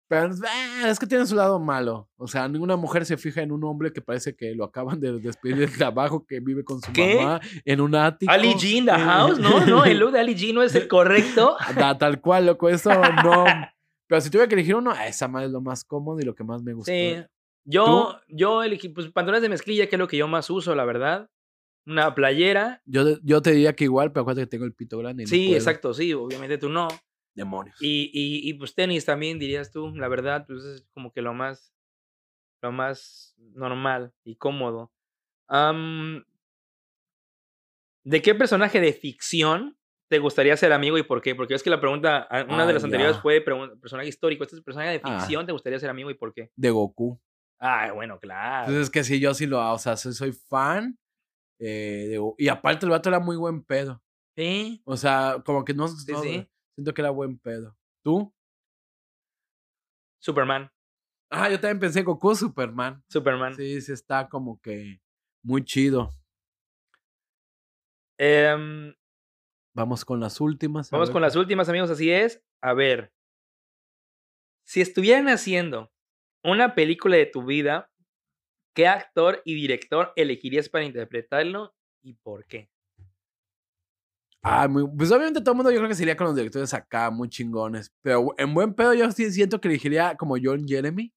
Pero 0.09 0.29
ah, 0.47 0.89
es 0.89 0.99
que 0.99 1.05
tiene 1.05 1.25
su 1.25 1.35
lado 1.35 1.59
malo. 1.59 2.09
O 2.15 2.27
sea, 2.27 2.47
ninguna 2.47 2.77
mujer 2.77 3.05
se 3.05 3.17
fija 3.17 3.41
en 3.41 3.51
un 3.51 3.61
hombre 3.65 3.91
que 3.91 4.01
parece 4.01 4.33
que 4.37 4.55
lo 4.55 4.63
acaban 4.63 5.01
de 5.01 5.19
despedir 5.19 5.57
del 5.57 5.77
trabajo, 5.77 6.25
que 6.25 6.39
vive 6.39 6.63
con 6.63 6.79
su 6.81 6.93
¿Qué? 6.93 7.17
mamá 7.17 7.41
en 7.65 7.81
un 7.81 7.93
ático. 7.93 8.31
Ali 8.31 8.53
G 8.53 8.63
in 8.77 8.85
the 8.85 8.91
Eh, 8.91 8.95
house, 8.99 9.37
¿no? 9.37 9.65
No, 9.65 9.83
el 9.83 9.97
look 9.97 10.11
de 10.13 10.19
Ali 10.21 10.33
G 10.35 10.53
no 10.53 10.63
es 10.63 10.73
el 10.75 10.87
correcto. 10.87 11.57
Da- 11.75 11.97
tal 11.97 12.21
cual, 12.21 12.45
loco, 12.45 12.69
eso 12.69 12.89
no. 13.23 13.43
Pero 14.07 14.21
si 14.21 14.29
tuviera 14.29 14.47
que 14.47 14.55
elegir 14.55 14.75
uno, 14.75 14.91
ah, 14.95 15.07
esa 15.07 15.27
madre 15.27 15.47
es 15.47 15.51
lo 15.51 15.59
más 15.59 15.83
cómodo 15.83 16.21
y 16.21 16.23
lo 16.23 16.33
que 16.33 16.45
más 16.45 16.63
me 16.63 16.71
gusta. 16.71 16.89
Sí. 16.89 17.15
Yo, 17.65 18.17
yo 18.29 18.63
elegí, 18.63 18.87
pues, 18.87 19.11
pantalones 19.11 19.41
de 19.41 19.49
mezclilla, 19.49 19.89
que 19.89 19.97
es 19.97 19.99
lo 19.99 20.07
que 20.07 20.15
yo 20.15 20.29
más 20.29 20.49
uso, 20.49 20.73
la 20.73 20.85
verdad. 20.85 21.29
Una 21.87 22.13
playera. 22.13 22.81
Yo, 22.85 23.17
yo 23.23 23.41
te 23.41 23.51
diría 23.51 23.73
que 23.73 23.85
igual, 23.85 24.11
pero 24.11 24.21
acuérdate 24.21 24.45
que 24.45 24.49
tengo 24.51 24.65
el 24.65 24.73
pito 24.73 24.97
grande. 24.97 25.23
y 25.23 25.27
Sí, 25.27 25.53
exacto, 25.55 25.93
sí, 25.93 26.13
obviamente 26.13 26.57
tú 26.57 26.67
no. 26.69 26.89
Demonios. 27.33 27.77
Y, 27.81 28.11
y, 28.13 28.49
y 28.49 28.53
pues 28.55 28.75
tenis 28.75 29.05
también, 29.05 29.39
dirías 29.39 29.71
tú, 29.71 29.95
la 29.95 30.07
verdad, 30.09 30.45
pues 30.47 30.63
es 30.65 30.85
como 30.91 31.13
que 31.13 31.21
lo 31.21 31.33
más, 31.33 31.73
lo 32.61 32.71
más 32.73 33.35
normal 33.37 34.11
y 34.25 34.35
cómodo. 34.35 34.91
¿De 38.03 38.21
qué 38.21 38.35
personaje 38.35 38.79
de 38.81 38.93
ficción 38.93 39.77
te 40.09 40.19
gustaría 40.19 40.55
ser 40.57 40.71
amigo 40.73 40.97
y 40.97 41.03
por 41.03 41.21
qué? 41.21 41.35
Porque 41.35 41.53
es 41.53 41.63
que 41.63 41.69
la 41.69 41.79
pregunta, 41.79 42.27
una 42.49 42.63
Ah, 42.63 42.65
de 42.65 42.73
las 42.73 42.83
anteriores 42.83 43.17
ya. 43.17 43.21
fue 43.21 43.41
personaje 43.41 44.09
histórico. 44.09 44.43
Este 44.43 44.55
es 44.55 44.61
personaje 44.61 44.91
de 44.91 45.01
Ah. 45.03 45.19
ficción, 45.19 45.45
¿te 45.45 45.51
gustaría 45.51 45.79
ser 45.79 45.89
amigo 45.89 46.09
y 46.09 46.13
por 46.15 46.33
qué? 46.33 46.51
De 46.55 46.69
Goku. 46.69 47.19
Ah, 47.59 47.91
bueno, 47.93 48.19
claro. 48.19 48.67
Entonces 48.67 48.83
es 48.87 48.89
que 48.89 49.03
sí, 49.03 49.19
yo 49.19 49.33
sí 49.33 49.45
lo, 49.45 49.71
o 49.73 49.77
sea, 49.77 49.97
soy, 49.97 50.13
soy 50.13 50.31
fan. 50.31 50.97
Eh, 51.59 52.07
de 52.09 52.33
y 52.37 52.47
aparte 52.49 52.85
el 52.85 52.91
vato 52.91 53.09
era 53.09 53.19
muy 53.19 53.35
buen 53.37 53.63
pedo. 53.63 54.01
Sí, 54.35 54.81
O 54.85 54.95
sea, 54.97 55.41
como 55.45 55.65
que 55.65 55.73
no, 55.73 55.87
sí, 55.87 56.11
no- 56.11 56.21
sí. 56.21 56.47
siento 56.75 56.93
que 56.93 57.01
era 57.01 57.09
buen 57.09 57.37
pedo. 57.39 57.75
¿Tú? 58.03 58.33
Superman, 60.19 60.71
Ah, 61.29 61.49
yo 61.49 61.59
también 61.59 61.79
pensé 61.79 62.03
Goku 62.03 62.35
Superman. 62.35 63.03
Superman. 63.09 63.53
Sí, 63.55 63.81
sí 63.81 63.91
está 63.91 64.29
como 64.29 64.61
que 64.61 65.01
muy 65.43 65.63
chido. 65.63 66.09
Em, 68.17 68.93
Vamos 69.75 70.05
con 70.05 70.19
las 70.19 70.41
últimas. 70.41 70.89
Vamos 70.89 71.09
ver 71.09 71.13
con 71.13 71.21
las 71.21 71.35
últimas, 71.35 71.69
amigos, 71.69 71.89
así 71.91 72.09
es. 72.11 72.41
A 72.61 72.73
ver, 72.73 73.13
si 74.65 74.81
estuvieran 74.81 75.27
haciendo 75.27 75.91
una 76.43 76.73
película 76.75 77.15
de 77.17 77.25
tu 77.27 77.43
vida, 77.45 77.91
¿qué 78.77 78.87
actor 78.87 79.41
y 79.43 79.55
director 79.55 80.13
elegirías 80.15 80.69
para 80.69 80.85
interpretarlo 80.85 81.73
y 82.03 82.13
por 82.13 82.45
qué? 82.45 82.69
Ah, 84.43 84.67
muy- 84.67 84.87
pues 84.95 85.11
obviamente 85.11 85.41
todo 85.41 85.53
el 85.53 85.55
mundo 85.57 85.71
yo 85.71 85.77
creo 85.77 85.89
que 85.89 85.95
sería 85.95 86.15
con 86.15 86.27
los 86.27 86.35
directores 86.35 86.71
acá, 86.75 87.09
muy 87.09 87.27
chingones. 87.27 87.91
Pero 88.03 88.35
en 88.37 88.53
buen 88.53 88.75
pedo 88.75 88.93
yo 88.93 89.11
sí 89.11 89.31
siento 89.31 89.59
que 89.59 89.67
elegiría 89.67 90.15
como 90.15 90.35
John 90.41 90.67
Jeremy. 90.67 91.11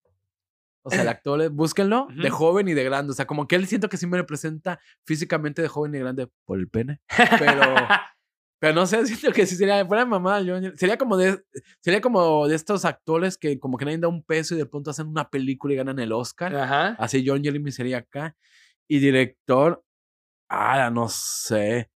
O 0.83 0.91
sea, 0.91 1.03
el 1.03 1.09
actor, 1.21 1.51
búsquenlo, 1.51 2.09
de 2.17 2.31
joven 2.31 2.67
y 2.69 2.73
de 2.73 2.83
grande. 2.83 3.11
O 3.11 3.15
sea, 3.15 3.27
como 3.27 3.47
que 3.47 3.57
él 3.57 3.67
siento 3.67 3.91
que 3.91 3.99
sí 3.99 4.07
me 4.07 4.17
representa 4.17 4.81
físicamente 5.05 5.61
de 5.61 5.69
joven 5.69 5.95
y 5.95 5.99
grande 5.99 6.29
por 6.47 6.59
el 6.59 6.67
pene. 6.71 7.01
Pero, 7.39 7.65
Pero 8.61 8.75
no 8.75 8.87
sé, 8.87 9.05
siento 9.07 9.33
que 9.33 9.47
si 9.47 9.57
sería 9.57 9.85
fuera 9.85 10.05
mamá, 10.07 10.41
yo, 10.43 10.57
sería 10.77 10.97
como 10.97 11.17
de 11.17 11.43
sería 11.81 12.01
como 12.01 12.47
de 12.47 12.55
estos 12.55 12.85
actores 12.85 13.37
que 13.37 13.59
como 13.59 13.77
que 13.77 13.87
nadie 13.87 13.99
da 13.99 14.09
un 14.09 14.23
peso 14.23 14.55
y 14.55 14.59
de 14.59 14.67
pronto 14.67 14.91
hacen 14.91 15.09
una 15.09 15.29
película 15.29 15.75
y 15.75 15.77
ganan 15.79 15.99
el 15.99 16.13
Oscar. 16.13 16.55
Ajá. 16.55 16.89
Así 16.99 17.25
John 17.27 17.43
Jeremy 17.43 17.73
sería 17.73 17.99
acá. 17.99 18.37
Y 18.87 18.99
director, 18.99 19.83
ah, 20.49 20.91
no 20.91 21.09
sé. 21.09 21.91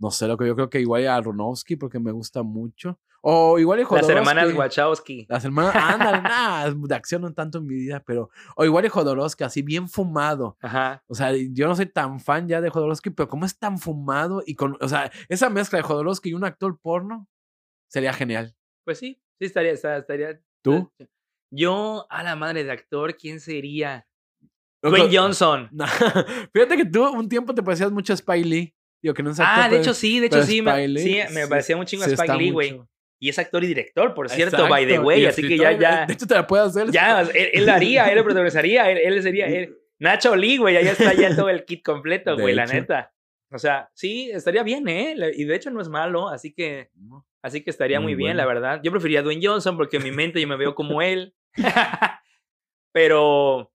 No 0.00 0.10
sé 0.10 0.26
lo 0.26 0.36
que 0.36 0.46
yo 0.46 0.56
creo 0.56 0.70
que 0.70 0.80
igual 0.80 1.06
a 1.06 1.16
Aronofsky 1.16 1.76
porque 1.76 2.00
me 2.00 2.12
gusta 2.12 2.42
mucho. 2.42 2.98
O 3.24 3.56
igual 3.60 3.78
y 3.78 3.82
Las 3.82 3.88
Jodorowsky. 3.88 4.18
hermanas 4.18 4.54
Wachowski. 4.54 5.26
Las 5.28 5.44
hermanas, 5.44 5.74
ándale, 5.76 6.22
nada, 6.22 6.74
de 6.74 6.94
acción 6.94 7.22
no 7.22 7.32
tanto 7.32 7.58
en 7.58 7.66
mi 7.66 7.74
vida, 7.74 8.02
pero. 8.04 8.30
O 8.56 8.64
igual 8.64 8.84
y 8.84 8.88
Jodorowsky, 8.88 9.44
así 9.44 9.62
bien 9.62 9.88
fumado. 9.88 10.56
Ajá. 10.60 11.04
O 11.06 11.14
sea, 11.14 11.32
yo 11.32 11.68
no 11.68 11.76
soy 11.76 11.86
tan 11.86 12.18
fan 12.18 12.48
ya 12.48 12.60
de 12.60 12.68
Jodorowsky, 12.68 13.10
pero 13.10 13.28
como 13.28 13.46
es 13.46 13.56
tan 13.56 13.78
fumado 13.78 14.42
y 14.44 14.56
con. 14.56 14.76
O 14.80 14.88
sea, 14.88 15.10
esa 15.28 15.48
mezcla 15.50 15.78
de 15.78 15.84
Jodorowsky 15.84 16.30
y 16.30 16.34
un 16.34 16.44
actor 16.44 16.78
porno 16.80 17.28
sería 17.88 18.12
genial. 18.12 18.56
Pues 18.84 18.98
sí, 18.98 19.22
sí 19.38 19.46
estaría, 19.46 19.72
estaría. 19.72 20.40
¿Tú? 20.62 20.92
Yo, 21.54 22.06
a 22.10 22.22
la 22.24 22.34
madre 22.34 22.64
de 22.64 22.72
actor, 22.72 23.16
¿quién 23.16 23.38
sería? 23.38 24.06
Dwayne 24.82 25.16
Johnson. 25.16 25.68
no, 25.72 25.86
Fíjate 26.52 26.76
que 26.76 26.86
tú 26.86 27.08
un 27.08 27.28
tiempo 27.28 27.54
te 27.54 27.62
parecías 27.62 27.92
mucho 27.92 28.12
a 28.12 28.16
Spike 28.16 28.48
Lee. 28.48 28.74
Digo 29.00 29.14
que 29.14 29.22
no 29.22 29.30
es 29.30 29.38
actor, 29.38 29.64
Ah, 29.64 29.68
de 29.68 29.78
hecho 29.78 29.94
sí, 29.94 30.18
de 30.18 30.26
hecho 30.26 30.42
sí. 30.42 30.62
Me, 30.62 30.88
sí, 30.98 31.20
me 31.32 31.46
parecía 31.46 31.76
un 31.76 31.84
chingo 31.84 32.04
a 32.04 32.06
Spike 32.06 32.36
Lee, 32.36 32.50
güey. 32.50 32.82
Y 33.24 33.28
es 33.28 33.38
actor 33.38 33.62
y 33.62 33.68
director, 33.68 34.14
por 34.14 34.28
cierto, 34.28 34.68
by 34.68 34.84
the 34.84 34.98
way. 34.98 35.22
y 35.22 35.26
Así 35.26 35.42
que 35.46 35.56
ya, 35.56 35.70
ya. 35.78 36.06
De 36.06 36.12
hecho, 36.14 36.26
te 36.26 36.34
la 36.34 36.44
puedes 36.44 36.66
hacer. 36.66 36.90
Ya, 36.90 37.20
él, 37.20 37.30
él 37.52 37.68
haría, 37.68 38.06
él 38.10 38.16
lo 38.16 38.24
protagonizaría, 38.24 38.90
él, 38.90 38.98
él 38.98 39.22
sería. 39.22 39.46
él- 39.46 39.78
Nacho 40.00 40.34
Lee, 40.34 40.56
güey, 40.56 40.76
ahí 40.76 40.88
está 40.88 41.14
ya 41.14 41.34
todo 41.36 41.48
el 41.48 41.64
kit 41.64 41.84
completo, 41.84 42.34
güey, 42.36 42.52
la 42.56 42.66
neta. 42.80 43.12
O 43.52 43.58
sea, 43.60 43.88
sí, 43.94 44.28
estaría 44.32 44.64
bien, 44.64 44.88
¿eh? 44.88 45.14
Y 45.36 45.44
de 45.44 45.54
hecho 45.54 45.70
no 45.70 45.80
es 45.80 45.88
malo, 45.88 46.28
así 46.30 46.52
que, 46.52 46.90
así 47.42 47.62
que 47.62 47.70
estaría 47.70 48.00
muy, 48.00 48.14
Muy 48.16 48.24
bien, 48.24 48.36
la 48.36 48.44
verdad. 48.46 48.80
Yo 48.82 48.90
preferiría 48.90 49.20
a 49.20 49.22
Dwayne 49.22 49.46
Johnson 49.46 49.76
porque 49.76 49.98
en 49.98 50.02
mi 50.02 50.10
mente 50.10 50.40
yo 50.40 50.48
me 50.48 50.56
veo 50.56 50.74
como 50.74 51.00
él. 51.00 51.32
Pero, 52.92 53.72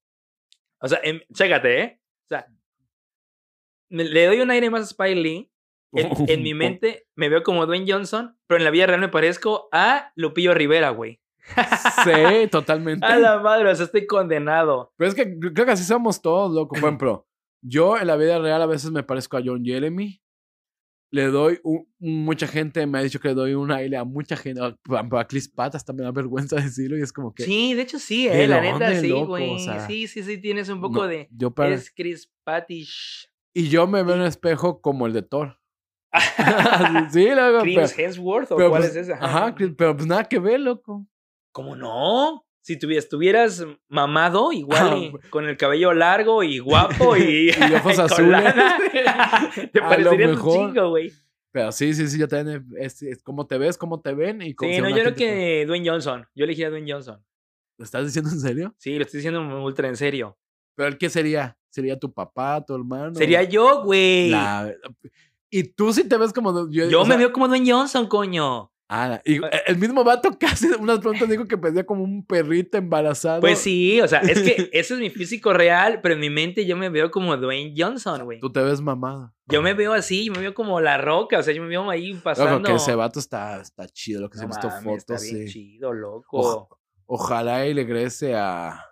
o 0.79 0.87
sea, 0.87 0.99
en- 1.03 1.23
chécate, 1.33 1.79
¿eh? 1.81 2.01
O 2.25 2.27
sea, 2.27 2.47
le 3.89 4.25
doy 4.25 4.41
un 4.41 4.51
aire 4.51 4.69
más 4.69 4.81
a 4.81 4.85
Spike 4.85 5.15
Lee. 5.15 5.49
En, 5.93 6.09
en 6.29 6.43
mi 6.43 6.53
mente 6.53 7.07
me 7.15 7.29
veo 7.29 7.43
como 7.43 7.65
Dwayne 7.65 7.91
Johnson, 7.91 8.37
pero 8.47 8.57
en 8.57 8.63
la 8.63 8.71
vida 8.71 8.87
real 8.87 8.99
me 8.99 9.09
parezco 9.09 9.69
a 9.71 10.11
Lupillo 10.15 10.53
Rivera, 10.53 10.89
güey. 10.89 11.19
Sí, 12.03 12.47
totalmente. 12.51 13.05
A 13.05 13.17
la 13.17 13.39
madre, 13.39 13.69
o 13.69 13.75
sea, 13.75 13.85
estoy 13.85 14.05
condenado. 14.05 14.93
Pero 14.97 15.09
es 15.09 15.15
que 15.15 15.37
creo 15.39 15.65
que 15.65 15.71
así 15.71 15.83
somos 15.83 16.21
todos, 16.21 16.53
loco. 16.53 16.75
Por 16.75 16.79
ejemplo, 16.83 17.27
yo 17.61 17.97
en 17.97 18.07
la 18.07 18.15
vida 18.15 18.39
real 18.39 18.61
a 18.61 18.65
veces 18.65 18.91
me 18.91 19.03
parezco 19.03 19.37
a 19.37 19.41
John 19.43 19.63
Jeremy. 19.63 20.21
Le 21.09 21.27
doy, 21.27 21.57
un- 21.63 21.87
mucha 21.99 22.47
gente 22.47 22.85
me 22.85 22.99
ha 22.99 23.01
dicho 23.01 23.21
que 23.21 23.29
le 23.29 23.33
doy 23.33 23.53
un 23.53 23.71
aire 23.71 23.95
a 23.95 24.03
mucha 24.03 24.35
gente. 24.35 24.59
A, 24.61 24.75
a 24.89 25.67
hasta 25.73 25.93
me 25.93 26.03
da 26.03 26.11
vergüenza 26.11 26.55
decirlo 26.57 26.97
y 26.97 27.01
es 27.01 27.13
como 27.13 27.33
que... 27.33 27.43
Sí, 27.43 27.73
de 27.73 27.83
hecho 27.83 27.97
sí, 27.97 28.27
¿De 28.27 28.43
eh, 28.43 28.47
la 28.47 28.59
neta 28.59 28.93
sí, 28.93 29.09
güey. 29.09 29.55
O 29.55 29.57
sea, 29.57 29.87
sí, 29.87 30.07
sí, 30.07 30.21
sí, 30.21 30.37
tienes 30.37 30.67
un 30.67 30.81
poco 30.81 31.03
no, 31.03 31.07
de... 31.07 31.29
Yo 31.31 31.51
para- 31.51 31.73
Es 31.73 31.91
Chris 31.95 32.29
Pattish. 32.43 33.31
Y 33.53 33.69
yo 33.69 33.87
me 33.87 34.03
veo 34.03 34.15
en 34.15 34.21
el 34.21 34.27
espejo 34.27 34.81
como 34.81 35.07
el 35.07 35.13
de 35.13 35.21
Thor. 35.21 35.57
sí, 37.11 37.29
loco. 37.29 37.59
Chris 37.61 37.75
pero- 37.75 37.87
Hemsworth, 38.07 38.51
¿o 38.51 38.57
pero 38.57 38.69
cuál 38.69 38.81
pues- 38.83 38.95
es 38.95 39.03
ese? 39.09 39.13
Ajá, 39.13 39.53
Chris- 39.55 39.73
pero 39.77 39.95
pues 39.95 40.07
nada 40.07 40.23
que 40.23 40.39
ver, 40.39 40.59
loco. 40.59 41.05
¿Cómo 41.51 41.75
no? 41.75 42.43
Si 42.61 42.77
tuvieras, 42.77 43.05
estuvieras 43.05 43.65
mamado, 43.87 44.51
igual 44.51 45.11
con 45.29 45.45
el 45.47 45.55
cabello 45.57 45.93
largo 45.93 46.43
y 46.43 46.59
guapo 46.59 47.15
y, 47.15 47.49
Y 47.71 47.73
ojos 47.75 47.97
azules. 47.99 48.43
te 48.93 49.79
A 49.79 49.83
lo 49.83 49.89
parecerías 49.89 50.37
un 50.39 50.51
chingo, 50.51 50.89
güey. 50.89 51.11
Pero 51.51 51.71
sí, 51.71 51.93
sí, 51.93 52.07
sí, 52.07 52.19
yo 52.19 52.27
también. 52.27 52.65
Es, 52.77 53.01
es 53.01 53.23
como 53.23 53.47
te 53.47 53.57
ves, 53.57 53.77
cómo 53.77 54.01
te 54.01 54.13
ven 54.13 54.41
y 54.41 54.53
cómo 54.53 54.71
Sí, 54.71 54.81
no, 54.81 54.89
yo 54.89 54.97
creo 54.97 55.15
que 55.15 55.65
Dwayne 55.65 55.89
Johnson. 55.89 56.27
Yo 56.35 56.43
elegiría 56.43 56.67
a 56.67 56.69
Dwayne 56.71 56.91
Johnson. 56.91 57.23
¿Lo 57.77 57.85
estás 57.85 58.05
diciendo 58.05 58.29
en 58.31 58.39
serio? 58.39 58.75
Sí, 58.77 58.95
lo 58.97 59.03
estoy 59.03 59.19
diciendo 59.19 59.41
ultra 59.63 59.87
en 59.87 59.95
serio. 59.95 60.37
¿Pero 60.75 60.89
él 60.89 60.97
qué 60.97 61.09
sería? 61.09 61.57
¿Sería 61.69 61.97
tu 61.97 62.13
papá, 62.13 62.63
tu 62.65 62.75
hermano? 62.75 63.15
Sería 63.15 63.43
yo, 63.43 63.83
güey. 63.83 64.29
La- 64.29 64.71
Y 65.49 65.63
tú 65.63 65.93
sí 65.93 66.07
te 66.07 66.17
ves 66.17 66.33
como... 66.33 66.69
Yo, 66.69 66.89
Yo 66.89 67.01
me 67.03 67.09
sea, 67.11 67.17
veo 67.17 67.31
como 67.33 67.47
Dwayne 67.47 67.71
Johnson, 67.71 68.07
coño. 68.07 68.71
ah, 68.89 69.21
y 69.25 69.39
el 69.65 69.77
mismo 69.77 70.03
vato 70.03 70.29
hace 70.45 70.75
unas 70.75 70.99
preguntas 70.99 71.29
dijo 71.29 71.45
que 71.47 71.57
parecía 71.57 71.85
como 71.85 72.03
un 72.03 72.25
perrito 72.25 72.77
embarazado. 72.77 73.39
Pues 73.41 73.59
sí, 73.59 73.99
o 74.01 74.07
sea, 74.07 74.19
es 74.19 74.41
que 74.41 74.69
ese 74.73 74.93
es 74.95 74.99
mi 74.99 75.09
físico 75.09 75.53
real, 75.53 75.99
pero 76.01 76.15
en 76.15 76.19
mi 76.21 76.29
mente 76.29 76.65
yo 76.65 76.75
me 76.77 76.89
veo 76.89 77.09
como 77.11 77.35
Dwayne 77.37 77.73
Johnson, 77.77 78.23
güey. 78.25 78.39
Tú 78.39 78.51
te 78.51 78.61
ves 78.61 78.81
mamada. 78.81 79.33
Yo 79.47 79.61
me 79.61 79.73
veo 79.73 79.93
así, 79.93 80.25
yo 80.25 80.33
me 80.33 80.39
veo 80.39 80.53
como 80.53 80.81
la 80.81 80.97
roca, 80.97 81.39
o 81.39 81.43
sea, 81.43 81.53
yo 81.53 81.61
me 81.61 81.69
veo 81.69 81.89
ahí 81.89 82.11
Loco, 82.13 82.23
pasando. 82.23 82.67
que 82.67 82.75
ese 82.75 82.95
vato 82.95 83.19
está, 83.19 83.61
está 83.61 83.87
chido, 83.87 84.21
lo 84.21 84.29
que 84.29 84.37
se 84.37 84.43
ha 84.43 84.47
visto 84.47 84.69
fotos, 84.69 84.97
está 84.97 85.13
bien 85.19 85.47
sí. 85.47 85.53
chido, 85.53 85.93
loco. 85.93 86.37
Oja- 86.39 86.67
ojalá 87.05 87.65
y 87.67 87.73
regrese 87.73 88.35
a, 88.35 88.83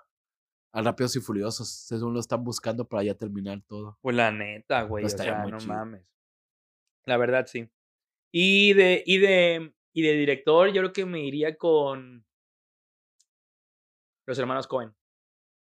a 0.71 0.81
Rápidos 0.81 1.15
y 1.17 1.19
Furiosos, 1.19 1.67
según 1.69 2.13
lo 2.13 2.21
están 2.21 2.43
buscando 2.45 2.87
para 2.87 3.03
ya 3.03 3.13
terminar 3.15 3.61
todo. 3.67 3.97
Pues 4.01 4.15
la 4.15 4.31
neta, 4.31 4.83
güey, 4.83 5.03
o 5.03 5.09
sea, 5.09 5.45
no 5.45 5.57
chido. 5.57 5.73
mames. 5.73 6.01
La 7.05 7.17
verdad, 7.17 7.45
sí. 7.47 7.69
Y 8.31 8.73
de, 8.73 9.03
y 9.05 9.17
de, 9.19 9.73
y 9.93 10.01
de 10.01 10.13
director, 10.13 10.67
yo 10.71 10.81
creo 10.81 10.93
que 10.93 11.05
me 11.05 11.21
iría 11.21 11.55
con 11.55 12.25
los 14.27 14.39
hermanos 14.39 14.67
Cohen. 14.67 14.93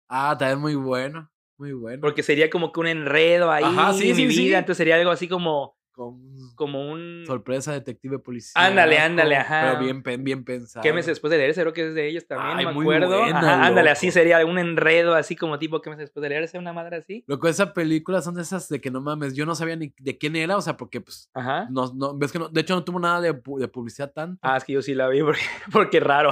Ah, 0.08 0.36
también 0.38 0.60
muy 0.60 0.74
bueno, 0.74 1.30
muy 1.58 1.72
bueno. 1.72 2.00
Porque 2.00 2.22
sería 2.22 2.50
como 2.50 2.72
que 2.72 2.80
un 2.80 2.86
enredo 2.86 3.50
ahí 3.50 3.64
Ajá, 3.64 3.92
sí, 3.94 4.10
en 4.10 4.16
mi 4.16 4.30
sí. 4.30 4.44
vida. 4.44 4.58
Entonces 4.58 4.78
sería 4.78 4.96
algo 4.96 5.10
así 5.10 5.28
como, 5.28 5.76
Con 5.92 6.20
como 6.54 6.90
un... 6.90 7.24
sorpresa 7.26 7.72
detective 7.72 8.18
policía. 8.18 8.52
Ándale, 8.54 8.98
ándale, 8.98 9.36
ajá. 9.36 9.76
Pero 9.78 10.02
bien, 10.02 10.24
bien 10.24 10.42
pensado. 10.42 10.82
¿Qué 10.82 10.92
meses 10.92 11.08
después 11.08 11.30
de 11.30 11.36
leerse? 11.36 11.60
Creo 11.60 11.72
que 11.74 11.88
es 11.88 11.94
de 11.94 12.08
ellos 12.08 12.26
también, 12.26 12.56
Ay, 12.58 12.64
no 12.64 12.70
me 12.70 12.74
muy 12.74 12.84
acuerdo. 12.84 13.20
buena, 13.20 13.38
Ajá, 13.38 13.66
ándale, 13.66 13.90
así 13.90 14.10
sería 14.10 14.44
un 14.46 14.58
enredo, 14.58 15.14
así 15.14 15.36
como 15.36 15.58
tipo 15.58 15.82
¿qué 15.82 15.90
meses 15.90 16.04
después 16.04 16.22
de 16.22 16.30
leerse? 16.30 16.58
Una 16.58 16.72
madre 16.72 16.96
así. 16.96 17.24
Loco, 17.26 17.46
esa 17.46 17.74
película 17.74 18.22
son 18.22 18.34
de 18.34 18.42
esas 18.42 18.68
de 18.70 18.80
que 18.80 18.90
no 18.90 19.02
mames, 19.02 19.34
yo 19.34 19.44
no 19.44 19.54
sabía 19.54 19.76
ni 19.76 19.92
de 19.98 20.16
quién 20.16 20.34
era, 20.34 20.56
o 20.56 20.62
sea, 20.62 20.76
porque 20.78 21.00
pues, 21.02 21.30
Ajá. 21.34 21.68
no, 21.70 21.92
no, 21.94 22.16
ves 22.16 22.32
que 22.32 22.38
no, 22.38 22.48
de 22.48 22.60
hecho 22.62 22.74
no 22.74 22.84
tuvo 22.84 22.98
nada 22.98 23.20
de, 23.20 23.32
de 23.58 23.68
publicidad 23.68 24.10
tanto. 24.12 24.38
Ah, 24.42 24.56
es 24.56 24.64
que 24.64 24.72
yo 24.72 24.80
sí 24.80 24.94
la 24.94 25.08
vi 25.08 25.22
porque, 25.24 25.42
porque 25.70 26.00
raro. 26.00 26.30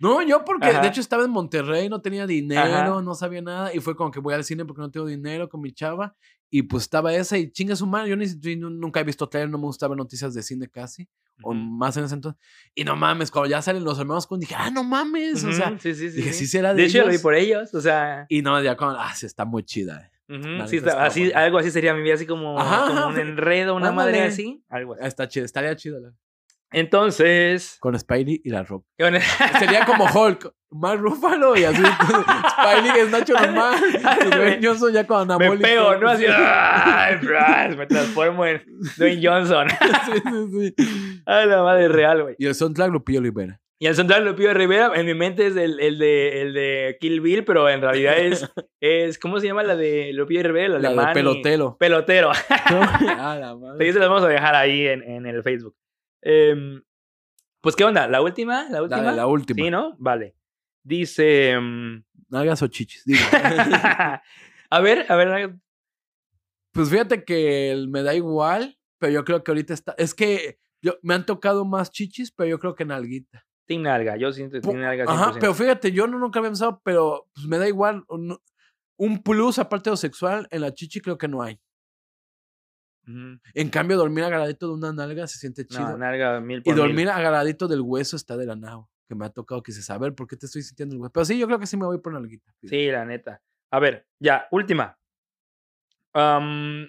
No, 0.00 0.22
yo 0.22 0.44
porque 0.44 0.66
Ajá. 0.68 0.80
de 0.80 0.88
hecho 0.88 1.00
estaba 1.00 1.24
en 1.24 1.30
Monterrey, 1.30 1.88
no 1.88 2.00
tenía 2.00 2.26
dinero, 2.26 2.60
Ajá. 2.62 3.02
no 3.02 3.14
sabía 3.14 3.42
nada, 3.42 3.72
y 3.74 3.78
fue 3.80 3.94
como 3.94 4.10
que 4.10 4.18
voy 4.18 4.34
al 4.34 4.44
cine 4.44 4.64
porque 4.64 4.80
no 4.82 4.90
tengo 4.90 5.06
dinero 5.06 5.48
con 5.48 5.60
mi 5.60 5.72
chava, 5.72 6.16
y 6.50 6.62
pues 6.62 6.82
estaba 6.84 7.14
esa, 7.14 7.38
y 7.38 7.50
chinga 7.50 7.76
su 7.76 7.86
madre, 7.86 8.10
yo 8.10 8.16
ni, 8.16 8.26
yo 8.26 8.56
nu- 8.56 8.70
nunca 8.70 9.00
he 9.00 9.04
visto 9.04 9.28
trailer, 9.28 9.48
no 9.50 9.58
me 9.58 9.64
gustaba 9.64 9.94
noticias 9.94 10.34
de 10.34 10.42
cine 10.42 10.68
casi, 10.68 11.08
o 11.42 11.50
Ujú. 11.50 11.54
más 11.58 11.96
en 11.96 12.04
ese 12.04 12.14
entonces, 12.16 12.40
y 12.74 12.84
no 12.84 12.96
mames, 12.96 13.30
cuando 13.30 13.48
ya 13.50 13.62
salen 13.62 13.84
los 13.84 13.98
hermanos 13.98 14.26
con 14.26 14.40
dije, 14.40 14.54
ah, 14.58 14.70
no 14.70 14.82
mames, 14.84 15.44
o 15.44 15.52
sea, 15.52 15.68
Ujú, 15.70 15.78
sí, 15.80 15.94
sí, 15.94 16.10
sí. 16.10 16.16
dije, 16.16 16.32
sí. 16.32 16.46
será 16.46 16.74
de 16.74 16.82
De 16.82 16.88
hecho, 16.88 16.98
lo 16.98 17.04
vi 17.04 17.10
ellos?" 17.12 17.22
por 17.22 17.34
ellos, 17.34 17.74
o 17.74 17.80
sea. 17.80 18.26
y 18.28 18.42
no, 18.42 18.60
ya 18.62 18.76
cuando, 18.76 18.98
ah, 18.98 19.14
sí, 19.14 19.26
está 19.26 19.44
muy 19.44 19.62
chida, 19.62 20.10
eh. 20.28 20.36
sí, 20.68 20.76
está- 20.76 20.90
está 20.90 21.04
así, 21.06 21.20
buena. 21.24 21.40
algo 21.40 21.58
así 21.58 21.70
sería 21.70 21.94
mi 21.94 22.02
vida, 22.02 22.14
así 22.14 22.26
como, 22.26 22.58
Ajá, 22.58 22.86
como 22.86 22.98
ajá, 23.00 23.06
un 23.08 23.18
enredo, 23.18 23.74
una 23.74 23.92
madre 23.92 24.22
así. 24.22 24.62
Algo 24.68 24.94
así. 24.94 25.04
está 25.06 25.28
chida, 25.28 25.44
estaría 25.44 25.74
chida, 25.76 25.98
la- 26.00 26.12
Entonces. 26.72 27.76
con 27.80 27.98
Spidey 27.98 28.40
y 28.44 28.50
la 28.50 28.62
ropa. 28.62 28.86
Sería 29.58 29.84
como 29.86 30.04
Hulk, 30.06 30.52
más 30.70 30.98
Rúfalo 30.98 31.56
y 31.56 31.64
así. 31.64 31.82
Spidey 31.82 33.00
es 33.00 33.10
Nacho 33.10 33.34
normal. 33.34 33.74
Dwayne 34.30 34.60
Johnson 34.66 34.92
ya 34.92 35.06
con 35.06 35.26
me 35.26 35.34
anabólico. 35.34 35.62
pego, 35.62 35.96
¿no? 35.96 36.08
Así. 36.08 36.24
me 37.76 37.86
transformo 37.86 38.46
en 38.46 38.62
Dwayne 38.96 39.20
Johnson. 39.26 39.68
Sí, 39.68 40.12
sí, 40.24 40.74
sí. 40.76 41.22
Ay, 41.26 41.46
la 41.48 41.62
madre 41.62 41.88
real, 41.88 42.22
güey. 42.22 42.34
Y 42.38 42.46
el 42.46 42.54
soundtrack 42.54 42.90
Lupillo 42.90 43.20
Olivera. 43.20 43.60
Y 43.82 43.86
el 43.86 43.94
central 43.94 44.26
lo 44.26 44.34
Rivera, 44.34 44.92
en 44.94 45.06
mi 45.06 45.14
mente 45.14 45.46
es 45.46 45.56
el, 45.56 45.80
el, 45.80 45.98
de, 45.98 46.42
el 46.42 46.52
de 46.52 46.98
Kill 47.00 47.22
Bill, 47.22 47.44
pero 47.46 47.66
en 47.66 47.80
realidad 47.80 48.18
es, 48.18 48.46
es 48.78 49.18
¿cómo 49.18 49.40
se 49.40 49.46
llama 49.46 49.62
la 49.62 49.74
de 49.74 50.12
Lupillo 50.12 50.42
Rivera? 50.42 50.76
El 50.76 50.82
La 50.82 50.90
de 50.90 50.96
y- 50.96 51.14
pelotero. 51.14 51.78
Pelotero. 51.80 52.30
ah, 52.50 53.38
la 53.40 53.56
madre. 53.56 53.88
eso 53.88 53.98
lo 53.98 54.06
vamos 54.10 54.24
a 54.24 54.28
dejar 54.28 54.54
ahí 54.54 54.86
en, 54.86 55.02
en 55.02 55.24
el 55.24 55.42
Facebook. 55.42 55.74
Em, 56.22 56.82
pues, 57.60 57.76
¿qué 57.76 57.84
onda? 57.84 58.06
¿La 58.08 58.22
última? 58.22 58.68
¿La 58.70 58.82
última? 58.82 59.02
Dale, 59.02 59.16
la 59.16 59.26
última. 59.26 59.62
Sí, 59.64 59.70
¿no? 59.70 59.96
Vale. 59.98 60.34
Dice... 60.82 61.50
em, 61.52 62.02
Nalgas 62.28 62.62
o 62.62 62.68
chichis. 62.68 63.04
digo. 63.04 63.20
a 64.70 64.80
ver, 64.80 65.06
a 65.10 65.16
ver. 65.16 65.56
pues 66.72 66.88
fíjate 66.90 67.24
que 67.24 67.84
me 67.88 68.02
da 68.02 68.14
igual, 68.14 68.78
pero 68.98 69.12
yo 69.12 69.24
creo 69.24 69.42
que 69.42 69.50
ahorita 69.50 69.74
está. 69.74 69.94
Es 69.98 70.14
que 70.14 70.58
yo, 70.82 70.94
me 71.02 71.14
han 71.14 71.26
tocado 71.26 71.64
más 71.64 71.90
chichis, 71.90 72.30
pero 72.32 72.48
yo 72.48 72.58
creo 72.58 72.74
que 72.74 72.84
nalguita. 72.84 73.44
Team 73.66 73.82
Nalga. 73.82 74.16
Yo 74.16 74.32
siento 74.32 74.58
Pu- 74.58 74.70
Team 74.70 74.80
Nalga 74.80 75.04
100%. 75.04 75.08
Ajá, 75.10 75.34
pero 75.40 75.54
fíjate, 75.54 75.92
yo 75.92 76.06
no, 76.06 76.18
nunca 76.18 76.38
había 76.38 76.50
pensado, 76.50 76.80
pero 76.84 77.28
pues 77.34 77.46
me 77.46 77.58
da 77.58 77.68
igual. 77.68 78.04
Un, 78.08 78.38
un 78.96 79.22
plus 79.22 79.58
aparte 79.58 79.90
de 79.90 79.92
lo 79.92 79.96
sexual 79.96 80.46
en 80.50 80.60
la 80.62 80.72
chichi 80.72 81.00
creo 81.00 81.18
que 81.18 81.28
no 81.28 81.42
hay. 81.42 81.60
En 83.54 83.68
cambio, 83.70 83.96
dormir 83.96 84.24
agarradito 84.24 84.68
de 84.68 84.74
una 84.74 84.92
nalga 84.92 85.26
se 85.26 85.38
siente 85.38 85.66
No, 85.70 85.76
chido. 85.76 85.98
Nalga 85.98 86.40
mil 86.40 86.58
y 86.58 86.62
por 86.62 86.74
mil. 86.74 86.82
dormir 86.84 87.08
agarradito 87.08 87.66
del 87.68 87.80
hueso 87.80 88.16
está 88.16 88.36
de 88.36 88.46
la 88.46 88.56
nao. 88.56 88.88
Que 89.08 89.14
me 89.16 89.26
ha 89.26 89.30
tocado 89.30 89.62
que 89.62 89.72
se 89.72 89.98
ver 89.98 90.14
por 90.14 90.28
qué 90.28 90.36
te 90.36 90.46
estoy 90.46 90.62
sintiendo 90.62 90.94
el 90.94 91.00
hueso. 91.00 91.12
Pero 91.12 91.24
sí, 91.24 91.38
yo 91.38 91.46
creo 91.46 91.58
que 91.58 91.66
sí 91.66 91.76
me 91.76 91.86
voy 91.86 91.98
por 91.98 92.12
nalguita. 92.12 92.52
Sí, 92.62 92.86
la 92.90 93.04
neta. 93.04 93.42
A 93.72 93.78
ver, 93.80 94.06
ya, 94.20 94.46
última. 94.50 94.96
Am, 96.12 96.88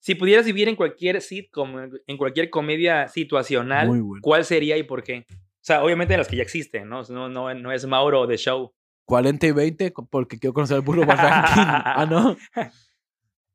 Si 0.00 0.14
pudieras 0.14 0.44
vivir 0.44 0.68
en 0.68 0.76
cualquier 0.76 1.20
sitcom, 1.22 1.90
en- 2.06 2.16
cualquier 2.18 2.50
comedia 2.50 3.08
situacional, 3.08 3.88
bueno. 3.88 4.20
¿cuál 4.20 4.44
sería 4.44 4.76
y 4.76 4.82
por 4.82 5.02
qué? 5.02 5.24
O 5.30 5.34
sea, 5.66 5.82
obviamente 5.82 6.14
las 6.16 6.28
que 6.28 6.36
ya 6.36 6.42
existen, 6.42 6.88
¿no? 6.90 7.02
No, 7.08 7.28
no, 7.30 7.54
no 7.54 7.72
es 7.72 7.86
Mauro 7.86 8.26
de 8.26 8.36
Show. 8.36 8.74
40 9.06 9.46
y 9.46 9.52
20 9.52 9.92
co- 9.94 10.06
porque 10.06 10.38
quiero 10.38 10.52
conocer 10.52 10.76
al 10.76 10.82
burro 10.82 11.06
más 11.06 11.18
ah, 11.22 12.06
no. 12.08 12.36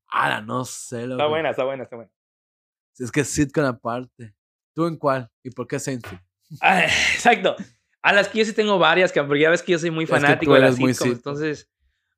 Ahora, 0.09 0.41
no 0.41 0.65
sé. 0.65 1.03
Está 1.03 1.27
buena, 1.27 1.49
está 1.51 1.63
buena, 1.63 1.83
está 1.83 1.95
buena. 1.95 2.11
Es 2.97 3.11
que 3.11 3.23
sitcom 3.23 3.65
aparte. 3.65 4.33
¿Tú 4.75 4.85
en 4.87 4.97
cuál? 4.97 5.29
¿Y 5.43 5.51
por 5.51 5.67
qué 5.67 5.79
Seinfeld? 5.79 6.19
Ah, 6.61 6.83
exacto. 7.13 7.55
A 8.01 8.13
las 8.13 8.27
que 8.29 8.39
yo 8.39 8.45
sí 8.45 8.53
tengo 8.53 8.79
varias, 8.79 9.11
porque 9.11 9.39
ya 9.41 9.49
ves 9.49 9.61
que 9.63 9.73
yo 9.73 9.79
soy 9.79 9.91
muy 9.91 10.05
Es 10.05 10.09
que 10.09 10.15
tú 10.15 10.21
fanático 10.21 10.53
de 10.53 10.59
las 10.61 10.79
muy 10.79 10.93
sitcoms. 10.93 11.17
sitcom. 11.17 11.33
Entonces, 11.33 11.69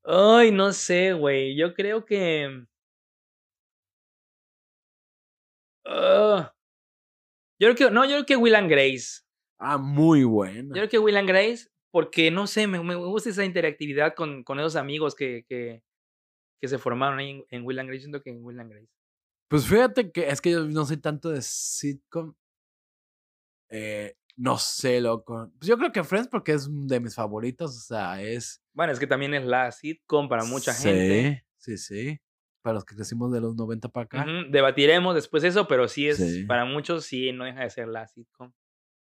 ay, 0.05 0.51
no 0.51 0.71
sé, 0.73 1.13
güey. 1.13 1.55
Yo 1.55 1.73
creo 1.73 2.05
que. 2.05 2.65
Ah. 5.85 6.53
yo 7.59 7.73
creo 7.73 7.75
que. 7.75 7.93
No, 7.93 8.05
yo 8.05 8.11
creo 8.11 8.25
que 8.25 8.35
Will 8.37 8.55
and 8.55 8.69
Grace. 8.69 9.21
Ah, 9.59 9.77
muy 9.77 10.21
Yo 10.21 10.29
buena. 10.29 10.73
creo 10.73 10.89
que 10.89 10.97
Will 10.99 11.17
and 11.17 11.27
Grace, 11.27 11.67
porque 11.91 12.31
no 12.31 12.47
sé, 12.47 12.65
me, 12.67 12.81
me 12.83 12.95
gusta 12.95 13.29
esa 13.29 13.45
interactividad 13.45 14.15
con, 14.15 14.43
con 14.43 14.59
esos 14.59 14.75
amigos 14.75 15.13
que, 15.15 15.45
que, 15.47 15.83
que 16.61 16.67
se 16.67 16.77
formaron 16.77 17.19
ahí 17.19 17.31
en, 17.31 17.45
en 17.49 17.65
Will 17.65 17.79
and 17.79 17.89
Grace. 17.89 18.01
Siento 18.03 18.21
que 18.21 18.29
en 18.29 18.43
Will 18.45 18.59
and 18.59 18.71
Grace. 18.71 18.87
Pues 19.49 19.65
fíjate 19.67 20.11
que 20.11 20.29
es 20.29 20.39
que 20.39 20.51
yo 20.51 20.63
no 20.65 20.85
soy 20.85 20.97
tanto 20.97 21.29
de 21.29 21.41
sitcom. 21.41 22.33
Eh, 23.69 24.15
no 24.37 24.57
sé, 24.57 25.01
loco. 25.01 25.51
Pues 25.57 25.67
yo 25.67 25.77
creo 25.77 25.91
que 25.91 26.03
Friends 26.03 26.29
porque 26.29 26.53
es 26.53 26.67
de 26.69 26.99
mis 26.99 27.15
favoritos. 27.15 27.75
O 27.75 27.79
sea, 27.81 28.21
es. 28.21 28.61
Bueno, 28.73 28.93
es 28.93 28.99
que 28.99 29.07
también 29.07 29.33
es 29.33 29.43
la 29.45 29.71
sitcom 29.71 30.29
para 30.29 30.45
mucha 30.45 30.73
gente. 30.73 31.45
Sí, 31.57 31.77
sí, 31.77 31.95
sí. 32.11 32.21
Para 32.61 32.75
los 32.75 32.85
que 32.85 32.95
crecimos 32.95 33.31
de 33.33 33.41
los 33.41 33.55
90 33.55 33.89
para 33.89 34.05
acá. 34.05 34.25
Debatiremos 34.49 35.15
después 35.15 35.43
eso, 35.43 35.67
pero 35.67 35.87
sí 35.87 36.07
es, 36.07 36.17
Sí. 36.17 36.43
para 36.45 36.63
muchos 36.63 37.05
sí, 37.05 37.31
no 37.31 37.43
deja 37.43 37.61
de 37.61 37.69
ser 37.71 37.87
la 37.87 38.07
sitcom. 38.07 38.51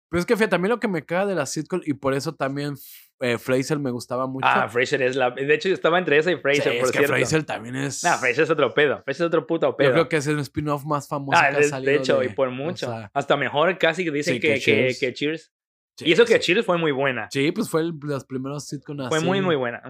Pero 0.09 0.19
es 0.19 0.25
que 0.25 0.35
fíjate, 0.35 0.59
mí 0.59 0.67
lo 0.67 0.79
que 0.79 0.87
me 0.89 1.05
caga 1.05 1.25
de 1.25 1.35
la 1.35 1.45
sitcom, 1.45 1.81
y 1.85 1.93
por 1.93 2.13
eso 2.13 2.35
también 2.35 2.75
eh, 3.21 3.37
Fraser 3.37 3.79
me 3.79 3.91
gustaba 3.91 4.27
mucho. 4.27 4.45
Ah, 4.47 4.67
Frasier 4.67 5.01
es 5.03 5.15
la... 5.15 5.31
De 5.31 5.53
hecho, 5.53 5.69
estaba 5.69 5.97
entre 5.99 6.17
esa 6.17 6.31
y 6.31 6.35
Sí, 6.35 6.41
Frasier, 6.41 6.75
es 6.75 6.91
que 6.91 6.97
cierto. 6.97 7.13
Fraser 7.15 7.43
también 7.45 7.75
es. 7.77 8.03
No, 8.03 8.11
Frasier 8.17 8.41
es 8.43 8.49
otro 8.49 8.73
pedo. 8.73 9.01
Frasier 9.03 9.25
es 9.25 9.27
otro 9.27 9.47
puto 9.47 9.75
pedo. 9.77 9.87
Yo 9.89 9.93
creo 9.93 10.09
que 10.09 10.17
es 10.17 10.27
el 10.27 10.39
spin-off 10.39 10.83
más 10.85 11.07
famoso 11.07 11.37
Ah, 11.37 11.49
que 11.49 11.55
ha 11.55 11.57
de, 11.59 11.63
de 11.63 11.69
salido. 11.69 11.91
hecho, 11.93 12.19
de- 12.19 12.25
y 12.25 12.29
por 12.29 12.49
o 12.49 12.51
mucho. 12.51 12.87
sea, 12.87 13.09
Hasta 13.13 13.37
mejor 13.37 13.77
casi 13.77 14.03
que 14.03 14.11
dicen 14.11 14.35
sí, 14.35 14.39
que, 14.39 14.47
que 14.49 14.53
que, 14.55 14.59
Cheers. 14.59 14.99
que 14.99 15.13
Cheers. 15.13 15.53
sí, 15.97 16.05
Y 16.07 16.11
eso 16.11 16.25
que 16.25 16.33
sí. 16.35 16.39
Cheers 16.39 16.65
fue 16.65 16.77
muy 16.77 16.91
buena. 16.91 17.27
Sí, 17.31 17.51
pues 17.51 17.69
fue 17.69 17.81
el- 17.81 17.93
los 18.01 18.25
primeros 18.25 18.65
sitcoms 18.67 19.07
Fue 19.09 19.21
muy, 19.21 19.37
así. 19.39 19.45
muy 19.45 19.55
buena. 19.55 19.81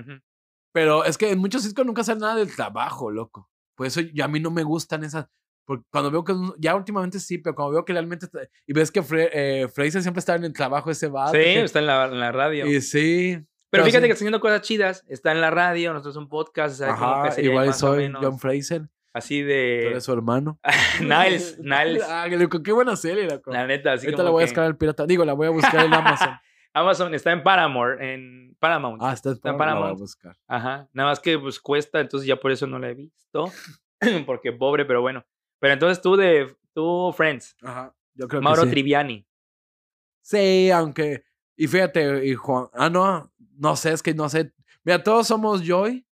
Pero 0.72 1.04
es 1.06 1.18
que 1.18 1.32
en 1.32 1.40
muchos 1.40 1.64
sitcoms 1.64 1.88
nunca 1.88 2.04
sale 2.04 2.20
nada 2.20 2.36
del 2.36 2.54
trabajo, 2.56 3.10
loco. 3.10 3.50
Por 3.76 3.88
eso 3.88 4.02
yo- 4.02 4.24
a 4.24 4.28
mí 4.28 4.40
no 4.40 4.52
me 4.52 4.64
gustan 4.64 5.04
esas. 5.04 5.26
Porque 5.66 5.84
cuando 5.92 6.12
veo 6.12 6.24
que. 6.24 6.34
Ya 6.58 6.76
últimamente 6.76 7.20
sí, 7.20 7.38
pero 7.40 7.56
cuando 7.56 7.74
veo 7.74 7.86
que 7.86 7.94
realmente. 7.94 8.26
está- 8.28 8.42
Y 8.68 8.74
ves 8.74 8.92
que 8.92 9.04
eh, 9.34 9.68
Fraser 9.74 10.02
siempre 10.02 10.20
está 10.20 10.36
en 10.36 10.46
el 10.46 10.54
trabajo 10.54 10.92
ese 10.92 11.08
vato. 11.08 11.32
Sí, 11.34 11.40
que- 11.40 11.64
está 11.64 11.80
en 11.80 11.88
la, 11.88 12.06
en 12.06 12.20
la 12.20 12.32
radio. 12.32 12.66
Y 12.68 12.82
sí. 12.82 13.34
Pero 13.36 13.84
pero 13.84 13.86
fíjate 13.86 14.04
sí. 14.04 14.08
que 14.08 14.12
está 14.14 14.24
haciendo 14.24 14.40
cosas 14.40 14.62
chidas. 14.62 15.04
Está 15.08 15.32
en 15.32 15.42
la 15.42 15.52
radio, 15.52 15.92
nosotros 15.92 16.14
es 16.16 16.18
un 16.18 16.30
podcast. 16.30 16.82
igual 17.40 17.74
soy 17.74 18.12
John 18.22 18.40
Fraser. 18.40 18.84
Así 19.14 19.42
Tú 19.42 19.48
de... 19.48 19.88
eres 19.88 20.04
su 20.04 20.12
hermano. 20.14 20.60
Niles, 21.02 21.58
Niles. 21.64 22.04
Ah, 22.08 22.28
qué 22.64 22.72
buena 22.74 22.96
serie, 22.98 23.28
loco. 23.28 23.52
La 23.52 23.66
neta, 23.66 23.94
así 23.94 24.06
Ahorita 24.08 24.18
como 24.18 24.26
la 24.26 24.32
voy 24.32 24.44
a 24.44 24.46
buscar 24.46 24.64
al 24.66 24.78
pirata. 24.78 25.06
Digo, 25.06 25.24
la 25.24 25.34
voy 25.34 25.48
a 25.48 25.52
buscar 25.52 25.86
en 25.86 25.94
Amazon. 25.94 26.30
Amazon 26.74 27.14
está 27.14 27.32
en 27.32 27.42
Paramount, 27.42 28.02
en 28.02 28.56
Paramount. 28.60 29.02
Ah, 29.02 29.14
está, 29.14 29.32
Está 29.32 29.52
en 29.52 29.58
para 29.58 29.72
la 29.72 29.76
voy 29.78 29.84
a 29.84 29.86
Paramount. 29.86 30.00
buscar. 30.02 30.36
Ajá. 30.48 30.90
Nada 30.92 31.10
más 31.10 31.22
que 31.22 31.40
pues 31.40 31.60
cuesta, 31.62 32.02
entonces 32.02 32.28
ya 32.28 32.36
por 32.36 32.52
eso 32.52 32.68
no 32.68 32.78
la 32.78 32.90
he 32.90 32.94
visto. 32.94 33.46
Porque 34.26 34.52
pobre, 34.52 34.84
pero 34.84 35.00
bueno. 35.02 35.24
Pero 35.60 35.74
entonces 35.74 36.02
tú 36.02 36.16
de 36.16 36.56
tú 36.74 37.14
Friends, 37.16 37.56
Ajá. 37.62 37.96
Yo 38.14 38.28
creo 38.28 38.42
Mauro 38.42 38.64
que 38.64 38.70
sí. 38.70 38.72
Triviani. 38.72 39.28
Sí, 40.22 40.72
aunque. 40.72 41.24
Y 41.58 41.68
fíjate, 41.68 42.26
y 42.26 42.34
Juan. 42.36 42.68
Ah, 42.74 42.90
no. 42.90 43.32
No 43.58 43.76
sé, 43.76 43.92
es 43.92 44.02
que 44.02 44.14
no 44.14 44.28
sé. 44.30 44.54
Mira, 44.84 45.04
todos 45.04 45.28
somos 45.28 45.62
Joy. 45.66 46.06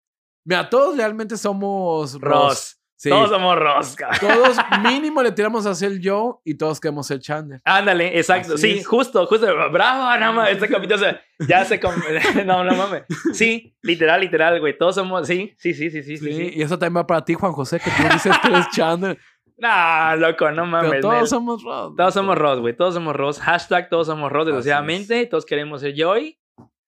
Mira, 0.43 0.69
todos 0.69 0.97
realmente 0.97 1.37
somos 1.37 2.19
Ross. 2.19 2.21
Ross. 2.21 2.80
Sí. 3.01 3.09
Todos 3.09 3.31
somos 3.31 3.57
Ross. 3.57 3.95
ca- 3.95 4.11
Todos 4.19 4.57
mínimo 4.83 5.23
le 5.23 5.31
tiramos 5.31 5.65
a 5.65 5.73
ser 5.73 5.99
Joe 6.03 6.35
y 6.45 6.53
todos 6.53 6.79
queremos 6.79 7.07
ser 7.07 7.17
Chandler. 7.19 7.59
Ándale, 7.65 8.15
exacto. 8.15 8.53
Así 8.53 8.73
sí, 8.73 8.77
es. 8.77 8.85
justo, 8.87 9.25
justo. 9.25 9.47
Bravo, 9.71 10.19
no 10.19 10.33
mames. 10.33 10.51
Este 10.53 10.67
capítulo 10.67 10.99
se- 10.99 11.19
ya 11.47 11.65
se. 11.65 11.79
no, 12.45 12.63
no 12.63 12.75
mames. 12.75 13.01
Sí, 13.33 13.75
literal, 13.81 14.21
literal, 14.21 14.59
güey. 14.59 14.77
Todos 14.77 14.93
somos. 14.93 15.25
Sí, 15.25 15.51
sí, 15.57 15.73
sí, 15.73 15.89
sí, 15.89 16.03
sí. 16.03 16.17
sí. 16.17 16.51
Y 16.53 16.61
eso 16.61 16.77
también 16.77 17.01
va 17.01 17.07
para 17.07 17.25
ti, 17.25 17.33
Juan 17.33 17.53
José, 17.53 17.79
que 17.79 17.89
tú 17.89 18.03
dices 18.13 18.37
que 18.39 18.47
eres 18.49 18.69
Chandler. 18.69 19.17
No, 19.57 20.15
loco, 20.17 20.51
no 20.51 20.67
mames. 20.67 20.91
pero 20.91 21.01
todos 21.01 21.29
somos 21.31 21.63
Ross. 21.63 21.95
Todos 21.97 22.13
somos 22.13 22.37
Ross, 22.37 22.59
güey. 22.59 22.75
Todos 22.75 22.93
somos 22.93 23.15
Ross. 23.15 23.39
Hashtag 23.39 23.89
todos 23.89 24.05
somos 24.05 24.31
Ross, 24.31 24.45
desgraciadamente. 24.45 25.25
Todos 25.25 25.43
queremos 25.47 25.81
ser 25.81 25.95
Joy. 25.97 26.37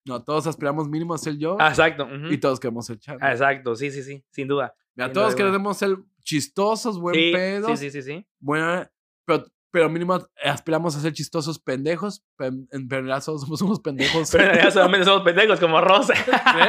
No, 0.06 0.22
todos 0.24 0.46
aspiramos 0.46 0.88
mínimo 0.88 1.16
a 1.16 1.18
ser 1.18 1.36
Joe 1.42 1.56
Ah, 1.60 1.70
exacto. 1.70 2.08
y 2.30 2.38
todos 2.38 2.60
queremos 2.60 2.86
ser 2.86 3.00
Chandler. 3.00 3.28
Ah, 3.28 3.32
exacto, 3.32 3.76
sí, 3.76 3.90
sí, 3.90 4.04
sí, 4.04 4.24
sin 4.30 4.48
duda. 4.48 4.76
Sin 4.96 5.14
todos 5.14 5.36
queremos 5.36 5.78
ser 5.78 5.98
chistosos, 6.24 7.00
buen 7.00 7.16
sí, 7.16 7.32
pedo. 7.34 7.68
sí, 7.76 7.78
sí, 7.78 7.92
sí, 7.92 8.02
sí. 8.02 8.26
buena, 8.40 8.90
pero, 9.26 9.46
pero 9.72 9.90
mínimo 9.90 10.20
aspiramos 10.44 10.96
a 10.96 11.00
ser 11.00 11.14
chistosos 11.14 11.60
pendejos. 11.60 12.24
pero 12.38 12.56
en 12.72 12.90
realidad 12.90 13.22
somos 13.22 13.62
unos 13.62 13.80
pendejos. 13.80 14.30
Pero 14.32 14.44
en 14.44 14.50
realidad 14.52 14.72
solamente 14.74 15.06
somos 15.06 15.24
pendejos 15.24 15.60
como 15.60 15.82
Ross. 15.82 16.10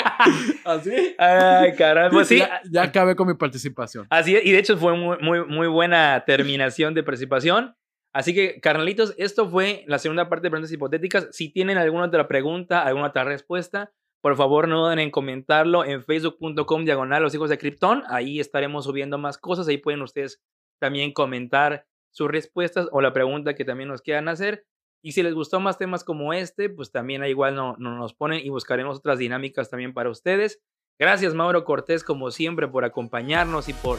¿Así? 0.64 1.14
Ay, 1.18 1.75
caray. 1.77 2.11
Pues 2.11 2.29
sí, 2.29 2.39
Ya, 2.39 2.61
ya 2.70 2.83
acabé 2.83 3.14
con 3.16 3.29
mi 3.29 3.35
participación. 3.35 4.07
así 4.11 4.37
es. 4.37 4.45
Y 4.45 4.53
de 4.53 4.59
hecho 4.59 4.77
fue 4.77 4.97
muy, 4.97 5.18
muy, 5.20 5.45
muy 5.47 5.66
buena 5.68 6.25
terminación 6.27 6.95
de 6.95 7.03
participación. 7.03 7.77
Así 8.12 8.33
que, 8.33 8.61
carnalitos, 8.61 9.12
esto 9.18 9.49
fue 9.51 9.85
la 9.89 9.99
segunda 9.99 10.29
parte 10.29 10.45
de 10.47 10.51
preguntas 10.51 10.72
hipotéticas. 10.72 11.29
Si 11.33 11.49
tienen 11.53 11.79
alguna 11.79 12.05
otra 12.05 12.29
pregunta, 12.29 12.83
alguna 12.85 13.09
otra 13.09 13.25
respuesta, 13.25 13.93
por 14.25 14.37
favor 14.37 14.68
no 14.68 14.83
duden 14.83 15.01
en 15.01 15.11
comentarlo 15.11 15.85
en 15.85 16.03
facebook.com 16.03 16.87
diagonal 16.87 17.22
los 17.22 17.35
hijos 17.35 17.51
de 17.51 17.59
Krypton. 17.59 18.05
Ahí 18.09 18.41
estaremos 18.41 18.87
subiendo 18.87 19.18
más 19.18 19.37
cosas. 19.37 19.68
Ahí 19.68 19.77
pueden 19.77 20.01
ustedes 20.01 20.43
también 20.81 21.12
comentar 21.12 21.87
sus 22.11 22.31
respuestas 22.31 22.89
o 22.91 23.03
la 23.03 23.12
pregunta 23.12 23.55
que 23.55 23.66
también 23.66 23.91
nos 23.91 24.01
quieran 24.01 24.29
hacer. 24.29 24.64
Y 25.03 25.12
si 25.12 25.22
les 25.22 25.35
gustó 25.35 25.61
más 25.61 25.77
temas 25.77 26.05
como 26.05 26.33
este, 26.33 26.70
pues 26.70 26.91
también 26.91 27.20
ahí 27.22 27.33
igual 27.33 27.55
no, 27.55 27.77
no 27.79 27.99
nos 27.99 28.14
ponen 28.14 28.41
y 28.43 28.49
buscaremos 28.49 28.97
otras 28.97 29.18
dinámicas 29.18 29.68
también 29.68 29.93
para 29.93 30.09
ustedes. 30.09 30.62
Gracias 30.99 31.35
Mauro 31.35 31.66
Cortés 31.66 32.03
como 32.03 32.31
siempre 32.31 32.66
por 32.66 32.87
acompañarnos 32.87 33.68
y 33.68 33.75
por, 33.75 33.99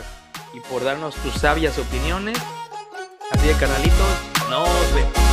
y 0.56 0.60
por 0.72 0.84
darnos 0.84 1.14
tus 1.18 1.34
sabias 1.34 1.78
opiniones. 1.78 2.40
Así 3.30 3.48
de 3.48 3.54
carnalitos, 3.60 4.50
nos 4.50 4.96
vemos. 4.96 5.25